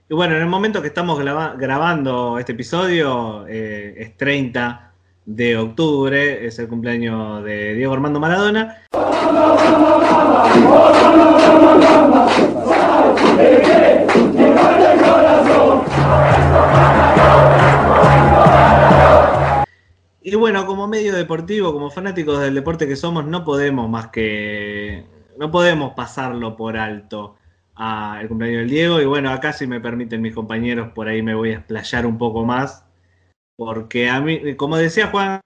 Y 0.08 0.14
bueno, 0.14 0.36
en 0.36 0.42
el 0.42 0.48
momento 0.48 0.82
que 0.82 0.88
estamos 0.88 1.20
grabando 1.20 2.38
este 2.38 2.54
episodio, 2.54 3.46
eh, 3.48 3.96
es 3.98 4.18
30 4.18 4.94
de 5.26 5.58
octubre, 5.58 6.46
es 6.46 6.60
el 6.60 6.68
cumpleaños 6.68 7.44
de 7.44 7.74
Diego 7.74 7.94
Armando 7.94 8.20
Maradona. 8.20 8.84
Y 20.28 20.34
bueno, 20.34 20.66
como 20.66 20.88
medio 20.88 21.14
deportivo, 21.14 21.72
como 21.72 21.92
fanáticos 21.92 22.40
del 22.42 22.56
deporte 22.56 22.88
que 22.88 22.96
somos, 22.96 23.28
no 23.28 23.46
podemos 23.46 23.88
más 23.88 24.08
que. 24.08 25.06
No 25.38 25.52
podemos 25.52 25.94
pasarlo 25.94 26.58
por 26.58 26.78
alto 26.78 27.36
el 28.20 28.28
cumpleaños 28.28 28.62
del 28.62 28.70
Diego. 28.72 29.00
Y 29.02 29.06
bueno, 29.06 29.30
acá 29.30 29.54
si 29.54 29.68
me 29.68 29.80
permiten 29.80 30.24
mis 30.24 30.34
compañeros, 30.34 30.92
por 30.94 31.08
ahí 31.08 31.22
me 31.22 31.36
voy 31.36 31.52
a 31.52 31.58
explayar 31.58 32.08
un 32.08 32.18
poco 32.18 32.44
más. 32.44 32.84
Porque 33.56 34.10
a 34.10 34.20
mí, 34.20 34.56
como 34.56 34.78
decía 34.78 35.08
Juan 35.12 35.42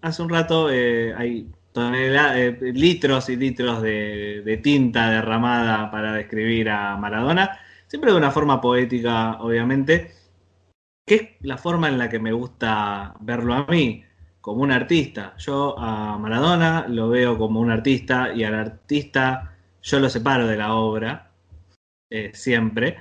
hace 0.00 0.22
un 0.22 0.30
rato, 0.30 0.70
eh, 0.70 1.12
hay 1.14 1.50
eh, 1.76 2.58
litros 2.72 3.28
y 3.28 3.36
litros 3.36 3.82
de, 3.82 4.60
tinta 4.62 5.10
derramada 5.10 5.90
para 5.90 6.14
describir 6.14 6.70
a 6.70 6.96
Maradona. 6.96 7.58
Siempre 7.86 8.12
de 8.12 8.16
una 8.16 8.30
forma 8.30 8.62
poética, 8.62 9.32
obviamente. 9.42 10.19
Que 11.10 11.16
es 11.16 11.28
la 11.40 11.58
forma 11.58 11.88
en 11.88 11.98
la 11.98 12.08
que 12.08 12.20
me 12.20 12.30
gusta 12.30 13.16
verlo 13.18 13.54
a 13.54 13.66
mí, 13.66 14.04
como 14.40 14.62
un 14.62 14.70
artista. 14.70 15.34
Yo 15.38 15.76
a 15.76 16.16
Maradona 16.16 16.86
lo 16.86 17.08
veo 17.08 17.36
como 17.36 17.58
un 17.58 17.72
artista 17.72 18.32
y 18.32 18.44
al 18.44 18.54
artista 18.54 19.56
yo 19.82 19.98
lo 19.98 20.08
separo 20.08 20.46
de 20.46 20.56
la 20.56 20.74
obra 20.74 21.32
eh, 22.10 22.30
siempre. 22.32 22.98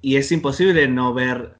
Y 0.00 0.16
es 0.16 0.32
imposible 0.32 0.88
no 0.88 1.14
ver 1.14 1.54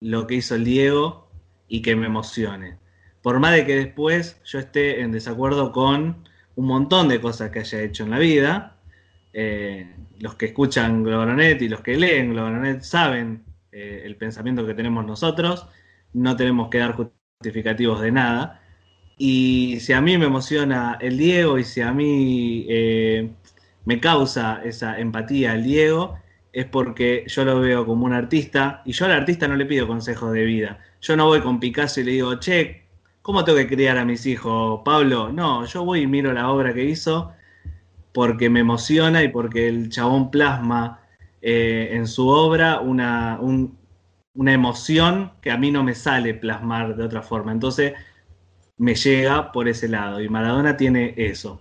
lo 0.00 0.26
que 0.26 0.34
hizo 0.34 0.56
el 0.56 0.64
Diego 0.64 1.30
y 1.68 1.82
que 1.82 1.94
me 1.94 2.06
emocione. 2.06 2.76
Por 3.22 3.38
más 3.38 3.52
de 3.52 3.64
que 3.64 3.76
después 3.76 4.40
yo 4.44 4.58
esté 4.58 5.02
en 5.02 5.12
desacuerdo 5.12 5.70
con 5.70 6.28
un 6.56 6.66
montón 6.66 7.06
de 7.06 7.20
cosas 7.20 7.52
que 7.52 7.60
haya 7.60 7.80
hecho 7.80 8.02
en 8.02 8.10
la 8.10 8.18
vida, 8.18 8.76
eh, 9.32 9.88
los 10.18 10.34
que 10.34 10.46
escuchan 10.46 11.04
Globalonet 11.04 11.62
y 11.62 11.68
los 11.68 11.82
que 11.82 11.96
leen 11.96 12.32
Globalonet 12.32 12.82
saben 12.82 13.46
eh, 13.76 14.02
el 14.04 14.16
pensamiento 14.16 14.66
que 14.66 14.74
tenemos 14.74 15.04
nosotros, 15.04 15.68
no 16.12 16.36
tenemos 16.36 16.68
que 16.70 16.78
dar 16.78 16.94
justificativos 16.94 18.00
de 18.00 18.12
nada. 18.12 18.62
Y 19.18 19.78
si 19.80 19.92
a 19.92 20.00
mí 20.00 20.18
me 20.18 20.26
emociona 20.26 20.98
el 21.00 21.18
Diego 21.18 21.58
y 21.58 21.64
si 21.64 21.80
a 21.80 21.92
mí 21.92 22.66
me 23.84 24.00
causa 24.00 24.60
esa 24.64 24.98
empatía 24.98 25.52
al 25.52 25.64
Diego 25.64 26.18
es 26.56 26.64
porque 26.64 27.24
yo 27.26 27.44
lo 27.44 27.60
veo 27.60 27.84
como 27.84 28.06
un 28.06 28.14
artista 28.14 28.80
y 28.86 28.92
yo 28.92 29.04
al 29.04 29.12
artista 29.12 29.46
no 29.46 29.56
le 29.56 29.66
pido 29.66 29.86
consejos 29.86 30.32
de 30.32 30.44
vida. 30.44 30.78
Yo 31.02 31.14
no 31.14 31.26
voy 31.26 31.42
con 31.42 31.60
Picasso 31.60 32.00
y 32.00 32.04
le 32.04 32.12
digo, 32.12 32.34
che, 32.40 32.84
¿cómo 33.20 33.44
tengo 33.44 33.58
que 33.58 33.66
criar 33.66 33.98
a 33.98 34.06
mis 34.06 34.24
hijos, 34.24 34.80
Pablo? 34.82 35.30
No, 35.30 35.66
yo 35.66 35.84
voy 35.84 36.00
y 36.00 36.06
miro 36.06 36.32
la 36.32 36.50
obra 36.50 36.72
que 36.72 36.84
hizo, 36.84 37.32
porque 38.12 38.48
me 38.48 38.60
emociona 38.60 39.22
y 39.22 39.28
porque 39.28 39.68
el 39.68 39.90
chabón 39.90 40.30
plasma 40.30 41.00
eh, 41.42 41.90
en 41.92 42.06
su 42.06 42.28
obra 42.28 42.80
una, 42.80 43.38
un- 43.40 43.78
una 44.34 44.52
emoción 44.52 45.32
que 45.40 45.50
a 45.50 45.56
mí 45.58 45.70
no 45.70 45.82
me 45.82 45.94
sale 45.94 46.34
plasmar 46.34 46.96
de 46.96 47.04
otra 47.04 47.22
forma. 47.22 47.52
Entonces 47.52 47.94
me 48.78 48.94
llega 48.94 49.52
por 49.52 49.68
ese 49.68 49.88
lado 49.88 50.20
y 50.20 50.28
Maradona 50.28 50.76
tiene 50.76 51.14
eso. 51.16 51.60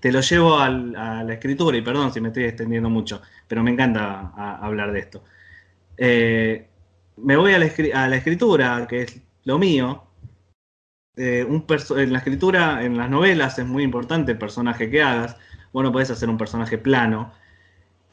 Te 0.00 0.12
lo 0.12 0.20
llevo 0.20 0.58
a 0.58 0.68
la 0.70 1.32
escritura 1.32 1.76
y 1.76 1.82
perdón 1.82 2.12
si 2.12 2.20
me 2.20 2.28
estoy 2.28 2.44
extendiendo 2.44 2.90
mucho, 2.90 3.22
pero 3.48 3.62
me 3.62 3.70
encanta 3.70 4.32
hablar 4.60 4.92
de 4.92 4.98
esto. 5.00 5.24
Eh, 5.96 6.68
me 7.18 7.36
voy 7.36 7.54
a 7.54 7.58
la, 7.58 8.16
escritura, 8.16 8.86
que 8.88 9.02
es 9.02 9.20
lo 9.44 9.58
mío. 9.58 10.04
Eh, 11.16 11.46
en 11.48 12.12
la 12.12 12.18
escritura, 12.18 12.84
en 12.84 12.96
las 12.96 13.08
novelas, 13.08 13.58
es 13.58 13.66
muy 13.66 13.82
importante 13.84 14.32
el 14.32 14.38
personaje 14.38 14.90
que 14.90 15.02
hagas. 15.02 15.36
Bueno, 15.72 15.92
podés 15.92 16.10
hacer 16.10 16.28
un 16.28 16.38
personaje 16.38 16.78
plano. 16.78 17.32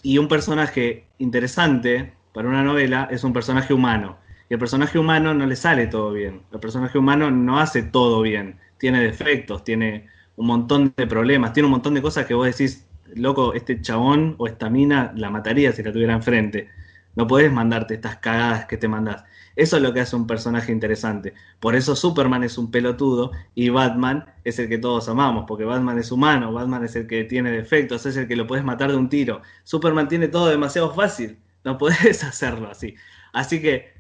Y 0.04 0.18
un 0.18 0.28
personaje 0.28 1.06
interesante 1.18 2.14
para 2.34 2.48
una 2.48 2.64
novela 2.64 3.08
es 3.12 3.24
un 3.24 3.34
personaje 3.34 3.74
humano. 3.74 4.18
Y 4.50 4.54
el 4.54 4.60
personaje 4.60 5.00
humano 5.00 5.34
no 5.34 5.46
le 5.46 5.56
sale 5.56 5.88
todo 5.88 6.12
bien. 6.12 6.42
El 6.52 6.60
personaje 6.60 6.98
humano 6.98 7.32
no 7.32 7.60
hace 7.60 7.84
todo 7.84 8.22
bien. 8.22 8.58
Tiene 8.78 9.02
defectos, 9.02 9.64
tiene 9.64 10.08
un 10.36 10.48
montón 10.48 10.94
de 10.96 11.08
problemas, 11.08 11.54
tiene 11.54 11.68
un 11.68 11.72
montón 11.72 11.94
de 11.94 12.02
cosas 12.02 12.26
que 12.26 12.34
vos 12.34 12.46
decís, 12.46 12.88
loco, 13.16 13.54
este 13.54 13.82
chabón 13.82 14.36
o 14.38 14.48
esta 14.48 14.70
mina 14.70 15.14
la 15.16 15.30
mataría 15.30 15.72
si 15.72 15.84
la 15.84 15.92
tuviera 15.92 16.14
enfrente. 16.14 16.70
No 17.16 17.28
podés 17.28 17.52
mandarte 17.52 17.96
estas 17.96 18.18
cagadas 18.18 18.66
que 18.66 18.78
te 18.78 18.88
mandás. 18.88 19.24
Eso 19.56 19.78
es 19.78 19.84
lo 19.84 19.94
que 19.94 20.00
hace 20.00 20.16
un 20.16 20.28
personaje 20.28 20.72
interesante. 20.72 21.34
Por 21.60 21.76
eso 21.76 21.96
Superman 21.96 22.44
es 22.44 22.58
un 22.58 22.72
pelotudo 22.72 23.32
y 23.54 23.70
Batman 23.70 24.26
es 24.44 24.60
el 24.60 24.70
que 24.70 24.78
todos 24.78 25.10
amamos, 25.10 25.46
porque 25.48 25.66
Batman 25.66 26.00
es 26.00 26.12
humano, 26.12 26.54
Batman 26.54 26.86
es 26.86 26.96
el 26.96 27.08
que 27.08 27.26
tiene 27.26 27.52
defectos, 27.52 28.06
es 28.06 28.16
el 28.18 28.28
que 28.28 28.36
lo 28.36 28.48
puedes 28.48 28.64
matar 28.64 28.92
de 28.92 28.98
un 28.98 29.10
tiro. 29.10 29.42
Superman 29.64 30.08
tiene 30.08 30.30
todo 30.30 30.48
demasiado 30.48 30.94
fácil, 30.94 31.40
no 31.64 31.78
podés 31.78 32.24
hacerlo 32.24 32.70
así. 32.70 32.96
Así 33.34 33.62
que 33.62 33.94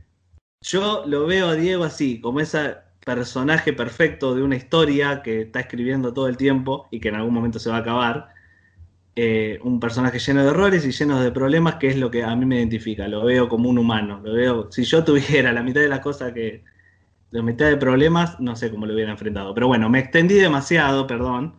yo 0.61 1.03
lo 1.05 1.25
veo 1.25 1.49
a 1.49 1.55
Diego 1.55 1.83
así, 1.83 2.21
como 2.21 2.39
ese 2.39 2.75
personaje 3.05 3.73
perfecto 3.73 4.35
de 4.35 4.43
una 4.43 4.55
historia 4.55 5.21
que 5.23 5.41
está 5.41 5.59
escribiendo 5.61 6.13
todo 6.13 6.27
el 6.27 6.37
tiempo 6.37 6.87
y 6.91 6.99
que 6.99 7.09
en 7.09 7.15
algún 7.15 7.33
momento 7.33 7.59
se 7.59 7.69
va 7.69 7.77
a 7.77 7.79
acabar. 7.79 8.29
Eh, 9.15 9.59
un 9.63 9.79
personaje 9.79 10.19
lleno 10.19 10.41
de 10.43 10.49
errores 10.51 10.85
y 10.85 10.91
lleno 10.91 11.19
de 11.21 11.31
problemas, 11.31 11.75
que 11.75 11.87
es 11.87 11.97
lo 11.97 12.09
que 12.09 12.23
a 12.23 12.33
mí 12.35 12.45
me 12.45 12.57
identifica. 12.57 13.07
Lo 13.09 13.25
veo 13.25 13.49
como 13.49 13.69
un 13.69 13.77
humano. 13.77 14.21
Lo 14.23 14.33
veo, 14.33 14.71
si 14.71 14.83
yo 14.85 15.03
tuviera 15.03 15.51
la 15.51 15.63
mitad 15.63 15.81
de 15.81 15.89
las 15.89 15.99
cosas 15.99 16.31
que. 16.33 16.63
La 17.31 17.41
mitad 17.41 17.67
de 17.67 17.77
problemas, 17.77 18.37
no 18.41 18.57
sé 18.57 18.69
cómo 18.71 18.85
lo 18.85 18.93
hubiera 18.93 19.11
enfrentado. 19.11 19.53
Pero 19.53 19.67
bueno, 19.67 19.89
me 19.89 19.99
extendí 19.99 20.35
demasiado, 20.35 21.07
perdón. 21.07 21.55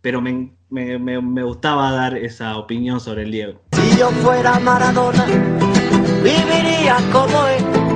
Pero 0.00 0.22
me, 0.22 0.52
me- 0.70 0.98
me- 0.98 1.20
me 1.20 1.42
gustaba 1.42 1.90
dar 1.92 2.16
esa 2.16 2.56
opinión 2.56 3.00
sobre 3.00 3.24
el 3.24 3.30
Diego. 3.30 3.60
Si 3.72 3.98
yo 3.98 4.08
fuera 4.10 4.58
Maradona, 4.60 5.26
viviría 6.22 6.96
como 7.12 7.46
él. 7.48 7.89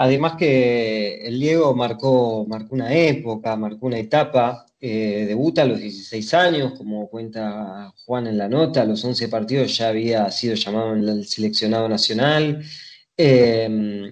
Además 0.00 0.36
que 0.38 1.26
el 1.26 1.40
Diego 1.40 1.74
marcó, 1.74 2.46
marcó 2.48 2.76
una 2.76 2.94
época, 2.94 3.56
marcó 3.56 3.86
una 3.86 3.98
etapa, 3.98 4.64
debuta 4.80 5.62
a 5.62 5.64
los 5.64 5.80
16 5.80 6.34
años, 6.34 6.72
como 6.78 7.08
cuenta 7.08 7.92
Juan 8.04 8.28
en 8.28 8.38
la 8.38 8.48
nota, 8.48 8.82
a 8.82 8.84
los 8.84 9.04
11 9.04 9.28
partidos 9.28 9.76
ya 9.76 9.88
había 9.88 10.30
sido 10.30 10.54
llamado 10.54 10.94
el 10.94 11.26
seleccionado 11.26 11.88
nacional. 11.88 12.62
Eh, 13.16 14.08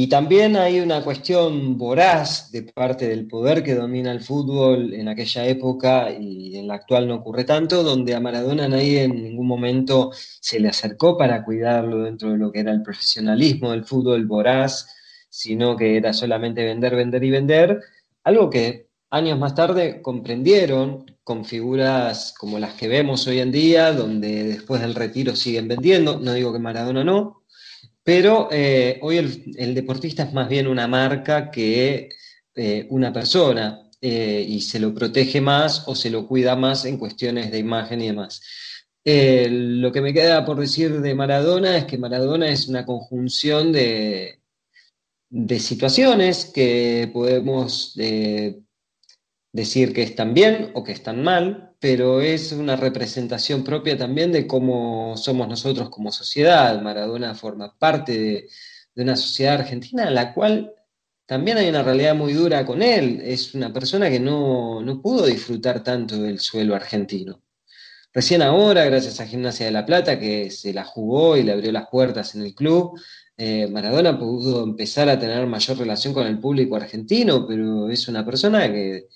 y 0.00 0.06
también 0.06 0.54
hay 0.54 0.78
una 0.78 1.02
cuestión 1.02 1.76
voraz 1.76 2.52
de 2.52 2.62
parte 2.62 3.08
del 3.08 3.26
poder 3.26 3.64
que 3.64 3.74
domina 3.74 4.12
el 4.12 4.20
fútbol 4.20 4.94
en 4.94 5.08
aquella 5.08 5.44
época 5.48 6.12
y 6.12 6.56
en 6.56 6.68
la 6.68 6.74
actual 6.74 7.08
no 7.08 7.16
ocurre 7.16 7.42
tanto, 7.42 7.82
donde 7.82 8.14
a 8.14 8.20
Maradona 8.20 8.68
nadie 8.68 9.02
en 9.02 9.20
ningún 9.24 9.48
momento 9.48 10.12
se 10.12 10.60
le 10.60 10.68
acercó 10.68 11.18
para 11.18 11.44
cuidarlo 11.44 12.04
dentro 12.04 12.30
de 12.30 12.38
lo 12.38 12.52
que 12.52 12.60
era 12.60 12.70
el 12.70 12.82
profesionalismo 12.84 13.72
del 13.72 13.84
fútbol 13.84 14.24
voraz, 14.24 14.86
sino 15.28 15.76
que 15.76 15.96
era 15.96 16.12
solamente 16.12 16.64
vender, 16.64 16.94
vender 16.94 17.24
y 17.24 17.30
vender, 17.32 17.80
algo 18.22 18.50
que 18.50 18.90
años 19.10 19.36
más 19.36 19.56
tarde 19.56 20.00
comprendieron 20.00 21.06
con 21.24 21.44
figuras 21.44 22.36
como 22.38 22.60
las 22.60 22.74
que 22.74 22.86
vemos 22.86 23.26
hoy 23.26 23.40
en 23.40 23.50
día, 23.50 23.92
donde 23.92 24.44
después 24.44 24.80
del 24.80 24.94
retiro 24.94 25.34
siguen 25.34 25.66
vendiendo, 25.66 26.20
no 26.20 26.34
digo 26.34 26.52
que 26.52 26.60
Maradona 26.60 27.02
no, 27.02 27.37
pero 28.08 28.48
eh, 28.50 28.98
hoy 29.02 29.18
el, 29.18 29.74
deportista 29.74 30.22
es 30.22 30.32
más 30.32 30.48
bien 30.48 30.66
una 30.66 30.88
marca 30.88 31.50
que 31.50 32.08
eh, 32.54 32.86
una 32.88 33.12
persona 33.12 33.82
eh, 34.00 34.46
y 34.48 34.62
se 34.62 34.80
lo 34.80 34.94
protege 34.94 35.42
más 35.42 35.86
o 35.86 35.94
se 35.94 36.08
lo 36.08 36.26
cuida 36.26 36.56
más 36.56 36.86
en 36.86 36.96
cuestiones 36.96 37.50
de 37.50 37.58
imagen 37.58 38.00
y 38.00 38.06
demás. 38.06 38.40
Lo 39.04 39.92
que 39.92 40.00
me 40.00 40.14
queda 40.14 40.42
por 40.46 40.58
decir 40.58 41.02
de 41.02 41.14
Maradona 41.14 41.76
es 41.76 41.84
que 41.84 41.98
Maradona 41.98 42.48
es 42.48 42.66
una 42.66 42.86
conjunción 42.86 43.72
de, 43.72 44.40
de 45.28 45.60
situaciones 45.60 46.46
que 46.46 47.10
podemos 47.12 47.92
decir 49.52 49.92
que 49.92 50.02
están 50.02 50.32
bien 50.32 50.70
o 50.72 50.82
que 50.82 50.92
están 50.92 51.22
mal, 51.22 51.67
pero 51.80 52.20
es 52.20 52.52
una 52.52 52.76
representación 52.76 53.62
propia 53.64 53.96
también 53.96 54.32
de 54.32 54.46
cómo 54.46 55.16
somos 55.16 55.48
nosotros 55.48 55.90
como 55.90 56.10
sociedad. 56.12 56.80
Maradona 56.82 57.34
forma 57.34 57.76
parte 57.78 58.18
de, 58.18 58.48
una 58.96 59.16
sociedad 59.16 59.54
argentina 59.60 60.08
en 60.08 60.14
la 60.14 60.34
cual 60.34 60.72
también 61.24 61.56
hay 61.58 61.68
una 61.68 61.84
realidad 61.84 62.16
muy 62.16 62.32
dura 62.32 62.66
con 62.66 62.82
él. 62.82 63.20
Es 63.24 63.54
una 63.54 63.72
persona 63.72 64.10
que 64.10 64.18
no, 64.18 64.82
no 64.82 65.00
pudo 65.00 65.26
disfrutar 65.26 65.84
tanto 65.84 66.20
del 66.20 66.40
suelo 66.40 66.74
argentino. 66.74 67.42
Recién 68.12 68.42
ahora, 68.42 68.84
gracias 68.84 69.20
a 69.20 69.26
Gimnasia 69.26 69.66
de 69.66 69.72
la 69.72 69.86
Plata, 69.86 70.18
que 70.18 70.50
se 70.50 70.72
la 70.72 70.84
jugó 70.84 71.36
y 71.36 71.44
le 71.44 71.52
abrió 71.52 71.70
las 71.70 71.88
puertas 71.88 72.34
en 72.34 72.42
el 72.42 72.54
club, 72.54 72.98
eh, 73.36 73.68
Maradona 73.68 74.18
pudo 74.18 74.64
empezar 74.64 75.08
a 75.08 75.18
tener 75.18 75.46
mayor 75.46 75.78
relación 75.78 76.12
con 76.12 76.26
el 76.26 76.40
público 76.40 76.74
argentino, 76.74 77.46
pero 77.46 77.88
es 77.88 78.08
una 78.08 78.24
persona 78.24 78.66
que 78.72 79.06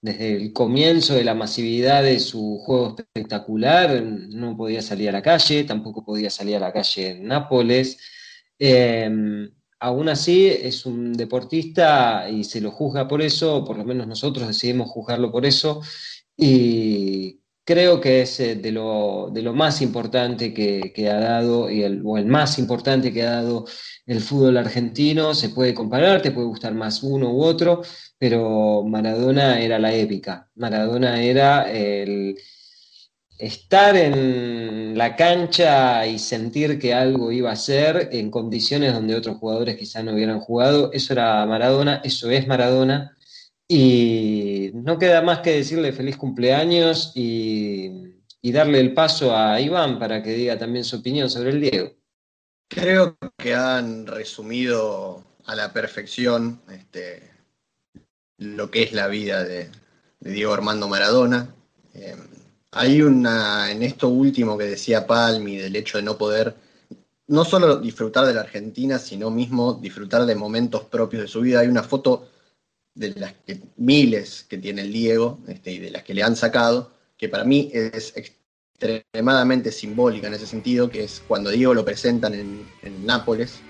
desde 0.00 0.36
el 0.36 0.52
comienzo 0.52 1.14
de 1.14 1.24
la 1.24 1.34
masividad 1.34 2.02
de 2.02 2.20
su 2.20 2.58
juego 2.58 2.96
espectacular 2.98 4.02
no 4.02 4.56
podía 4.56 4.82
salir 4.82 5.08
a 5.08 5.12
la 5.12 5.22
calle, 5.22 5.64
tampoco 5.64 6.04
podía 6.04 6.30
salir 6.30 6.56
a 6.56 6.60
la 6.60 6.72
calle 6.72 7.10
en 7.10 7.26
Nápoles. 7.26 7.98
Eh, 8.58 9.10
aún 9.80 10.08
así 10.08 10.46
es 10.46 10.86
un 10.86 11.12
deportista 11.12 12.28
y 12.30 12.44
se 12.44 12.60
lo 12.60 12.70
juzga 12.70 13.08
por 13.08 13.22
eso, 13.22 13.64
por 13.64 13.76
lo 13.76 13.84
menos 13.84 14.06
nosotros 14.06 14.48
decidimos 14.48 14.90
juzgarlo 14.90 15.30
por 15.30 15.46
eso, 15.46 15.80
y 16.36 17.37
creo 17.68 18.00
que 18.00 18.22
es 18.22 18.40
eh, 18.40 18.54
de 18.56 18.72
lo, 18.72 19.28
de 19.30 19.42
lo 19.42 19.52
más 19.52 19.82
importante 19.82 20.54
que, 20.54 20.90
que 20.94 21.10
ha 21.10 21.20
dado, 21.20 21.70
y 21.70 21.82
el, 21.82 22.00
o 22.02 22.16
el 22.16 22.24
más 22.24 22.58
importante 22.58 23.12
que 23.12 23.22
ha 23.22 23.32
dado 23.42 23.66
el 24.06 24.22
fútbol 24.22 24.56
argentino. 24.56 25.34
Se 25.34 25.50
puede 25.50 25.74
comparar, 25.74 26.22
te 26.22 26.30
puede 26.30 26.46
gustar 26.46 26.72
más 26.72 27.02
uno 27.02 27.30
u 27.30 27.42
otro, 27.42 27.82
pero 28.16 28.82
Maradona 28.84 29.60
era 29.60 29.78
la 29.78 29.92
épica. 29.92 30.48
Maradona 30.54 31.22
era 31.22 31.70
el 31.70 32.38
estar 33.38 33.94
en 33.96 34.96
la 34.96 35.14
cancha 35.14 36.06
y 36.06 36.18
sentir 36.18 36.78
que 36.78 36.94
algo 36.94 37.30
iba 37.32 37.52
a 37.52 37.56
ser 37.56 38.08
en 38.12 38.30
condiciones 38.30 38.94
donde 38.94 39.14
otros 39.14 39.36
jugadores 39.36 39.76
quizás 39.76 40.04
no 40.04 40.14
hubieran 40.14 40.40
jugado. 40.40 40.90
Eso 40.92 41.12
era 41.12 41.44
Maradona, 41.44 42.00
eso 42.02 42.30
es 42.30 42.46
Maradona. 42.46 43.17
Y 43.68 44.70
no 44.72 44.98
queda 44.98 45.20
más 45.20 45.40
que 45.40 45.52
decirle 45.52 45.92
feliz 45.92 46.16
cumpleaños 46.16 47.12
y, 47.14 48.14
darle 48.42 48.80
el 48.80 48.94
paso 48.94 49.36
a 49.36 49.60
Iván 49.60 49.98
para 49.98 50.22
que 50.22 50.30
diga 50.30 50.58
también 50.58 50.82
su 50.82 50.96
opinión 50.96 51.28
sobre 51.28 51.50
el 51.50 51.60
Diego. 51.60 51.92
Creo 52.66 53.18
que 53.36 53.54
han 53.54 54.06
resumido 54.06 55.22
a 55.44 55.54
la 55.54 55.70
perfección 55.74 56.62
este, 56.70 57.30
lo 58.38 58.70
que 58.70 58.84
es 58.84 58.94
la 58.94 59.06
vida 59.06 59.44
de, 59.44 59.68
de 60.20 60.30
Diego 60.30 60.54
Armando 60.54 60.88
Maradona. 60.88 61.54
Eh, 61.92 62.16
hay 62.70 63.02
una, 63.02 63.70
en 63.70 63.82
esto 63.82 64.08
último 64.08 64.56
que 64.56 64.64
decía 64.64 65.06
Palmi, 65.06 65.58
del 65.58 65.76
hecho 65.76 65.98
de 65.98 66.04
no 66.04 66.16
poder 66.16 66.56
no 67.26 67.44
solo 67.44 67.76
disfrutar 67.76 68.26
de 68.26 68.34
la 68.34 68.40
Argentina, 68.40 68.98
sino 68.98 69.30
mismo 69.30 69.74
disfrutar 69.74 70.24
de 70.24 70.34
momentos 70.34 70.84
propios 70.84 71.22
de 71.22 71.28
su 71.28 71.42
vida. 71.42 71.60
Hay 71.60 71.68
una 71.68 71.82
foto 71.82 72.28
de 72.98 73.14
las 73.14 73.34
que, 73.46 73.60
miles 73.76 74.44
que 74.48 74.58
tiene 74.58 74.82
el 74.82 74.92
Diego 74.92 75.38
este, 75.48 75.72
y 75.72 75.78
de 75.78 75.90
las 75.90 76.02
que 76.02 76.14
le 76.14 76.22
han 76.22 76.36
sacado, 76.36 76.92
que 77.16 77.28
para 77.28 77.44
mí 77.44 77.70
es 77.72 78.12
extremadamente 78.16 79.72
simbólica 79.72 80.26
en 80.26 80.34
ese 80.34 80.46
sentido, 80.46 80.90
que 80.90 81.04
es 81.04 81.22
cuando 81.26 81.50
Diego 81.50 81.74
lo 81.74 81.84
presentan 81.84 82.34
en, 82.34 82.66
en 82.82 83.06
Nápoles 83.06 83.60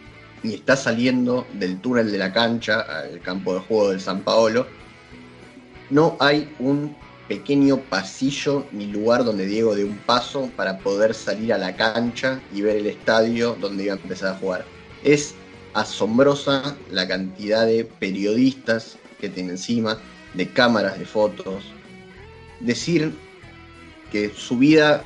y 0.42 0.54
está 0.54 0.76
saliendo 0.76 1.46
del 1.54 1.80
túnel 1.80 2.10
de 2.12 2.18
la 2.18 2.32
cancha 2.32 2.80
al 2.80 3.20
campo 3.20 3.54
de 3.54 3.60
juego 3.60 3.90
del 3.90 4.00
San 4.00 4.22
Paolo, 4.22 4.66
no 5.90 6.16
hay 6.20 6.54
un 6.58 6.96
pequeño 7.28 7.78
pasillo 7.78 8.66
ni 8.72 8.86
lugar 8.86 9.24
donde 9.24 9.46
Diego 9.46 9.74
dé 9.74 9.84
un 9.84 9.98
paso 9.98 10.50
para 10.56 10.78
poder 10.78 11.14
salir 11.14 11.52
a 11.52 11.58
la 11.58 11.76
cancha 11.76 12.40
y 12.54 12.62
ver 12.62 12.76
el 12.76 12.86
estadio 12.86 13.56
donde 13.60 13.84
iba 13.84 13.94
a 13.94 13.98
empezar 13.98 14.34
a 14.34 14.38
jugar. 14.38 14.64
Es 15.04 15.34
asombrosa 15.74 16.76
la 16.90 17.06
cantidad 17.06 17.66
de 17.66 17.84
periodistas 17.84 18.98
que 19.20 19.28
tiene 19.28 19.50
encima, 19.50 19.98
de 20.34 20.48
cámaras 20.48 20.98
de 20.98 21.04
fotos. 21.04 21.64
Decir 22.60 23.12
que 24.10 24.30
su 24.30 24.58
vida, 24.58 25.04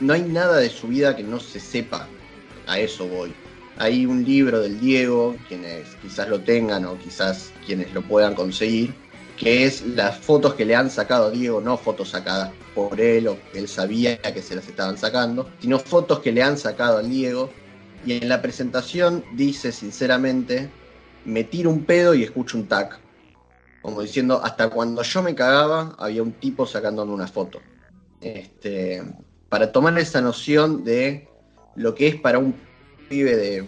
no 0.00 0.12
hay 0.12 0.22
nada 0.22 0.58
de 0.58 0.70
su 0.70 0.88
vida 0.88 1.16
que 1.16 1.22
no 1.22 1.40
se 1.40 1.60
sepa. 1.60 2.08
A 2.66 2.78
eso 2.78 3.06
voy. 3.06 3.32
Hay 3.78 4.06
un 4.06 4.24
libro 4.24 4.60
del 4.60 4.78
Diego, 4.80 5.36
quienes 5.48 5.88
quizás 6.02 6.28
lo 6.28 6.40
tengan 6.40 6.84
o 6.84 6.98
quizás 6.98 7.52
quienes 7.66 7.92
lo 7.92 8.02
puedan 8.02 8.34
conseguir, 8.34 8.94
que 9.36 9.64
es 9.64 9.82
las 9.82 10.18
fotos 10.18 10.54
que 10.54 10.64
le 10.64 10.76
han 10.76 10.90
sacado 10.90 11.26
a 11.26 11.30
Diego, 11.30 11.60
no 11.60 11.76
fotos 11.76 12.10
sacadas 12.10 12.50
por 12.74 13.00
él 13.00 13.28
o 13.28 13.38
él 13.54 13.66
sabía 13.66 14.18
que 14.18 14.42
se 14.42 14.54
las 14.54 14.68
estaban 14.68 14.98
sacando, 14.98 15.50
sino 15.60 15.78
fotos 15.78 16.20
que 16.20 16.32
le 16.32 16.42
han 16.42 16.58
sacado 16.58 16.98
al 16.98 17.10
Diego. 17.10 17.50
Y 18.04 18.12
en 18.12 18.28
la 18.28 18.42
presentación 18.42 19.24
dice 19.34 19.72
sinceramente, 19.72 20.68
me 21.24 21.44
tiro 21.44 21.70
un 21.70 21.84
pedo 21.84 22.14
y 22.14 22.22
escucho 22.22 22.58
un 22.58 22.66
tac. 22.66 23.01
Como 23.82 24.00
diciendo, 24.00 24.40
hasta 24.42 24.70
cuando 24.70 25.02
yo 25.02 25.22
me 25.22 25.34
cagaba 25.34 25.94
había 25.98 26.22
un 26.22 26.32
tipo 26.32 26.66
sacándome 26.66 27.12
una 27.12 27.26
foto. 27.26 27.60
Este, 28.20 29.02
para 29.48 29.72
tomar 29.72 29.98
esa 29.98 30.20
noción 30.20 30.84
de 30.84 31.28
lo 31.74 31.94
que 31.94 32.08
es 32.08 32.16
para 32.16 32.38
un 32.38 32.54
pibe 33.08 33.36
de, 33.36 33.64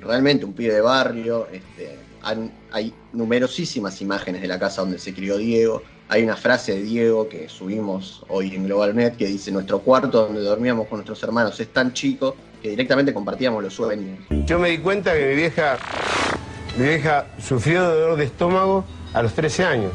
realmente 0.00 0.44
un 0.44 0.52
pibe 0.52 0.74
de 0.74 0.80
barrio, 0.80 1.48
este, 1.50 1.96
hay 2.70 2.94
numerosísimas 3.12 4.00
imágenes 4.00 4.42
de 4.42 4.48
la 4.48 4.58
casa 4.58 4.82
donde 4.82 4.98
se 4.98 5.14
crió 5.14 5.36
Diego. 5.36 5.82
Hay 6.08 6.22
una 6.22 6.36
frase 6.36 6.74
de 6.74 6.82
Diego 6.82 7.28
que 7.28 7.48
subimos 7.48 8.24
hoy 8.28 8.54
en 8.54 8.66
GlobalNet 8.66 9.16
que 9.16 9.26
dice, 9.26 9.50
nuestro 9.50 9.80
cuarto 9.80 10.26
donde 10.26 10.42
dormíamos 10.42 10.86
con 10.88 10.98
nuestros 10.98 11.22
hermanos 11.22 11.58
es 11.60 11.72
tan 11.72 11.92
chico 11.92 12.36
que 12.62 12.70
directamente 12.70 13.12
compartíamos 13.12 13.62
los 13.62 13.74
sueños. 13.74 14.18
Yo 14.46 14.58
me 14.58 14.70
di 14.70 14.78
cuenta 14.78 15.14
que 15.14 15.26
mi 15.26 15.34
vieja, 15.34 15.78
mi 16.78 16.84
vieja 16.84 17.26
sufrió 17.38 17.88
de 17.88 18.00
dolor 18.00 18.18
de 18.18 18.24
estómago 18.24 18.84
a 19.14 19.22
los 19.22 19.32
13 19.32 19.64
años. 19.64 19.92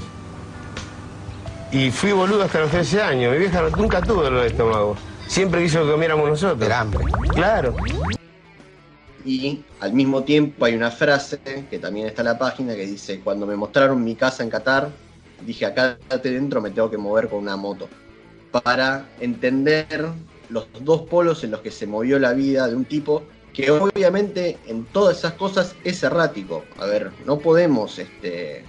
Y 1.71 1.91
fui 1.91 2.11
boludo 2.11 2.43
hasta 2.43 2.61
los 2.61 2.71
13 2.71 3.01
años. 3.01 3.33
Mi 3.33 3.39
vieja 3.39 3.61
nunca 3.77 4.01
tuvo 4.01 4.23
dolor 4.23 4.41
de 4.41 4.47
estómago. 4.47 4.95
Siempre 5.27 5.61
quiso 5.61 5.85
que 5.85 5.91
comiéramos 5.91 6.27
nosotros. 6.27 6.65
Era 6.65 6.79
hambre. 6.79 7.05
Claro. 7.33 7.75
Y 9.23 9.63
al 9.79 9.93
mismo 9.93 10.23
tiempo 10.23 10.65
hay 10.65 10.73
una 10.73 10.89
frase 10.89 11.39
que 11.69 11.77
también 11.77 12.07
está 12.07 12.23
en 12.23 12.27
la 12.27 12.39
página 12.39 12.75
que 12.75 12.87
dice, 12.87 13.19
cuando 13.19 13.45
me 13.45 13.55
mostraron 13.55 14.03
mi 14.03 14.15
casa 14.15 14.41
en 14.41 14.49
Qatar, 14.49 14.89
dije, 15.45 15.65
acá 15.65 15.97
dentro 16.23 16.61
me 16.61 16.71
tengo 16.71 16.89
que 16.89 16.97
mover 16.97 17.29
con 17.29 17.39
una 17.39 17.55
moto. 17.55 17.87
Para 18.51 19.05
entender 19.19 20.07
los 20.49 20.67
dos 20.81 21.03
polos 21.03 21.43
en 21.43 21.51
los 21.51 21.59
que 21.59 21.69
se 21.69 21.85
movió 21.85 22.17
la 22.17 22.33
vida 22.33 22.67
de 22.67 22.75
un 22.75 22.85
tipo 22.85 23.23
que 23.53 23.69
obviamente 23.69 24.57
en 24.67 24.85
todas 24.85 25.19
esas 25.19 25.33
cosas 25.33 25.75
es 25.83 26.01
errático. 26.01 26.63
A 26.79 26.85
ver, 26.85 27.11
no 27.25 27.37
podemos 27.39 27.99
este, 27.99 28.63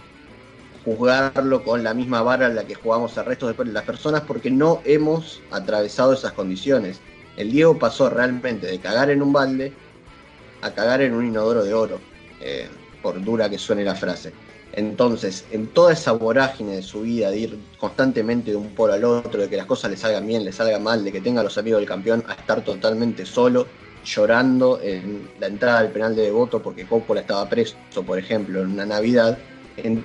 juzgarlo 0.85 1.63
con 1.63 1.85
la 1.85 1.95
misma 1.95 2.23
vara 2.23 2.47
en 2.47 2.57
la 2.57 2.65
que 2.65 2.75
jugamos 2.75 3.17
al 3.19 3.27
resto 3.27 3.53
de 3.53 3.65
las 3.67 3.85
personas 3.85 4.23
porque 4.23 4.51
no 4.51 4.81
hemos 4.85 5.41
atravesado 5.51 6.13
esas 6.13 6.33
condiciones. 6.33 7.01
El 7.37 7.53
Diego 7.53 7.79
pasó 7.79 8.11
realmente 8.11 8.67
de 8.67 8.79
cagar 8.79 9.11
en 9.11 9.23
un 9.23 9.33
balde 9.33 9.73
a 10.63 10.71
cagar 10.73 11.01
en 11.01 11.15
un 11.15 11.27
inodoro 11.27 11.65
de 11.65 11.73
oro, 11.73 12.01
eh, 12.41 12.69
por 13.03 13.23
dura 13.23 13.49
que 13.49 13.59
suene 13.59 13.85
la 13.85 13.95
frase. 13.95 14.33
Entonces, 14.73 15.45
en 15.51 15.67
toda 15.69 15.93
esa 15.93 16.13
vorágine 16.13 16.77
de 16.77 16.83
su 16.83 17.03
vida, 17.03 17.31
de 17.31 17.39
ir 17.39 17.59
constantemente 17.79 18.53
de 18.53 18.57
un 18.57 18.75
polo 18.75 18.93
al 18.93 19.05
otro, 19.05 19.41
de 19.41 19.49
que 19.49 19.57
las 19.57 19.67
cosas 19.67 19.91
le 19.91 19.97
salgan 19.97 20.27
bien, 20.27 20.45
le 20.45 20.53
salgan 20.53 20.83
mal, 20.83 21.03
de 21.03 21.11
que 21.11 21.21
tenga 21.21 21.43
los 21.43 21.59
amigos 21.59 21.81
del 21.81 21.89
campeón, 21.89 22.25
a 22.29 22.35
estar 22.35 22.63
totalmente 22.63 23.27
solo, 23.27 23.67
llorando 24.05 24.81
en 24.83 25.29
la 25.41 25.49
entrada 25.49 25.83
del 25.83 25.93
penal 25.93 26.15
de 26.15 26.23
Devoto 26.23 26.63
porque 26.63 26.87
Coppola 26.87 27.21
estaba 27.21 27.49
preso, 27.49 27.77
por 28.07 28.19
ejemplo, 28.19 28.61
en 28.61 28.71
una 28.71 28.87
Navidad, 28.87 29.39
en, 29.77 30.05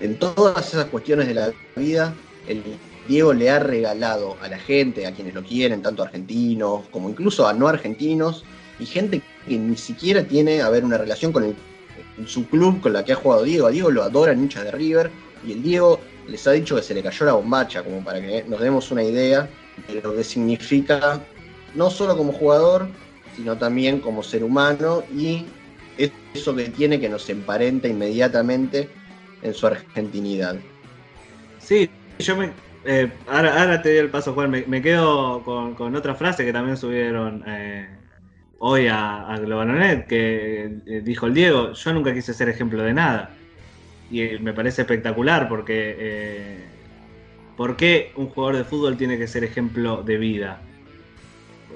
en 0.00 0.18
todas 0.18 0.68
esas 0.68 0.86
cuestiones 0.86 1.28
de 1.28 1.34
la 1.34 1.52
vida, 1.76 2.14
el 2.48 2.62
Diego 3.06 3.32
le 3.32 3.50
ha 3.50 3.58
regalado 3.58 4.36
a 4.40 4.48
la 4.48 4.58
gente, 4.58 5.06
a 5.06 5.12
quienes 5.12 5.34
lo 5.34 5.42
quieren, 5.42 5.82
tanto 5.82 6.02
argentinos 6.02 6.86
como 6.90 7.10
incluso 7.10 7.46
a 7.46 7.52
no 7.52 7.68
argentinos, 7.68 8.44
y 8.78 8.86
gente 8.86 9.22
que 9.46 9.58
ni 9.58 9.76
siquiera 9.76 10.24
tiene 10.24 10.62
a 10.62 10.70
ver 10.70 10.84
una 10.84 10.96
relación 10.96 11.32
con 11.32 11.54
su 12.26 12.46
club 12.48 12.80
con 12.80 12.92
la 12.94 13.04
que 13.04 13.12
ha 13.12 13.16
jugado 13.16 13.44
Diego. 13.44 13.66
A 13.66 13.70
Diego 13.70 13.90
lo 13.90 14.02
adoran 14.02 14.40
hinchas 14.40 14.64
de 14.64 14.70
River 14.70 15.10
y 15.46 15.52
el 15.52 15.62
Diego 15.62 16.00
les 16.26 16.46
ha 16.46 16.52
dicho 16.52 16.76
que 16.76 16.82
se 16.82 16.94
le 16.94 17.02
cayó 17.02 17.26
la 17.26 17.32
bombacha, 17.32 17.82
como 17.82 18.02
para 18.02 18.20
que 18.20 18.44
nos 18.48 18.60
demos 18.60 18.90
una 18.90 19.02
idea 19.02 19.48
de 19.88 20.00
lo 20.00 20.14
que 20.14 20.24
significa, 20.24 21.20
no 21.74 21.90
solo 21.90 22.16
como 22.16 22.32
jugador, 22.32 22.88
sino 23.36 23.56
también 23.56 24.00
como 24.00 24.22
ser 24.22 24.44
humano 24.44 25.02
y 25.14 25.44
eso 26.32 26.54
que 26.56 26.70
tiene 26.70 26.98
que 26.98 27.08
nos 27.08 27.28
emparenta 27.28 27.86
inmediatamente 27.86 28.88
en 29.42 29.54
su 29.54 29.66
argentinidad. 29.66 30.56
Sí, 31.58 31.88
yo 32.18 32.36
me. 32.36 32.50
Eh, 32.84 33.10
ahora, 33.28 33.82
te 33.82 33.90
doy 33.90 33.98
el 33.98 34.08
paso, 34.08 34.32
Juan. 34.32 34.50
Me, 34.50 34.82
quedo 34.82 35.42
con, 35.42 35.94
otra 35.94 36.14
frase 36.14 36.44
que 36.44 36.52
también 36.52 36.76
subieron 36.76 37.44
eh, 37.46 37.88
hoy 38.58 38.86
a, 38.88 39.26
a 39.26 39.38
Globalonet, 39.38 40.06
que 40.06 40.78
eh, 40.86 41.00
dijo 41.04 41.26
el 41.26 41.34
Diego, 41.34 41.72
yo 41.72 41.92
nunca 41.92 42.14
quise 42.14 42.34
ser 42.34 42.48
ejemplo 42.48 42.82
de 42.82 42.94
nada. 42.94 43.30
Y 44.10 44.38
me 44.40 44.52
parece 44.52 44.82
espectacular 44.82 45.48
porque 45.48 46.64
¿por 47.56 47.76
qué 47.76 48.12
un 48.16 48.28
jugador 48.28 48.56
de 48.56 48.64
fútbol 48.64 48.96
tiene 48.96 49.18
que 49.18 49.28
ser 49.28 49.44
ejemplo 49.44 50.02
de 50.02 50.16
vida? 50.16 50.60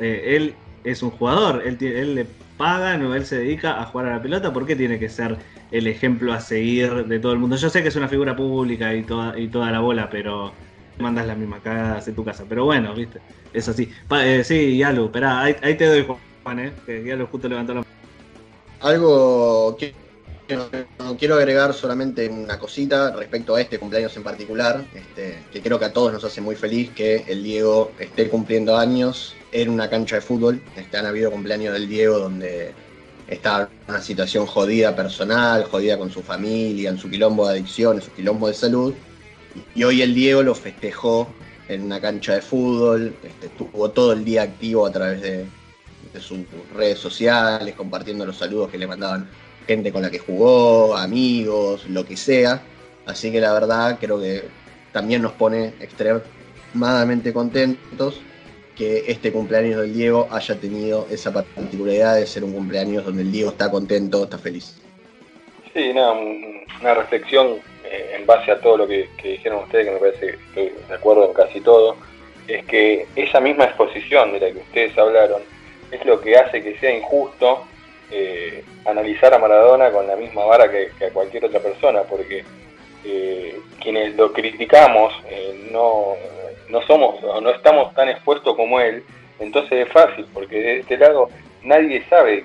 él 0.00 0.54
es 0.82 1.04
un 1.04 1.10
jugador, 1.10 1.62
él, 1.64 1.78
él 1.80 2.16
le 2.16 2.26
pagan 2.56 3.04
o 3.04 3.14
él 3.14 3.24
se 3.24 3.38
dedica 3.38 3.80
a 3.80 3.84
jugar 3.86 4.08
a 4.08 4.16
la 4.16 4.22
pelota, 4.22 4.52
¿por 4.52 4.66
qué 4.66 4.74
tiene 4.74 4.98
que 4.98 5.08
ser 5.08 5.38
el 5.78 5.86
ejemplo 5.88 6.32
a 6.32 6.40
seguir 6.40 7.06
de 7.06 7.18
todo 7.18 7.32
el 7.32 7.38
mundo? 7.38 7.56
Yo 7.56 7.68
sé 7.68 7.82
que 7.82 7.88
es 7.88 7.96
una 7.96 8.08
figura 8.08 8.36
pública 8.36 8.94
y 8.94 9.02
toda, 9.02 9.38
y 9.38 9.48
toda 9.48 9.70
la 9.70 9.80
bola, 9.80 10.08
pero 10.08 10.52
mandas 10.98 11.26
la 11.26 11.34
misma 11.34 11.60
cagada 11.60 12.02
en 12.06 12.14
tu 12.14 12.24
casa. 12.24 12.44
Pero 12.48 12.64
bueno, 12.64 12.94
viste, 12.94 13.20
es 13.52 13.68
así. 13.68 13.90
sí, 14.44 14.76
Yalu, 14.76 15.06
espera, 15.06 15.40
ahí, 15.40 15.56
ahí 15.62 15.76
te 15.76 15.86
doy 15.86 16.06
¿eh? 16.58 16.72
que 16.86 17.04
ya 17.04 17.16
lo 17.16 17.26
justo 17.26 17.48
levantó 17.48 17.74
la 17.74 17.84
Algo 18.80 19.76
que 19.76 19.94
quiero 21.18 21.36
agregar 21.36 21.72
solamente 21.72 22.28
una 22.28 22.58
cosita 22.58 23.14
respecto 23.16 23.54
a 23.54 23.60
este 23.60 23.78
cumpleaños 23.78 24.16
en 24.16 24.22
particular, 24.22 24.84
este, 24.94 25.38
que 25.52 25.62
creo 25.62 25.78
que 25.78 25.86
a 25.86 25.92
todos 25.92 26.12
nos 26.12 26.22
hace 26.22 26.40
muy 26.40 26.54
feliz 26.54 26.90
que 26.90 27.24
el 27.26 27.42
Diego 27.42 27.92
esté 27.98 28.28
cumpliendo 28.28 28.76
años 28.76 29.34
en 29.52 29.70
una 29.70 29.88
cancha 29.88 30.16
de 30.16 30.22
fútbol. 30.22 30.62
Este, 30.76 30.96
han 30.96 31.06
habido 31.06 31.30
cumpleaños 31.30 31.72
del 31.72 31.88
Diego 31.88 32.18
donde 32.18 32.74
está 33.28 33.62
en 33.62 33.68
una 33.88 34.02
situación 34.02 34.46
jodida 34.46 34.94
personal, 34.94 35.64
jodida 35.64 35.98
con 35.98 36.10
su 36.10 36.22
familia, 36.22 36.90
en 36.90 36.98
su 36.98 37.10
quilombo 37.10 37.46
de 37.46 37.54
adicción, 37.54 37.96
en 37.96 38.02
su 38.02 38.12
quilombo 38.12 38.48
de 38.48 38.54
salud. 38.54 38.94
Y 39.74 39.84
hoy 39.84 40.02
el 40.02 40.14
Diego 40.14 40.42
lo 40.42 40.54
festejó 40.54 41.28
en 41.68 41.82
una 41.82 42.00
cancha 42.00 42.34
de 42.34 42.42
fútbol, 42.42 43.14
este, 43.22 43.46
estuvo 43.46 43.90
todo 43.90 44.12
el 44.12 44.24
día 44.24 44.42
activo 44.42 44.86
a 44.86 44.92
través 44.92 45.22
de, 45.22 45.46
de 46.12 46.20
sus 46.20 46.40
redes 46.74 46.98
sociales, 46.98 47.74
compartiendo 47.74 48.26
los 48.26 48.36
saludos 48.36 48.70
que 48.70 48.78
le 48.78 48.86
mandaban 48.86 49.28
gente 49.66 49.92
con 49.92 50.02
la 50.02 50.10
que 50.10 50.18
jugó, 50.18 50.96
amigos, 50.96 51.86
lo 51.88 52.04
que 52.04 52.16
sea. 52.16 52.62
Así 53.06 53.32
que 53.32 53.40
la 53.40 53.52
verdad 53.52 53.98
creo 54.00 54.20
que 54.20 54.44
también 54.92 55.22
nos 55.22 55.32
pone 55.32 55.74
extremadamente 55.80 57.32
contentos 57.32 58.20
que 58.76 59.04
este 59.06 59.32
cumpleaños 59.32 59.80
del 59.80 59.94
Diego 59.94 60.28
haya 60.30 60.54
tenido 60.56 61.06
esa 61.10 61.32
particularidad 61.32 62.16
de 62.16 62.26
ser 62.26 62.44
un 62.44 62.52
cumpleaños 62.52 63.04
donde 63.04 63.22
el 63.22 63.32
Diego 63.32 63.50
está 63.50 63.70
contento, 63.70 64.24
está 64.24 64.38
feliz. 64.38 64.80
Sí, 65.72 65.92
nada, 65.92 66.12
una 66.12 66.94
reflexión 66.94 67.58
eh, 67.84 68.16
en 68.18 68.26
base 68.26 68.50
a 68.50 68.60
todo 68.60 68.78
lo 68.78 68.86
que, 68.86 69.08
dijeron 69.22 69.64
ustedes, 69.64 69.86
que 69.86 69.92
me 69.92 69.98
parece 69.98 70.20
que 70.20 70.32
estoy 70.32 70.72
de 70.88 70.94
acuerdo 70.94 71.26
en 71.26 71.32
casi 71.34 71.60
todo, 71.60 71.96
es 72.48 72.64
que 72.66 73.06
esa 73.16 73.40
misma 73.40 73.64
exposición 73.64 74.32
de 74.32 74.40
la 74.40 74.52
que 74.52 74.58
ustedes 74.58 74.98
hablaron 74.98 75.42
es 75.90 76.04
lo 76.04 76.20
que 76.20 76.36
hace 76.36 76.62
que 76.62 76.78
sea 76.78 76.94
injusto 76.94 77.64
eh, 78.10 78.62
analizar 78.84 79.32
a 79.32 79.38
Maradona 79.38 79.90
con 79.90 80.06
la 80.06 80.16
misma 80.16 80.44
vara 80.44 80.70
que, 80.70 80.90
a 81.04 81.10
cualquier 81.10 81.44
otra 81.44 81.60
persona, 81.60 82.02
porque 82.02 82.44
eh, 83.04 83.58
quienes 83.80 84.14
lo 84.16 84.32
criticamos 84.32 85.12
no, 85.70 86.16
no 86.68 86.82
somos 86.82 87.22
o 87.22 87.40
no 87.40 87.50
estamos 87.50 87.94
tan 87.94 88.08
expuestos 88.08 88.56
como 88.56 88.80
él, 88.80 89.04
entonces 89.38 89.86
es 89.86 89.92
fácil, 89.92 90.26
porque 90.32 90.60
de 90.60 90.78
este 90.80 90.96
lado 90.96 91.28
nadie 91.62 92.02
sabe 92.08 92.44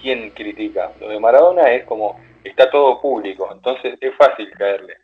quién 0.00 0.30
critica. 0.30 0.92
Lo 1.00 1.08
de 1.08 1.20
Maradona 1.20 1.70
es 1.72 1.84
como 1.84 2.18
está 2.44 2.70
todo 2.70 3.00
público, 3.00 3.48
entonces 3.52 3.96
es 4.00 4.14
fácil 4.16 4.50
caerle. 4.52 4.94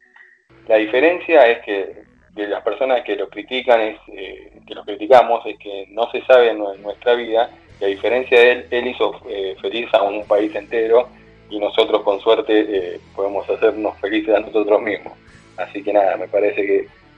La 0.69 0.77
diferencia 0.77 1.47
es 1.47 1.65
que 1.65 2.07
de 2.31 2.47
las 2.49 2.63
personas 2.63 3.03
que 3.03 3.17
lo 3.17 3.29
critican 3.29 3.81
es 3.81 3.99
que 4.67 4.75
lo 4.75 4.85
criticamos 4.85 5.45
es 5.47 5.59
que 5.59 5.87
no 5.91 6.11
se 6.11 6.23
sabe 6.23 6.51
en 6.51 6.59
nuestra 6.59 7.15
vida 7.15 7.51
y 7.81 7.85
a 7.85 7.89
diferencia 7.89 8.39
de 8.39 8.53
él, 8.53 8.67
él 8.71 8.87
hizo 8.89 9.21
eh, 9.29 9.57
feliz 9.61 9.93
a 9.95 10.03
un 10.03 10.27
país 10.27 10.55
entero 10.55 11.09
y 11.49 11.59
nosotros 11.59 12.03
con 12.03 12.21
suerte 12.21 12.67
eh, 12.69 13.01
podemos 13.15 13.49
hacernos 13.49 13.97
felices 13.99 14.35
a 14.35 14.41
nosotros 14.41 14.83
mismos. 14.83 15.13
Así 15.57 15.83
que 15.83 15.93
nada, 15.93 16.17
me 16.17 16.29
parece 16.29 16.67
que 16.67 16.89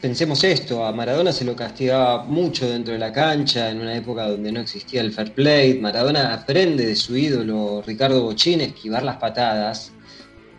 pensemos 0.00 0.44
esto, 0.44 0.84
a 0.84 0.92
Maradona 0.92 1.32
se 1.32 1.44
lo 1.44 1.56
castigaba 1.56 2.24
mucho 2.24 2.68
dentro 2.68 2.92
de 2.92 2.98
la 2.98 3.12
cancha, 3.12 3.70
en 3.70 3.80
una 3.80 3.96
época 3.96 4.28
donde 4.28 4.52
no 4.52 4.60
existía 4.60 5.00
el 5.00 5.12
fair 5.12 5.32
play. 5.32 5.78
Maradona 5.80 6.34
aprende 6.34 6.86
de 6.86 6.96
su 6.96 7.16
ídolo 7.16 7.82
Ricardo 7.86 8.22
Bochín 8.22 8.60
esquivar 8.60 9.02
las 9.02 9.16
patadas, 9.16 9.92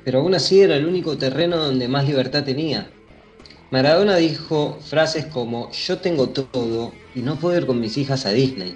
pero 0.04 0.20
aún 0.20 0.36
así 0.36 0.62
era 0.62 0.76
el 0.76 0.86
único 0.86 1.18
terreno 1.18 1.58
donde 1.58 1.88
más 1.88 2.08
libertad 2.08 2.44
tenía. 2.44 2.90
Maradona 3.72 4.16
dijo 4.18 4.78
frases 4.82 5.26
como 5.26 5.72
yo 5.72 5.98
tengo 5.98 6.30
todo 6.30 6.94
y 7.14 7.22
no 7.22 7.38
puedo 7.38 7.58
ir 7.58 7.66
con 7.66 7.80
mis 7.80 7.98
hijas 7.98 8.26
a 8.26 8.32
Disney. 8.32 8.76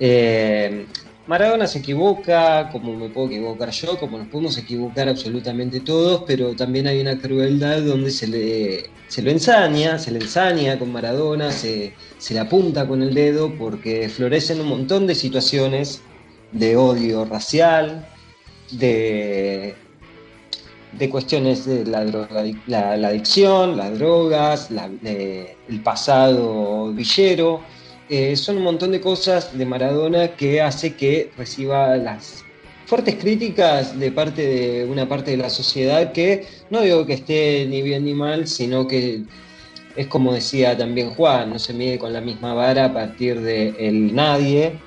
Eh, 0.00 0.86
Maradona 1.26 1.68
se 1.68 1.78
equivoca, 1.78 2.68
como 2.72 2.94
me 2.96 3.08
puedo 3.08 3.28
equivocar 3.28 3.70
yo, 3.70 3.96
como 3.98 4.18
nos 4.18 4.26
podemos 4.26 4.58
equivocar 4.58 5.08
absolutamente 5.08 5.78
todos, 5.80 6.24
pero 6.26 6.54
también 6.56 6.88
hay 6.88 7.00
una 7.00 7.16
crueldad 7.16 7.80
donde 7.82 8.10
se 8.10 8.26
le, 8.26 8.90
se 9.06 9.22
ensaña, 9.30 9.98
se 10.00 10.10
le 10.10 10.18
ensaña 10.18 10.78
con 10.80 10.90
Maradona, 10.90 11.52
se, 11.52 11.94
se 12.18 12.34
le 12.34 12.40
apunta 12.40 12.88
con 12.88 13.02
el 13.02 13.14
dedo, 13.14 13.54
porque 13.56 14.08
florecen 14.08 14.60
un 14.60 14.66
montón 14.66 15.06
de 15.06 15.14
situaciones 15.14 16.02
de 16.50 16.76
odio 16.76 17.24
racial, 17.24 18.04
de, 18.72 19.76
de 20.98 21.08
cuestiones 21.08 21.64
de 21.66 21.86
la, 21.86 22.04
droga, 22.04 22.42
la, 22.66 22.90
adicción, 23.08 23.76
las 23.76 23.96
drogas, 23.96 24.70
de- 25.02 25.56
el 25.68 25.80
pasado 25.82 26.92
villero. 26.92 27.60
Eh, 28.08 28.36
son 28.36 28.58
un 28.58 28.64
montón 28.64 28.92
de 28.92 29.00
cosas 29.00 29.56
de 29.56 29.64
Maradona 29.64 30.28
que 30.36 30.60
hace 30.60 30.94
que 30.94 31.30
reciba 31.36 31.96
las 31.96 32.44
fuertes 32.86 33.14
críticas 33.14 33.98
de 33.98 34.12
parte 34.12 34.46
de 34.46 34.84
una 34.84 35.08
parte 35.08 35.30
de 35.30 35.36
la 35.38 35.48
sociedad 35.48 36.12
que 36.12 36.46
no 36.68 36.82
digo 36.82 37.06
que 37.06 37.14
esté 37.14 37.64
ni 37.66 37.80
bien 37.80 38.04
ni 38.04 38.12
mal, 38.12 38.46
sino 38.46 38.86
que 38.86 39.22
es 39.96 40.06
como 40.08 40.32
decía 40.32 40.76
también 40.76 41.10
Juan, 41.14 41.50
no 41.50 41.58
se 41.58 41.72
mide 41.72 41.98
con 41.98 42.12
la 42.12 42.20
misma 42.20 42.54
vara 42.54 42.86
a 42.86 42.92
partir 42.92 43.40
de 43.40 43.74
el 43.78 44.14
nadie, 44.14 44.78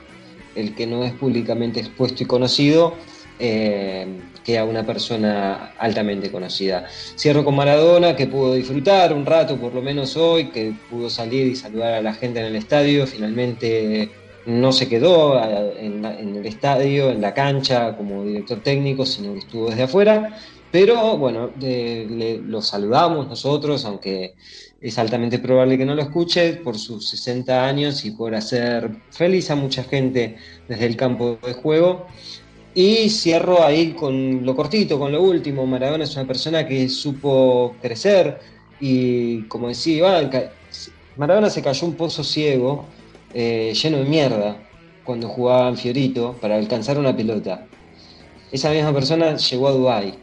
el 0.56 0.76
que 0.76 0.88
no 0.88 1.04
es 1.04 1.14
públicamente 1.14 1.80
expuesto 1.80 2.24
y 2.24 2.26
conocido, 2.26 2.96
eh, 3.40 4.08
que 4.46 4.60
a 4.60 4.66
una 4.66 4.86
persona 4.86 5.74
altamente 5.78 6.32
conocida. 6.32 6.86
Cierro 7.20 7.44
con 7.46 7.56
Maradona, 7.58 8.16
que 8.16 8.28
pudo 8.28 8.54
disfrutar 8.56 9.14
un 9.14 9.26
rato, 9.26 9.60
por 9.60 9.74
lo 9.76 9.82
menos 9.84 10.16
hoy, 10.18 10.52
que 10.52 10.80
pudo 10.88 11.10
salir 11.10 11.48
y 11.48 11.56
saludar 11.58 11.96
a 11.96 12.02
la 12.04 12.14
gente 12.14 12.40
en 12.42 12.46
el 12.48 12.56
estadio. 12.56 13.08
Finalmente 13.08 14.18
no 14.46 14.72
se 14.72 14.88
quedó 14.90 15.40
en, 15.78 16.06
el 16.36 16.46
estadio, 16.46 17.12
en 17.12 17.22
la 17.22 17.34
cancha, 17.34 17.96
como 17.98 18.24
director 18.26 18.62
técnico, 18.62 19.06
sino 19.06 19.34
que 19.34 19.40
estuvo 19.40 19.70
desde 19.70 19.84
afuera. 19.84 20.38
Pero 20.70 21.18
bueno, 21.18 21.54
le- 21.58 22.42
lo 22.44 22.62
saludamos 22.62 23.28
nosotros, 23.28 23.86
aunque 23.86 24.36
es 24.80 24.98
altamente 25.00 25.40
probable 25.40 25.78
que 25.78 25.86
no 25.86 25.96
lo 25.96 26.02
escuche, 26.02 26.58
por 26.58 26.78
sus 26.78 27.10
60 27.10 27.66
años 27.68 28.04
y 28.06 28.12
por 28.12 28.36
hacer 28.36 28.92
feliz 29.12 29.50
a 29.52 29.56
mucha 29.56 29.84
gente 29.84 30.38
desde 30.68 30.86
el 30.86 30.98
campo 30.98 31.40
de 31.44 31.54
juego. 31.54 32.08
Y 32.78 33.10
cierro 33.10 33.64
ahí 33.64 33.94
con 33.94 34.46
lo 34.46 34.54
cortito, 34.54 35.00
con 35.00 35.10
lo 35.10 35.24
último. 35.24 35.66
Maradona 35.66 36.04
es 36.04 36.14
una 36.18 36.28
persona 36.28 36.68
que 36.68 36.90
supo 36.90 37.74
crecer 37.82 38.38
y, 38.82 39.44
como 39.44 39.70
decía 39.70 39.98
Iván, 39.98 40.30
Maradona 41.16 41.50
se 41.50 41.62
cayó 41.62 41.88
un 41.88 41.94
pozo 41.94 42.22
ciego 42.22 42.86
eh, 43.34 43.74
lleno 43.82 44.00
de 44.00 44.04
mierda 44.04 44.58
cuando 45.06 45.30
jugaba 45.30 45.70
en 45.70 45.78
Fiorito 45.78 46.36
para 46.42 46.58
alcanzar 46.58 47.00
una 47.00 47.16
pelota. 47.16 47.66
Esa 48.52 48.72
misma 48.72 48.94
persona 48.94 49.38
llegó 49.38 49.70
a 49.70 49.72
Dubái. 49.72 50.14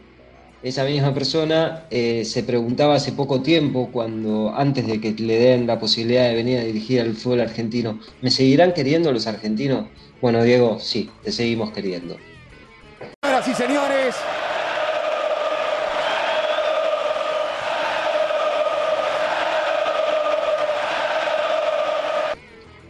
Esa 0.62 0.84
misma 0.84 1.14
persona 1.14 1.86
eh, 1.90 2.22
se 2.26 2.42
preguntaba 2.42 2.96
hace 2.96 3.12
poco 3.12 3.40
tiempo, 3.40 3.88
cuando 3.90 4.52
antes 4.54 4.86
de 4.86 5.00
que 5.00 5.12
le 5.12 5.38
den 5.38 5.66
la 5.66 5.80
posibilidad 5.80 6.28
de 6.28 6.34
venir 6.34 6.58
a 6.58 6.64
dirigir 6.64 7.00
al 7.00 7.14
fútbol 7.14 7.40
argentino, 7.40 7.98
¿me 8.20 8.30
seguirán 8.30 8.74
queriendo 8.74 9.10
los 9.10 9.26
argentinos? 9.26 9.86
Bueno, 10.20 10.44
Diego, 10.44 10.78
sí, 10.78 11.10
te 11.24 11.32
seguimos 11.32 11.72
queriendo. 11.72 12.16
Señoras 13.22 13.48
y 13.48 13.54
señores, 13.54 14.16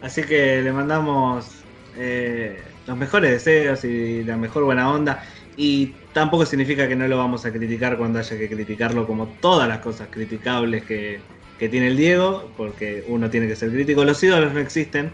Así 0.03 0.25
que 0.25 0.61
le 0.61 0.73
mandamos 0.73 1.63
eh, 1.97 2.61
los 2.87 2.97
mejores 2.97 3.31
deseos 3.31 3.85
y 3.85 4.25
la 4.25 4.37
mejor 4.37 4.65
buena 4.65 4.91
onda. 4.91 5.23
Y 5.57 5.95
tampoco 6.13 6.45
significa 6.45 6.89
que 6.89 6.97
no 6.97 7.07
lo 7.07 7.19
vamos 7.19 7.47
a 7.47 7.53
criticar 7.53 7.97
cuando 7.97 8.19
haya 8.19 8.37
que 8.37 8.49
criticarlo, 8.49 9.07
como 9.07 9.29
todas 9.41 9.69
las 9.69 9.79
cosas 9.79 10.09
criticables 10.11 10.85
que, 10.85 11.21
que 11.59 11.69
tiene 11.69 11.87
el 11.87 11.97
Diego, 11.97 12.51
porque 12.57 13.05
uno 13.07 13.31
tiene 13.31 13.47
que 13.47 13.55
ser 13.55 13.71
crítico. 13.71 14.05
Los 14.05 14.23
ídolos 14.23 14.53
no 14.53 14.61
existen. 14.61 15.13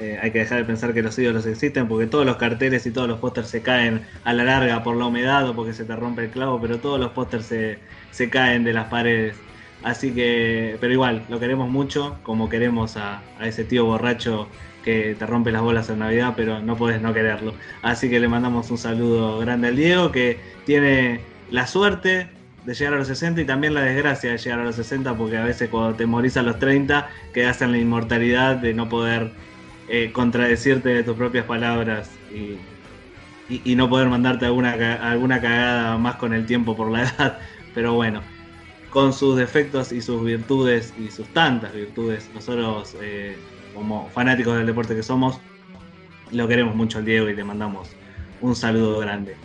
Eh, 0.00 0.18
hay 0.22 0.30
que 0.30 0.38
dejar 0.38 0.58
de 0.58 0.64
pensar 0.64 0.94
que 0.94 1.02
los 1.02 1.18
ídolos 1.18 1.44
existen 1.46 1.88
porque 1.88 2.06
todos 2.06 2.24
los 2.24 2.36
carteles 2.36 2.86
y 2.86 2.92
todos 2.92 3.08
los 3.08 3.18
pósters 3.18 3.48
se 3.48 3.62
caen 3.62 4.02
a 4.22 4.32
la 4.32 4.44
larga 4.44 4.84
por 4.84 4.96
la 4.96 5.06
humedad 5.06 5.48
o 5.48 5.54
porque 5.56 5.72
se 5.72 5.84
te 5.84 5.96
rompe 5.96 6.24
el 6.24 6.30
clavo, 6.30 6.60
pero 6.60 6.78
todos 6.78 7.00
los 7.00 7.10
pósters 7.10 7.46
se, 7.46 7.78
se 8.12 8.30
caen 8.30 8.62
de 8.64 8.72
las 8.72 8.86
paredes. 8.88 9.36
Así 9.82 10.12
que, 10.12 10.76
pero 10.80 10.92
igual, 10.92 11.24
lo 11.28 11.40
queremos 11.40 11.68
mucho, 11.68 12.18
como 12.22 12.48
queremos 12.48 12.96
a, 12.96 13.22
a 13.38 13.46
ese 13.46 13.64
tío 13.64 13.84
borracho 13.86 14.48
que 14.84 15.16
te 15.18 15.26
rompe 15.26 15.52
las 15.52 15.62
bolas 15.62 15.90
en 15.90 15.98
Navidad, 16.00 16.34
pero 16.36 16.60
no 16.60 16.76
podés 16.76 17.00
no 17.02 17.12
quererlo. 17.12 17.54
Así 17.82 18.08
que 18.08 18.20
le 18.20 18.28
mandamos 18.28 18.70
un 18.70 18.78
saludo 18.78 19.38
grande 19.38 19.68
al 19.68 19.76
Diego, 19.76 20.12
que 20.12 20.40
tiene 20.64 21.20
la 21.50 21.66
suerte 21.66 22.28
de 22.64 22.74
llegar 22.74 22.94
a 22.94 22.98
los 22.98 23.08
60 23.08 23.40
y 23.40 23.44
también 23.44 23.74
la 23.74 23.82
desgracia 23.82 24.30
de 24.30 24.38
llegar 24.38 24.60
a 24.60 24.64
los 24.64 24.76
60, 24.76 25.16
porque 25.16 25.36
a 25.36 25.44
veces 25.44 25.68
cuando 25.70 25.96
te 25.96 26.06
morís 26.06 26.36
a 26.36 26.42
los 26.42 26.58
30 26.58 27.08
quedas 27.32 27.62
en 27.62 27.72
la 27.72 27.78
inmortalidad 27.78 28.56
de 28.56 28.74
no 28.74 28.88
poder 28.88 29.32
eh, 29.88 30.12
contradecirte 30.12 30.90
de 30.90 31.04
tus 31.04 31.16
propias 31.16 31.46
palabras 31.46 32.22
y, 33.46 33.62
y- 33.72 33.76
no 33.76 33.88
poder 33.88 34.08
mandarte 34.08 34.46
alguna, 34.46 34.72
alguna 35.10 35.40
cagada 35.40 35.98
más 35.98 36.16
con 36.16 36.34
el 36.34 36.46
tiempo 36.46 36.76
por 36.76 36.90
la 36.90 37.02
edad. 37.04 37.40
Pero 37.72 37.94
bueno, 37.94 38.26
con 38.88 39.12
sus 39.12 39.36
defectos 39.36 39.92
y 39.92 40.02
sus 40.02 40.24
virtudes 40.24 40.94
y 40.96 41.10
sus 41.10 41.32
tantas 41.32 41.72
virtudes, 41.74 42.30
nosotros 42.32 42.96
eh, 43.02 43.46
como 43.72 44.10
fanáticos 44.10 44.56
del 44.56 44.66
deporte 44.66 44.94
que 44.96 45.02
somos, 45.02 45.44
lo 46.30 46.48
queremos 46.48 46.74
mucho 46.74 46.98
al 46.98 47.04
Diego 47.04 47.28
y 47.28 47.36
le 47.36 47.44
mandamos 47.44 47.98
un 48.38 48.56
saludo 48.56 48.98
grande. 49.00 49.40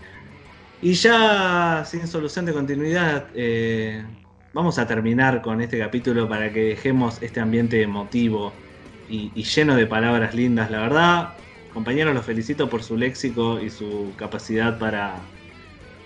Y 0.79 0.93
ya 0.95 1.83
sin 1.85 2.07
solución 2.07 2.45
de 2.45 2.53
continuidad, 2.53 3.31
eh, 3.35 4.05
vamos 4.51 4.77
a 4.79 4.87
terminar 4.87 5.41
con 5.41 5.61
este 5.61 5.79
capítulo 5.79 6.27
para 6.27 6.51
que 6.51 6.61
dejemos 6.61 7.21
este 7.21 7.39
ambiente 7.39 7.81
emotivo 7.81 8.62
y, 9.09 9.31
y 9.35 9.43
lleno 9.43 9.75
de 9.75 9.85
palabras 9.87 10.33
lindas. 10.33 10.71
La 10.71 10.79
verdad, 10.81 11.33
compañeros, 11.73 12.13
los 12.13 12.25
felicito 12.25 12.69
por 12.69 12.83
su 12.83 12.97
léxico 12.97 13.59
y 13.59 13.69
su 13.69 14.13
capacidad 14.17 14.77
para, 14.77 15.15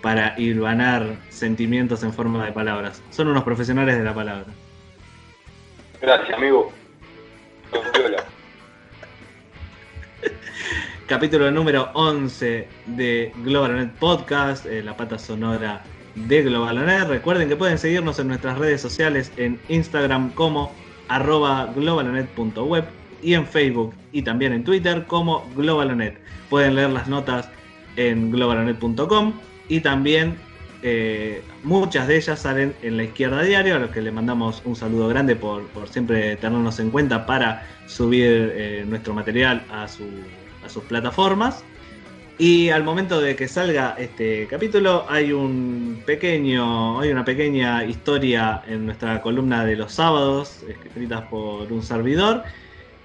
para 0.01 0.33
hilvanar 0.39 1.17
sentimientos 1.29 2.03
en 2.03 2.13
forma 2.13 2.45
de 2.45 2.51
palabras. 2.51 3.01
Son 3.09 3.27
unos 3.27 3.43
profesionales 3.43 3.97
de 3.97 4.03
la 4.03 4.13
palabra. 4.13 4.45
Gracias, 6.01 6.37
amigo. 6.37 6.71
Capítulo 11.07 11.49
número 11.51 11.89
11 11.93 12.67
de 12.85 13.31
GlobalNet 13.43 13.93
Podcast, 13.93 14.65
eh, 14.65 14.83
la 14.83 14.97
pata 14.97 15.17
sonora 15.17 15.81
de 16.15 16.43
GlobalNet. 16.43 17.07
Recuerden 17.07 17.47
que 17.47 17.55
pueden 17.55 17.77
seguirnos 17.77 18.19
en 18.19 18.27
nuestras 18.27 18.57
redes 18.57 18.81
sociales 18.81 19.31
en 19.37 19.59
Instagram 19.69 20.31
como 20.31 20.73
arroba 21.07 21.71
globalonet.web 21.75 22.85
y 23.21 23.33
en 23.33 23.45
Facebook 23.47 23.93
y 24.11 24.21
también 24.21 24.53
en 24.53 24.63
Twitter 24.63 25.05
como 25.07 25.47
globalonet. 25.55 26.19
Pueden 26.49 26.75
leer 26.75 26.89
las 26.91 27.07
notas 27.07 27.49
en 27.95 28.31
globalonet.com 28.31 29.33
y 29.69 29.79
también 29.81 30.37
eh, 30.83 31.41
muchas 31.63 32.07
de 32.07 32.17
ellas 32.17 32.39
salen 32.39 32.75
en 32.83 32.97
la 32.97 33.03
izquierda 33.03 33.41
diario, 33.41 33.75
a 33.75 33.79
los 33.79 33.89
que 33.89 34.01
le 34.01 34.11
mandamos 34.11 34.61
un 34.63 34.75
saludo 34.75 35.07
grande 35.07 35.35
por, 35.35 35.65
por 35.69 35.87
siempre 35.89 36.35
tenernos 36.35 36.79
en 36.79 36.91
cuenta 36.91 37.25
para 37.25 37.65
subir 37.87 38.51
eh, 38.55 38.85
nuestro 38.87 39.13
material 39.15 39.63
a, 39.71 39.87
su- 39.87 40.03
a 40.63 40.69
sus 40.69 40.83
plataformas. 40.83 41.63
Y 42.39 42.69
al 42.69 42.83
momento 42.83 43.19
de 43.19 43.35
que 43.35 43.47
salga 43.47 43.95
este 43.97 44.47
capítulo 44.47 45.05
hay 45.09 45.31
un 45.33 46.03
pequeño, 46.05 46.99
hay 46.99 47.09
una 47.09 47.25
pequeña 47.25 47.83
historia 47.83 48.61
en 48.67 48.85
nuestra 48.85 49.21
columna 49.23 49.65
de 49.65 49.75
los 49.75 49.93
sábados, 49.93 50.63
escrita 50.67 51.27
por 51.29 51.71
un 51.71 51.81
servidor, 51.81 52.43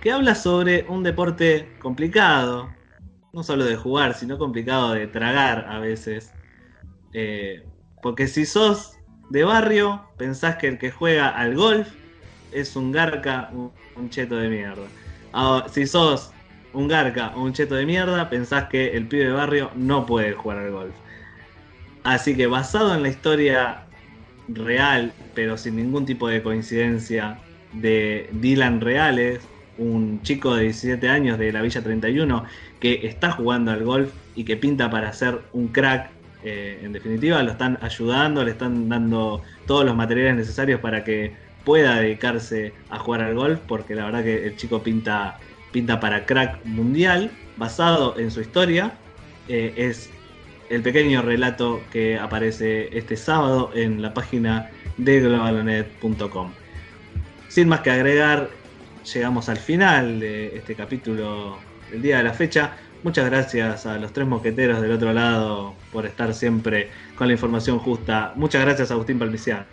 que 0.03 0.13
habla 0.13 0.35
sobre 0.35 0.85
un 0.87 1.03
deporte 1.03 1.67
complicado, 1.79 2.69
no 3.33 3.43
solo 3.43 3.65
de 3.65 3.77
jugar, 3.77 4.13
sino 4.15 4.37
complicado 4.37 4.93
de 4.93 5.07
tragar 5.07 5.67
a 5.71 5.79
veces. 5.79 6.35
Eh, 7.15 7.65
porque 8.03 8.27
si 8.29 8.45
sos 8.45 8.99
de 9.31 9.45
barrio, 9.45 10.11
pensás 10.19 10.57
que 10.57 10.69
el 10.69 10.79
que 10.79 10.91
juega 10.91 11.31
al 11.31 11.55
golf 11.57 11.89
es 12.51 12.77
un 12.77 12.93
garca, 12.93 13.49
un, 13.55 13.73
un 13.97 14.11
cheto 14.11 14.37
de 14.37 14.51
mierda. 14.51 14.89
Ahora, 15.33 15.71
si 15.71 15.87
sos 15.87 16.32
un 16.73 16.89
garca 16.89 17.33
o 17.37 17.43
un 17.43 17.53
cheto 17.53 17.75
de 17.75 17.87
mierda, 17.87 18.29
pensás 18.31 18.65
que 18.69 18.97
el 18.97 19.07
pibe 19.07 19.25
de 19.25 19.33
barrio 19.33 19.71
no 19.77 20.07
puede 20.07 20.33
jugar 20.33 20.59
al 20.59 20.71
golf. 20.71 20.95
Así 22.05 22.37
que 22.37 22.47
basado 22.47 22.95
en 22.95 23.03
la 23.03 23.09
historia 23.09 23.85
real, 24.49 25.13
pero 25.35 25.57
sin 25.57 25.77
ningún 25.77 26.05
tipo 26.05 26.29
de 26.29 26.43
coincidencia, 26.43 27.39
de 27.73 28.29
Dylan 28.33 28.81
Reales, 28.81 29.41
un 29.79 30.23
chico 30.23 30.55
de 30.55 30.65
17 30.65 31.09
años 31.09 31.39
de 31.39 31.53
la 31.53 31.63
Villa 31.63 31.83
31 31.83 32.45
que 32.81 33.07
está 33.07 33.31
jugando 33.33 33.71
al 33.71 33.85
golf 33.85 34.13
y 34.35 34.45
que 34.45 34.57
pinta 34.57 34.91
para 34.91 35.13
ser 35.13 35.41
un 35.53 35.69
crack. 35.69 36.11
eh, 36.45 36.81
en 36.83 36.93
definitiva, 36.93 37.43
lo 37.43 37.53
están 37.53 37.79
ayudando, 37.83 38.45
le 38.45 38.51
están 38.51 38.89
dando 38.89 39.43
todos 39.67 39.85
los 39.85 39.95
materiales 39.95 40.37
necesarios 40.37 40.81
para 40.81 41.05
que 41.05 41.37
pueda 41.65 41.97
dedicarse 41.97 42.75
a 42.91 42.99
jugar 42.99 43.23
al 43.23 43.35
golf, 43.35 43.61
porque 43.67 43.95
la 43.95 44.07
verdad 44.07 44.25
que 44.25 44.47
el 44.47 44.57
chico 44.57 44.83
pinta, 44.83 45.39
pinta 45.73 46.01
para 46.01 46.25
crack 46.27 46.65
mundial, 46.65 47.31
basado 47.57 48.19
en 48.19 48.31
su 48.31 48.41
historia. 48.41 48.93
Eh, 49.49 49.75
es 49.77 50.11
el 50.71 50.83
pequeño 50.83 51.23
relato 51.23 51.81
que 51.91 52.19
aparece 52.19 52.97
este 52.97 53.17
sábado 53.17 53.71
en 53.75 54.01
la 54.01 54.15
página 54.15 54.71
de 54.97 55.21
globalonet.com. 55.21 56.53
Sin 57.49 57.69
más 57.69 57.81
que 57.81 57.91
agregar, 57.91 58.49
llegamos 59.13 59.49
al 59.49 59.59
final 59.59 60.21
de 60.21 60.57
este 60.57 60.75
capítulo 60.75 61.59
del 61.91 62.03
día 62.03 62.19
de 62.19 62.23
la 62.23 62.33
fecha. 62.33 62.73
Muchas 63.03 63.27
gracias 63.27 63.85
a 63.85 63.99
los 63.99 64.13
tres 64.13 64.27
mosqueteros 64.27 64.81
del 64.81 64.93
otro 64.93 65.13
lado 65.13 65.75
por 65.93 66.07
estar 66.07 66.33
siempre 66.35 66.89
con 67.17 67.27
la 67.27 67.35
información 67.35 67.79
justa. 67.79 68.33
Muchas 68.37 68.63
gracias 68.63 68.91
Agustín 68.91 69.19
Palmiciano. 69.19 69.65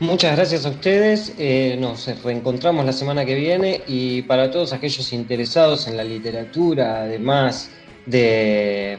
Muchas 0.00 0.34
gracias 0.36 0.66
a 0.66 0.70
ustedes. 0.70 1.34
eh, 1.38 1.76
nos 1.78 2.06
reencontramos 2.22 2.84
la 2.84 2.92
semana 2.92 3.24
que 3.24 3.34
viene 3.36 3.82
y 3.86 4.22
para 4.22 4.50
todos 4.50 4.72
aquellos 4.72 5.12
interesados 5.12 5.86
en 5.86 5.96
la 5.96 6.02
literatura, 6.04 7.02
además 7.02 7.70
de, 8.06 8.98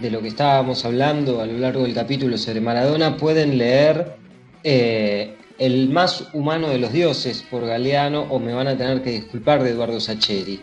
de 0.00 0.10
lo 0.10 0.20
que 0.20 0.28
estábamos 0.28 0.84
hablando 0.84 1.40
a 1.40 1.46
lo 1.46 1.58
largo 1.58 1.82
del 1.84 1.94
capítulo 1.94 2.36
sobre 2.36 2.60
Maradona, 2.60 3.16
pueden 3.16 3.56
leer 3.56 4.16
eh, 4.62 5.34
El 5.58 5.88
más 5.88 6.28
humano 6.34 6.68
de 6.68 6.78
los 6.78 6.92
dioses 6.92 7.42
por 7.42 7.64
Galeano 7.66 8.22
o 8.28 8.38
me 8.38 8.52
van 8.52 8.68
a 8.68 8.76
tener 8.76 9.02
que 9.02 9.12
disculpar 9.12 9.62
de 9.62 9.70
Eduardo 9.70 9.98
Sacheri. 10.00 10.60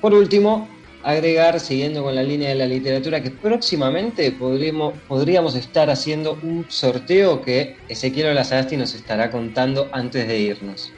Por 0.00 0.12
último, 0.14 0.68
agregar, 1.04 1.58
siguiendo 1.60 2.02
con 2.02 2.14
la 2.14 2.22
línea 2.22 2.50
de 2.50 2.54
la 2.54 2.66
literatura, 2.66 3.22
que 3.22 3.30
próximamente 3.30 4.30
podríamos, 4.32 4.94
podríamos 5.08 5.54
estar 5.54 5.90
haciendo 5.90 6.38
un 6.42 6.66
sorteo 6.68 7.42
que 7.42 7.76
Ezequiel 7.88 8.28
Olazagasti 8.28 8.76
nos 8.76 8.94
estará 8.94 9.30
contando 9.30 9.88
antes 9.92 10.26
de 10.28 10.38
irnos. 10.38 10.92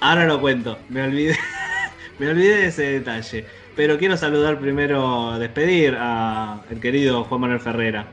Ahora 0.00 0.24
lo 0.24 0.40
cuento, 0.40 0.78
me 0.88 1.02
olvidé, 1.02 1.36
me 2.18 2.28
olvidé 2.28 2.56
de 2.56 2.66
ese 2.66 2.82
detalle. 2.82 3.44
Pero 3.76 3.98
quiero 3.98 4.16
saludar 4.16 4.58
primero, 4.58 5.38
despedir 5.38 5.96
a 5.98 6.62
el 6.70 6.80
querido 6.80 7.24
Juan 7.24 7.40
Manuel 7.40 7.60
Ferrera. 7.60 8.06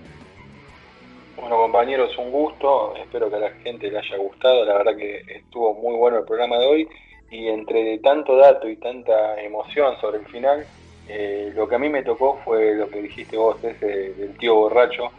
Bueno, 1.40 1.58
compañeros, 1.58 2.18
un 2.18 2.32
gusto. 2.32 2.94
Espero 2.96 3.30
que 3.30 3.36
a 3.38 3.40
la 3.40 3.52
gente 3.64 3.90
le 3.90 3.98
haya 3.98 4.18
gustado. 4.18 4.66
La 4.66 4.76
verdad 4.76 4.96
que 4.96 5.22
estuvo 5.28 5.74
muy 5.74 5.96
bueno 5.96 6.20
el 6.20 6.26
programa 6.26 6.58
de 6.58 6.66
hoy. 6.66 6.88
Y 7.32 7.48
entre 7.48 7.98
tanto 8.00 8.38
dato 8.38 8.70
y 8.70 8.78
tanta 8.78 9.42
emoción 9.42 10.00
sobre 10.00 10.20
el 10.20 10.26
final, 10.28 10.66
eh, 11.08 11.52
lo 11.56 11.68
que 11.68 11.76
a 11.76 11.80
mí 11.80 11.90
me 11.90 12.04
tocó 12.04 12.40
fue 12.44 12.76
lo 12.76 12.90
que 12.90 13.02
dijiste 13.02 13.38
vos, 13.38 13.64
ese 13.64 14.14
del 14.14 14.38
tío 14.38 14.56
borracho, 14.56 15.12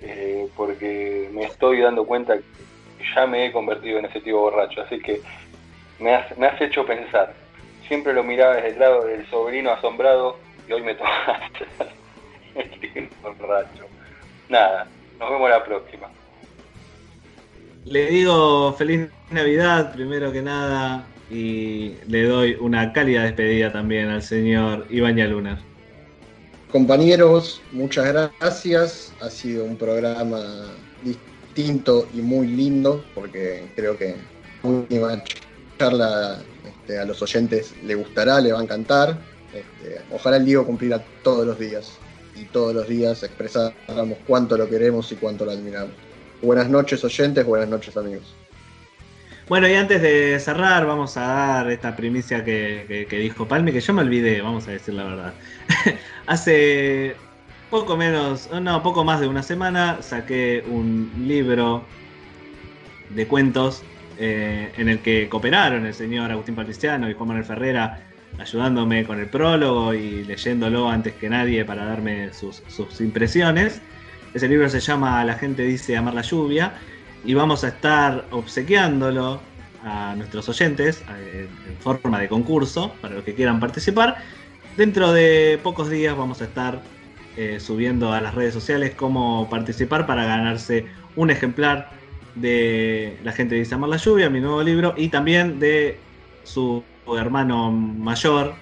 eh, 0.00 0.48
porque 0.56 1.28
me 1.32 1.44
estoy 1.44 1.80
dando 1.80 2.06
cuenta 2.06 2.36
que 2.36 3.04
ya 3.14 3.26
me 3.26 3.46
he 3.46 3.52
convertido 3.52 3.98
en 3.98 4.06
ese 4.06 4.20
tío 4.20 4.38
borracho. 4.38 4.82
Así 4.82 4.98
que 5.00 5.20
me 5.98 6.14
has, 6.14 6.60
hecho 6.60 6.86
pensar. 6.86 7.34
Siempre 7.86 8.14
lo 8.14 8.24
miraba 8.24 8.56
desde 8.56 8.68
el 8.70 8.78
lado 8.78 9.04
del 9.04 9.26
sobrino 9.28 9.70
asombrado 9.70 10.38
y 10.66 10.72
hoy 10.72 10.82
me 10.82 10.94
toca 10.96 11.40
el 12.54 12.70
tío 12.80 13.08
borracho. 13.22 13.84
Nada, 14.48 14.86
nos 15.18 15.30
vemos 15.30 15.50
la 15.50 15.64
próxima. 15.64 16.08
Le 17.84 18.06
digo 18.06 18.72
feliz 18.72 19.10
Navidad 19.30 19.92
primero 19.92 20.32
que 20.32 20.40
nada 20.40 21.04
y 21.30 21.94
le 22.06 22.24
doy 22.24 22.56
una 22.60 22.92
cálida 22.92 23.22
despedida 23.22 23.72
también 23.72 24.08
al 24.08 24.22
señor 24.22 24.86
Iván 24.90 25.16
Lunar. 25.30 25.58
Compañeros, 26.70 27.62
muchas 27.72 28.06
gracias. 28.06 29.12
Ha 29.20 29.30
sido 29.30 29.64
un 29.64 29.76
programa 29.76 30.40
distinto 31.02 32.08
y 32.12 32.20
muy 32.20 32.48
lindo 32.48 33.04
porque 33.14 33.64
creo 33.76 33.96
que 33.96 34.16
última 34.62 35.22
charla 35.78 36.42
este, 36.64 36.98
a 36.98 37.04
los 37.04 37.22
oyentes 37.22 37.74
le 37.84 37.94
gustará, 37.94 38.40
le 38.40 38.52
va 38.52 38.60
a 38.60 38.62
encantar. 38.62 39.18
Este, 39.52 40.00
ojalá 40.10 40.36
el 40.36 40.44
Diego 40.44 40.66
cumpliera 40.66 41.02
todos 41.22 41.46
los 41.46 41.58
días 41.58 41.92
y 42.34 42.44
todos 42.46 42.74
los 42.74 42.88
días 42.88 43.22
expresáramos 43.22 44.18
cuánto 44.26 44.56
lo 44.56 44.68
queremos 44.68 45.10
y 45.12 45.14
cuánto 45.14 45.44
lo 45.44 45.52
admiramos. 45.52 45.94
Buenas 46.42 46.68
noches 46.68 47.04
oyentes, 47.04 47.46
buenas 47.46 47.68
noches 47.68 47.96
amigos. 47.96 48.34
Bueno, 49.46 49.68
y 49.68 49.74
antes 49.74 50.00
de 50.00 50.38
cerrar, 50.40 50.86
vamos 50.86 51.16
a 51.18 51.20
dar 51.26 51.70
esta 51.70 51.94
primicia 51.96 52.42
que, 52.44 53.06
que- 53.08 53.18
dijo 53.18 53.46
Palme, 53.46 53.72
que 53.72 53.80
yo 53.80 53.92
me 53.92 54.00
olvidé, 54.02 54.40
vamos 54.40 54.66
a 54.68 54.70
decir 54.72 54.94
la 54.94 55.04
verdad. 55.04 55.38
Hace 56.26 57.26
poco 57.68 57.96
menos, 57.96 58.48
no, 58.50 58.82
poco 58.82 59.04
más 59.04 59.20
de 59.20 59.28
una 59.28 59.42
semana 59.42 60.00
saqué 60.02 60.64
un 60.66 61.12
libro 61.16 61.94
de 63.08 63.28
cuentos 63.28 63.90
eh, 64.16 64.72
en 64.76 64.88
el 64.88 65.02
que 65.02 65.28
cooperaron 65.28 65.86
el 65.86 65.94
señor 65.94 66.30
Agustín 66.30 66.54
Patriciano 66.54 67.10
y 67.10 67.14
Juan 67.14 67.28
Manuel 67.28 67.44
Ferrera 67.46 68.08
ayudándome 68.38 69.04
con 69.06 69.20
el 69.20 69.28
prólogo 69.30 69.94
y 69.94 70.24
leyéndolo 70.24 70.88
antes 70.90 71.14
que 71.16 71.28
nadie 71.28 71.64
para 71.64 71.84
darme 71.84 72.32
sus, 72.32 72.64
sus 72.66 73.00
impresiones. 73.00 73.82
Ese 74.32 74.48
libro 74.48 74.68
se 74.68 74.80
llama 74.80 75.24
La 75.24 75.34
gente 75.34 75.62
dice 75.62 75.96
amar 75.96 76.14
la 76.14 76.22
lluvia 76.22 76.74
y 77.24 77.34
vamos 77.34 77.64
a 77.64 77.68
estar 77.68 78.24
obsequiándolo 78.30 79.40
a 79.84 80.14
nuestros 80.16 80.48
oyentes 80.48 81.02
en 81.08 81.76
forma 81.80 82.20
de 82.20 82.28
concurso 82.28 82.94
para 83.00 83.14
los 83.14 83.24
que 83.24 83.34
quieran 83.34 83.60
participar. 83.60 84.16
Dentro 84.76 85.12
de 85.12 85.58
pocos 85.62 85.90
días 85.90 86.16
vamos 86.16 86.40
a 86.40 86.44
estar 86.44 86.82
eh, 87.36 87.58
subiendo 87.60 88.12
a 88.12 88.20
las 88.20 88.34
redes 88.34 88.54
sociales 88.54 88.94
cómo 88.94 89.48
participar 89.50 90.06
para 90.06 90.24
ganarse 90.24 90.86
un 91.16 91.30
ejemplar 91.30 91.90
de 92.34 93.18
La 93.22 93.32
gente 93.32 93.54
dice 93.54 93.74
amar 93.74 93.90
la 93.90 93.96
lluvia, 93.96 94.28
mi 94.28 94.40
nuevo 94.40 94.62
libro, 94.62 94.94
y 94.96 95.08
también 95.08 95.60
de 95.60 95.98
su 96.42 96.82
hermano 97.16 97.70
mayor, 97.70 98.54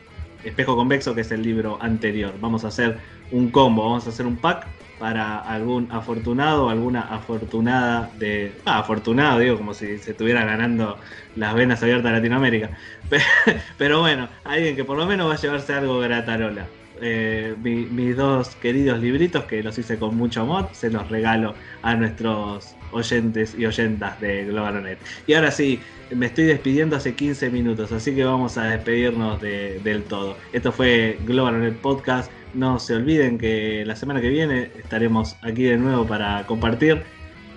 Espejo 0.45 0.77
Convexo, 0.77 1.15
que 1.15 1.23
es 1.23 1.31
el 1.33 1.43
libro 1.43 1.79
anterior. 1.81 2.35
Vamos 2.41 2.65
a 2.65 2.69
hacer 2.69 2.99
un 3.31 3.51
combo, 3.51 3.85
vamos 3.85 4.07
a 4.07 4.11
hacer 4.11 4.27
un 4.27 4.37
pack 4.37 4.67
para 5.03 5.41
algún 5.41 5.89
afortunado 5.91 6.67
o 6.67 6.69
alguna 6.71 7.01
afortunada 7.01 8.09
de. 8.21 8.53
Ah, 8.65 8.79
afortunado, 8.79 9.41
digo, 9.41 9.57
como 9.57 9.75
si 9.75 9.99
se 9.99 10.13
estuviera 10.13 10.45
ganando 10.45 10.97
las 11.35 11.55
venas 11.55 11.83
abiertas 11.83 12.13
de 12.13 12.19
Latinoamérica. 12.19 12.71
Pero, 13.79 13.99
bueno, 13.99 14.29
alguien 14.45 14.77
que 14.77 14.85
por 14.85 14.97
lo 14.97 15.05
menos 15.07 15.29
va 15.29 15.35
a 15.35 15.39
llevarse 15.39 15.73
algo 15.75 15.99
gratarola. 15.99 16.67
Eh, 17.01 17.57
mi- 17.61 17.87
mis 17.87 18.17
dos 18.17 18.55
queridos 18.55 19.01
libritos 19.01 19.43
que 19.47 19.61
los 19.61 19.77
hice 19.77 19.99
con 19.99 20.17
mucho 20.17 20.43
amor, 20.43 20.69
se 20.71 20.89
los 20.89 21.09
regalo 21.11 21.55
a 21.83 21.97
nuestros 21.97 22.77
oyentes 22.93 23.57
y 23.59 23.67
oyentas 23.67 24.21
de 24.21 24.45
Globalonet. 24.45 25.01
Y 25.27 25.35
ahora 25.35 25.51
sí, 25.51 25.81
me 26.11 26.27
estoy 26.27 26.45
despidiendo 26.45 26.95
hace 26.95 27.17
15 27.17 27.51
minutos, 27.51 27.91
así 27.91 28.15
que 28.15 28.23
vamos 28.25 28.57
a 28.57 28.67
despedirnos 28.67 29.41
de- 29.41 29.81
del 29.83 30.05
todo. 30.05 30.37
Esto 30.53 30.71
fue 30.71 31.19
Globalonet 31.27 31.75
Podcast. 31.75 32.31
No 32.55 32.79
se 32.79 32.95
olviden 32.95 33.39
que 33.39 33.85
la 33.87 33.97
semana 33.97 34.21
que 34.21 34.29
viene 34.29 34.71
estaremos 34.79 35.37
aquí 35.43 35.65
de 35.65 35.79
nuevo 35.79 36.07
para 36.07 36.47
compartir 36.47 37.03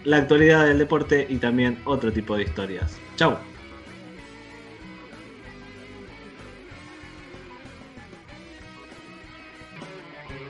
la 0.06 0.18
actualidad 0.18 0.66
del 0.66 0.78
deporte 0.78 1.26
y 1.30 1.38
también 1.38 1.78
otro 1.86 2.14
tipo 2.14 2.38
de 2.38 2.44
historias. 2.44 2.98
Chau. 3.18 3.38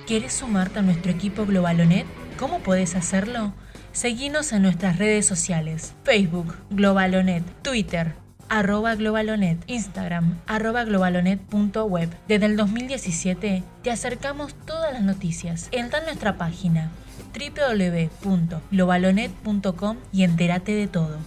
¿Quieres 0.05 0.33
sumarte 0.33 0.79
a 0.79 0.81
nuestro 0.83 1.11
equipo 1.11 1.47
Globalonet? 1.47 2.05
¿Cómo 2.37 2.59
puedes 2.59 2.95
hacerlo? 2.95 3.53
Seguinos 3.91 4.51
en 4.51 4.61
nuestras 4.61 4.99
redes 4.99 5.25
sociales, 5.25 5.95
Facebook, 6.03 6.55
Globalonet, 6.69 7.43
Twitter, 7.63 8.13
arroba 8.49 8.95
Globalonet, 8.95 9.57
Instagram, 9.67 10.39
arroba 10.47 10.83
globalonet.web. 10.83 12.09
Desde 12.27 12.45
el 12.45 12.57
2017 12.57 13.63
te 13.83 13.91
acercamos 13.91 14.55
todas 14.65 14.91
las 14.93 15.03
noticias. 15.03 15.69
Entra 15.71 15.99
en 15.99 16.05
nuestra 16.05 16.37
página 16.37 16.89
www.globalonet.com 17.33 19.97
y 20.11 20.23
entérate 20.23 20.73
de 20.73 20.87
todo. 20.87 21.19